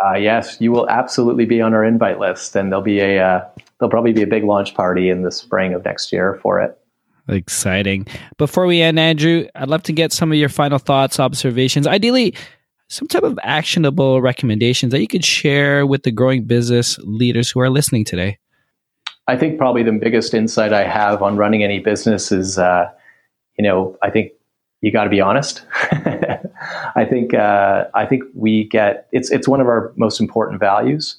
Uh, 0.06 0.16
yes, 0.16 0.58
you 0.60 0.72
will 0.72 0.88
absolutely 0.90 1.46
be 1.46 1.60
on 1.60 1.74
our 1.74 1.84
invite 1.84 2.20
list, 2.20 2.56
and 2.56 2.72
there'll 2.72 2.84
be 2.84 3.00
a 3.00 3.20
uh, 3.20 3.46
there'll 3.80 3.90
probably 3.90 4.14
be 4.14 4.22
a 4.22 4.28
big 4.28 4.44
launch 4.44 4.76
party 4.76 5.10
in 5.10 5.24
the 5.24 5.32
spring 5.32 5.74
of 5.74 5.84
next 5.84 6.12
year 6.12 6.40
for 6.42 6.62
it. 6.62 6.78
Exciting. 7.28 8.08
Before 8.38 8.66
we 8.66 8.82
end, 8.82 9.00
Andrew, 9.00 9.48
I'd 9.56 9.68
love 9.68 9.84
to 9.84 9.94
get 9.94 10.14
some 10.14 10.32
of 10.32 10.38
your 10.38 10.50
final 10.50 10.80
thoughts, 10.80 11.20
observations, 11.20 11.86
ideally, 11.86 12.36
some 12.90 13.08
type 13.08 13.24
of 13.24 13.38
actionable 13.44 14.22
recommendations 14.22 14.92
that 14.92 15.02
you 15.02 15.08
could 15.08 15.26
share 15.26 15.86
with 15.86 16.04
the 16.04 16.12
growing 16.12 16.46
business 16.46 16.98
leaders 17.00 17.50
who 17.50 17.60
are 17.60 17.70
listening 17.70 18.06
today. 18.06 18.38
I 19.28 19.36
think 19.36 19.58
probably 19.58 19.84
the 19.84 19.92
biggest 19.92 20.34
insight 20.34 20.72
I 20.72 20.88
have 20.88 21.22
on 21.22 21.36
running 21.36 21.64
any 21.64 21.80
business 21.80 22.32
is, 22.32 22.58
uh, 22.58 22.90
you 23.58 23.64
know, 23.64 23.98
I 24.02 24.10
think 24.10 24.32
you 24.80 24.92
got 24.92 25.04
to 25.04 25.10
be 25.10 25.20
honest. 25.20 25.64
I 26.98 27.06
think 27.06 27.36
uh, 27.36 27.86
I 27.94 28.06
think 28.08 28.24
we 28.34 28.64
get 28.64 29.08
it's 29.12 29.30
it's 29.30 29.48
one 29.48 29.62
of 29.62 29.68
our 29.68 29.94
most 29.98 30.20
important 30.20 30.60
values, 30.60 31.16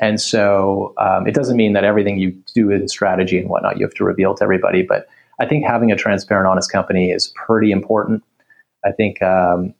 and 0.00 0.18
so 0.18 0.94
um, 0.96 1.26
it 1.26 1.34
doesn't 1.34 1.58
mean 1.58 1.74
that 1.74 1.84
everything 1.84 2.18
you 2.18 2.30
do 2.54 2.70
in 2.70 2.88
strategy 2.88 3.38
and 3.38 3.50
whatnot 3.50 3.76
you 3.76 3.84
have 3.84 3.94
to 3.94 4.04
reveal 4.04 4.34
to 4.34 4.42
everybody. 4.42 4.82
But 4.82 5.06
I 5.38 5.44
think 5.44 5.66
having 5.66 5.92
a 5.92 5.96
transparent, 5.96 6.48
honest 6.48 6.72
company 6.72 7.10
is 7.10 7.34
pretty 7.36 7.70
important. 7.70 8.24
I 8.82 8.92
think 8.92 9.20
um, 9.20 9.74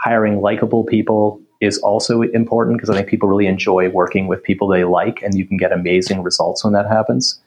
hiring 0.00 0.40
likable 0.40 0.84
people 0.84 1.42
is 1.60 1.76
also 1.78 2.22
important 2.22 2.78
because 2.78 2.88
I 2.88 2.94
think 2.94 3.08
people 3.08 3.28
really 3.28 3.46
enjoy 3.46 3.90
working 3.90 4.28
with 4.28 4.42
people 4.42 4.66
they 4.66 4.84
like, 4.84 5.22
and 5.22 5.36
you 5.36 5.46
can 5.46 5.58
get 5.58 5.72
amazing 5.72 6.22
results 6.22 6.64
when 6.64 6.72
that 6.72 6.86
happens. 6.86 7.38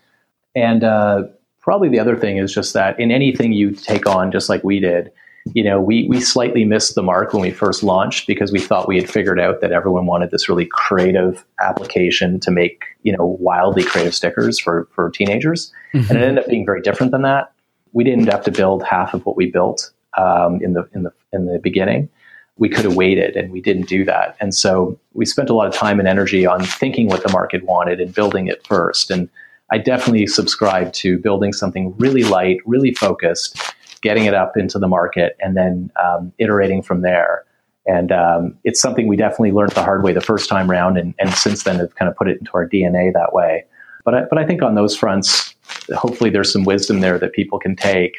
And 0.56 0.84
uh, 0.84 1.24
probably 1.62 1.90
the 1.90 2.00
other 2.00 2.16
thing 2.16 2.38
is 2.38 2.54
just 2.54 2.74
that 2.76 3.00
in 3.00 3.10
anything 3.10 3.54
you 3.54 3.72
take 3.72 4.06
on, 4.06 4.32
just 4.32 4.50
like 4.50 4.64
we 4.64 4.80
did, 4.80 5.12
you 5.54 5.64
know, 5.64 5.80
we 5.82 6.08
we 6.08 6.20
slightly 6.20 6.66
missed 6.66 6.96
the 6.96 7.04
mark 7.04 7.34
when 7.34 7.42
we 7.42 7.52
first 7.52 7.84
launched 7.84 8.28
because 8.28 8.52
we 8.52 8.60
thought 8.60 8.88
we 8.88 8.98
had 8.98 9.10
figured 9.10 9.40
out 9.40 9.62
that 9.62 9.72
everyone 9.72 10.06
wanted 10.06 10.32
this 10.32 10.50
really 10.50 10.66
creative 10.66 11.46
application 11.62 12.40
to 12.42 12.52
make 12.52 12.84
you 13.04 13.16
know 13.16 13.38
wildly 13.40 13.84
creative 13.84 14.14
stickers 14.14 14.60
for 14.60 14.88
for 14.92 15.10
teenagers, 15.10 15.72
mm-hmm. 15.94 16.10
and 16.10 16.20
it 16.20 16.24
ended 16.24 16.44
up 16.44 16.50
being 16.50 16.66
very 16.66 16.82
different 16.82 17.12
than 17.12 17.24
that. 17.24 17.52
We 17.94 18.04
didn't 18.04 18.28
have 18.28 18.44
to 18.44 18.52
build 18.52 18.84
half 18.84 19.14
of 19.14 19.26
what 19.26 19.36
we 19.36 19.50
built 19.50 19.92
um, 20.18 20.60
in 20.62 20.74
the 20.74 20.88
in 20.94 21.04
the 21.04 21.14
in 21.34 21.46
the 21.46 21.60
beginning. 21.60 22.10
We 22.58 22.70
could 22.70 22.84
have 22.84 22.96
waited, 22.96 23.38
and 23.38 23.52
we 23.52 23.62
didn't 23.62 23.88
do 23.88 24.04
that. 24.06 24.36
And 24.42 24.54
so 24.54 25.00
we 25.14 25.26
spent 25.26 25.50
a 25.50 25.54
lot 25.54 25.68
of 25.68 25.74
time 25.74 26.00
and 26.00 26.08
energy 26.08 26.46
on 26.46 26.64
thinking 26.64 27.08
what 27.08 27.24
the 27.24 27.32
market 27.32 27.64
wanted 27.64 28.02
and 28.02 28.14
building 28.14 28.48
it 28.48 28.66
first. 28.68 29.10
And 29.10 29.30
I 29.72 29.78
definitely 29.78 30.28
subscribe 30.28 30.92
to 30.94 31.18
building 31.20 31.54
something 31.54 31.96
really 31.98 32.24
light, 32.24 32.58
really 32.66 32.94
focused 32.94 33.58
getting 34.02 34.26
it 34.26 34.34
up 34.34 34.58
into 34.58 34.80
the 34.80 34.88
market, 34.88 35.36
and 35.40 35.56
then 35.56 35.92
um, 36.02 36.32
iterating 36.38 36.82
from 36.82 37.02
there. 37.02 37.46
And 37.86 38.12
um, 38.12 38.58
it's 38.64 38.80
something 38.80 39.08
we 39.08 39.18
definitely 39.18 39.52
learned 39.52 39.72
the 39.72 39.84
hard 39.84 40.04
way 40.04 40.14
the 40.14 40.22
first 40.22 40.50
time 40.50 40.70
around, 40.70 40.98
and, 40.98 41.14
and 41.20 41.34
since 41.34 41.64
then 41.64 41.78
have 41.80 41.96
kind 41.96 42.10
of 42.10 42.16
put 42.16 42.30
it 42.30 42.40
into 42.40 42.52
our 42.54 42.68
DNA 42.68 43.12
that 43.14 43.34
way. 43.34 43.66
But 44.06 44.16
I, 44.16 44.22
but 44.30 44.38
I 44.38 44.46
think 44.46 44.62
on 44.62 44.76
those 44.76 44.96
fronts, 44.96 45.56
hopefully 45.94 46.30
there's 46.30 46.52
some 46.52 46.64
wisdom 46.64 47.00
there 47.00 47.18
that 47.20 47.34
people 47.34 47.60
can 47.60 47.76
take. 47.76 48.18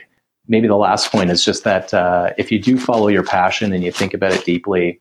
Maybe 0.48 0.66
the 0.66 0.76
last 0.76 1.12
point 1.12 1.30
is 1.30 1.44
just 1.44 1.64
that 1.64 1.94
uh, 1.94 2.32
if 2.36 2.50
you 2.50 2.60
do 2.60 2.78
follow 2.78 3.08
your 3.08 3.22
passion 3.22 3.72
and 3.72 3.84
you 3.84 3.92
think 3.92 4.14
about 4.14 4.32
it 4.32 4.44
deeply, 4.44 5.00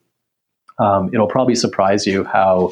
um, 0.80 1.10
it'll 1.14 1.28
probably 1.28 1.56
surprise 1.56 2.06
you 2.06 2.24
how 2.24 2.72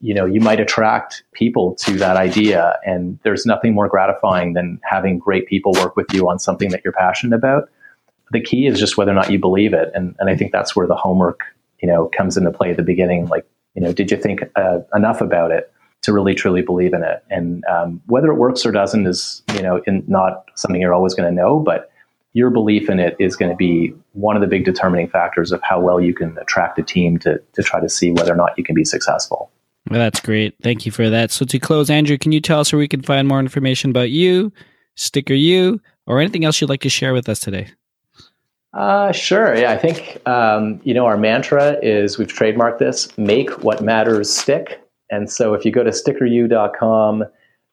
you 0.00 0.14
know 0.14 0.26
you 0.26 0.40
might 0.40 0.60
attract 0.60 1.22
people 1.32 1.74
to 1.76 1.92
that 1.92 2.16
idea 2.16 2.78
and 2.84 3.18
there's 3.22 3.46
nothing 3.46 3.74
more 3.74 3.88
gratifying 3.88 4.52
than 4.52 4.80
having 4.82 5.18
great 5.18 5.46
people 5.46 5.72
work 5.72 5.96
with 5.96 6.06
you 6.12 6.28
on 6.28 6.38
something 6.38 6.70
that 6.70 6.82
you're 6.84 6.92
passionate 6.92 7.34
about. 7.34 7.68
The 8.32 8.40
key 8.40 8.66
is 8.66 8.78
just 8.78 8.96
whether 8.96 9.12
or 9.12 9.14
not 9.14 9.30
you 9.30 9.38
believe 9.38 9.72
it 9.72 9.90
and, 9.94 10.14
and 10.18 10.28
i 10.28 10.36
think 10.36 10.52
that's 10.52 10.74
where 10.74 10.86
the 10.86 10.96
homework 10.96 11.40
you 11.80 11.88
know 11.88 12.10
comes 12.16 12.36
into 12.36 12.50
play 12.50 12.70
at 12.70 12.76
the 12.76 12.82
beginning. 12.82 13.26
Like 13.26 13.46
you 13.74 13.82
know 13.82 13.92
did 13.92 14.10
you 14.10 14.16
think 14.16 14.40
uh, 14.56 14.78
enough 14.94 15.20
about 15.20 15.50
it 15.50 15.72
to 16.02 16.12
really 16.12 16.34
truly 16.34 16.62
believe 16.62 16.92
in 16.92 17.02
it? 17.02 17.24
And 17.30 17.64
um, 17.66 18.00
whether 18.06 18.28
it 18.28 18.36
works 18.36 18.64
or 18.64 18.72
doesn't 18.72 19.06
is 19.06 19.42
you 19.54 19.62
know 19.62 19.82
in, 19.86 20.04
not 20.06 20.46
something 20.54 20.80
you're 20.80 20.94
always 20.94 21.14
going 21.14 21.28
to 21.28 21.34
know 21.34 21.58
but 21.58 21.90
your 22.32 22.50
belief 22.50 22.90
in 22.90 23.00
it 23.00 23.16
is 23.18 23.34
going 23.34 23.50
to 23.50 23.56
be 23.56 23.94
one 24.12 24.36
of 24.36 24.42
the 24.42 24.46
big 24.46 24.66
determining 24.66 25.08
factors 25.08 25.52
of 25.52 25.62
how 25.62 25.80
well 25.80 25.98
you 25.98 26.12
can 26.12 26.36
attract 26.36 26.78
a 26.78 26.82
team 26.82 27.18
to, 27.18 27.40
to 27.54 27.62
try 27.62 27.80
to 27.80 27.88
see 27.88 28.12
whether 28.12 28.30
or 28.30 28.36
not 28.36 28.52
you 28.58 28.64
can 28.64 28.74
be 28.74 28.84
successful 28.84 29.50
well, 29.90 30.00
that's 30.00 30.20
great. 30.20 30.54
Thank 30.62 30.86
you 30.86 30.92
for 30.92 31.08
that. 31.10 31.30
So 31.30 31.44
to 31.46 31.58
close, 31.58 31.90
Andrew, 31.90 32.18
can 32.18 32.32
you 32.32 32.40
tell 32.40 32.60
us 32.60 32.72
where 32.72 32.78
we 32.78 32.88
can 32.88 33.02
find 33.02 33.28
more 33.28 33.40
information 33.40 33.90
about 33.90 34.10
you, 34.10 34.52
StickerYou, 34.96 35.78
or 36.06 36.20
anything 36.20 36.44
else 36.44 36.60
you'd 36.60 36.70
like 36.70 36.80
to 36.82 36.88
share 36.88 37.12
with 37.12 37.28
us 37.28 37.40
today? 37.40 37.68
Uh, 38.72 39.10
sure. 39.10 39.54
Yeah, 39.56 39.72
I 39.72 39.78
think 39.78 40.20
um, 40.28 40.80
you 40.84 40.92
know 40.92 41.06
our 41.06 41.16
mantra 41.16 41.78
is 41.82 42.18
we've 42.18 42.28
trademarked 42.32 42.78
this: 42.78 43.16
make 43.16 43.64
what 43.64 43.80
matters 43.80 44.30
stick. 44.30 44.82
And 45.08 45.30
so, 45.30 45.54
if 45.54 45.64
you 45.64 45.70
go 45.70 45.82
to 45.82 45.90
stickeryou.com, 45.90 47.24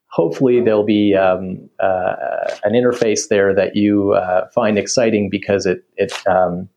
hopefully 0.07 0.61
there'll 0.61 0.85
be 0.85 1.15
um, 1.15 1.69
uh, 1.81 2.15
an 2.63 2.73
interface 2.73 3.27
there 3.29 3.53
that 3.53 3.75
you 3.75 4.13
uh, 4.13 4.47
find 4.49 4.77
exciting 4.77 5.29
because 5.29 5.65
it 5.65 5.83
it 5.97 6.13
um, 6.25 6.69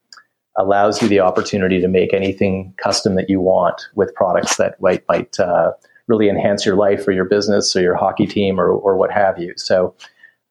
allows 0.58 1.02
you 1.02 1.08
the 1.08 1.20
opportunity 1.20 1.80
to 1.80 1.88
make 1.88 2.14
anything 2.14 2.72
custom 2.76 3.14
that 3.14 3.28
you 3.28 3.40
want 3.40 3.82
with 3.94 4.14
products 4.14 4.56
that 4.56 4.80
might, 4.80 5.04
might 5.08 5.38
uh, 5.38 5.72
really 6.06 6.28
enhance 6.28 6.64
your 6.64 6.76
life 6.76 7.06
or 7.06 7.12
your 7.12 7.24
business 7.24 7.74
or 7.76 7.82
your 7.82 7.94
hockey 7.94 8.26
team 8.26 8.58
or, 8.58 8.70
or 8.70 8.96
what 8.96 9.10
have 9.10 9.38
you. 9.38 9.52
So 9.56 9.94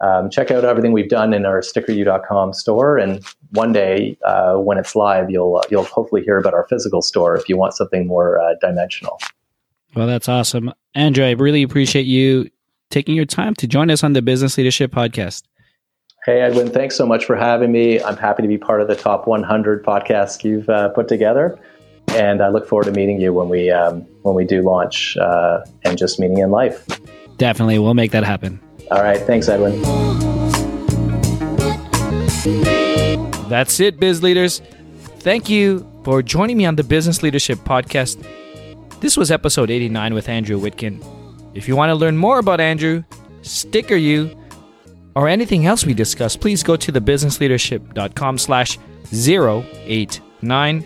um, 0.02 0.30
check 0.30 0.52
out 0.52 0.66
everything 0.66 0.92
we've 0.92 1.10
done 1.10 1.34
in 1.34 1.46
our 1.46 1.62
stickeryou.com 1.62 2.54
store. 2.54 2.98
And 2.98 3.24
one 3.52 3.72
day 3.72 4.18
uh, 4.26 4.56
when 4.56 4.78
it's 4.78 4.96
live, 4.96 5.30
you'll, 5.30 5.64
you'll 5.72 5.86
hopefully 5.86 6.22
hear 6.24 6.38
about 6.38 6.54
our 6.54 6.68
physical 6.68 7.02
store 7.02 7.36
if 7.36 7.48
you 7.48 7.58
want 7.58 7.74
something 7.74 8.06
more 8.06 8.40
uh, 8.40 8.56
dimensional. 8.60 9.20
Well, 9.96 10.08
that's 10.08 10.28
awesome. 10.28 10.74
Andrew, 10.94 11.26
I 11.26 11.32
really 11.32 11.64
appreciate 11.64 12.06
you 12.06 12.50
taking 12.90 13.16
your 13.16 13.26
time 13.26 13.56
to 13.56 13.68
join 13.68 13.90
us 13.90 14.04
on 14.04 14.14
the 14.14 14.22
Business 14.22 14.58
Leadership 14.58 14.92
Podcast. 14.92 15.44
Hey, 16.26 16.42
Edwin, 16.42 16.72
thanks 16.72 16.96
so 16.96 17.06
much 17.06 17.24
for 17.24 17.36
having 17.36 17.72
me. 17.72 18.02
I'm 18.02 18.18
happy 18.18 18.42
to 18.42 18.48
be 18.48 18.58
part 18.58 18.82
of 18.82 18.88
the 18.88 18.96
top 18.96 19.28
100 19.28 19.86
podcasts 19.86 20.44
you've 20.44 20.68
uh, 20.68 20.90
put 20.90 21.08
together. 21.08 21.56
And 22.16 22.42
I 22.42 22.50
look 22.50 22.68
forward 22.68 22.86
to 22.86 22.92
meeting 22.92 23.22
you 23.22 23.32
when 23.32 23.48
we, 23.48 23.70
um, 23.70 24.02
when 24.24 24.34
we 24.34 24.44
do 24.44 24.64
launch 24.64 25.16
uh, 25.18 25.64
and 25.84 26.00
just 26.00 26.20
meeting 26.20 26.40
in 26.40 26.50
life. 26.50 26.84
Definitely. 27.38 27.78
We'll 27.78 27.94
make 27.94 28.10
that 28.10 28.24
happen. 28.24 28.60
All 28.90 29.04
right. 29.04 29.20
Thanks, 29.20 29.48
Edwin. 29.48 29.80
That's 33.48 33.80
it, 33.80 34.00
biz 34.00 34.24
leaders. 34.24 34.64
Thank 35.20 35.48
you 35.48 35.88
for 36.04 36.24
joining 36.24 36.58
me 36.58 36.66
on 36.66 36.76
the 36.76 36.84
Business 36.84 37.22
Leadership 37.22 37.60
Podcast. 37.60 38.20
This 39.00 39.16
was 39.16 39.30
episode 39.30 39.70
89 39.70 40.16
with 40.16 40.28
Andrew 40.28 40.60
Witkin. 40.60 41.06
If 41.54 41.68
you 41.68 41.76
want 41.76 41.92
to 41.92 41.96
learn 41.96 42.18
more 42.18 42.40
about 42.40 42.60
Andrew, 42.60 43.04
StickerYou, 43.44 44.42
or 45.16 45.28
anything 45.28 45.66
else 45.66 45.86
we 45.86 45.94
discuss, 45.94 46.36
please 46.36 46.62
go 46.62 46.76
to 46.76 46.92
thebusinessleadership.com 46.92 48.38
slash 48.38 48.78
089. 49.12 50.86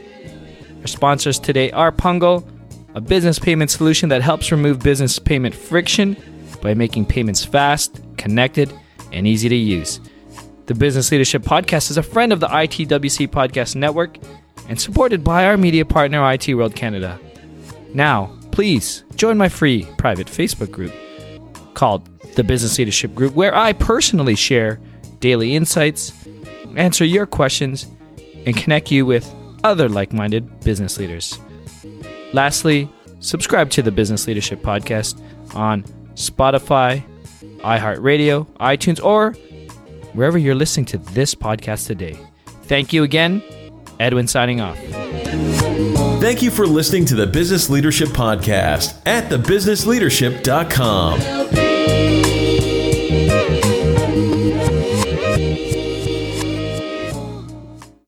Our 0.82 0.88
sponsors 0.88 1.39
today 1.39 1.71
are 1.71 1.91
Pungle, 1.91 2.47
a 2.95 3.01
business 3.01 3.39
payment 3.39 3.71
solution 3.71 4.09
that 4.09 4.21
helps 4.21 4.51
remove 4.51 4.80
business 4.80 5.19
payment 5.19 5.55
friction 5.55 6.15
by 6.61 6.73
making 6.73 7.05
payments 7.05 7.43
fast, 7.43 8.01
connected, 8.17 8.73
and 9.11 9.25
easy 9.25 9.49
to 9.49 9.55
use. 9.55 9.99
The 10.67 10.75
Business 10.75 11.11
Leadership 11.11 11.41
Podcast 11.41 11.89
is 11.89 11.97
a 11.97 12.03
friend 12.03 12.32
of 12.32 12.39
the 12.39 12.47
ITWC 12.47 13.27
Podcast 13.30 13.75
Network 13.75 14.19
and 14.67 14.80
supported 14.80 15.23
by 15.23 15.45
our 15.45 15.57
media 15.57 15.84
partner, 15.84 16.32
IT 16.32 16.53
World 16.53 16.75
Canada. 16.75 17.19
Now, 17.93 18.38
please 18.51 19.03
join 19.15 19.38
my 19.38 19.49
free 19.49 19.88
private 19.97 20.27
Facebook 20.27 20.69
group 20.69 20.93
called 21.73 22.07
the 22.39 22.43
Business 22.45 22.77
Leadership 22.77 23.13
Group, 23.13 23.35
where 23.35 23.53
I 23.53 23.73
personally 23.73 24.35
share 24.35 24.79
daily 25.19 25.57
insights, 25.57 26.13
answer 26.77 27.03
your 27.03 27.25
questions, 27.25 27.85
and 28.45 28.55
connect 28.55 28.91
you 28.91 29.05
with 29.05 29.29
other 29.65 29.89
like 29.89 30.13
minded 30.13 30.61
business 30.61 30.97
leaders. 30.97 31.37
Lastly, 32.31 32.89
subscribe 33.19 33.69
to 33.71 33.81
the 33.81 33.91
Business 33.91 34.25
Leadership 34.25 34.61
Podcast 34.61 35.21
on 35.53 35.83
Spotify, 36.13 37.03
iHeartRadio, 37.57 38.47
iTunes, 38.59 39.03
or 39.03 39.33
wherever 40.13 40.37
you're 40.37 40.55
listening 40.55 40.85
to 40.85 40.97
this 40.97 41.35
podcast 41.35 41.87
today. 41.87 42.17
Thank 42.63 42.93
you 42.93 43.03
again. 43.03 43.43
Edwin 43.99 44.29
signing 44.29 44.61
off. 44.61 44.77
Thank 46.21 46.41
you 46.41 46.51
for 46.51 46.65
listening 46.65 47.03
to 47.05 47.15
the 47.15 47.27
Business 47.27 47.69
Leadership 47.69 48.07
Podcast 48.09 48.97
at 49.05 49.29
thebusinessleadership.com. 49.29 52.18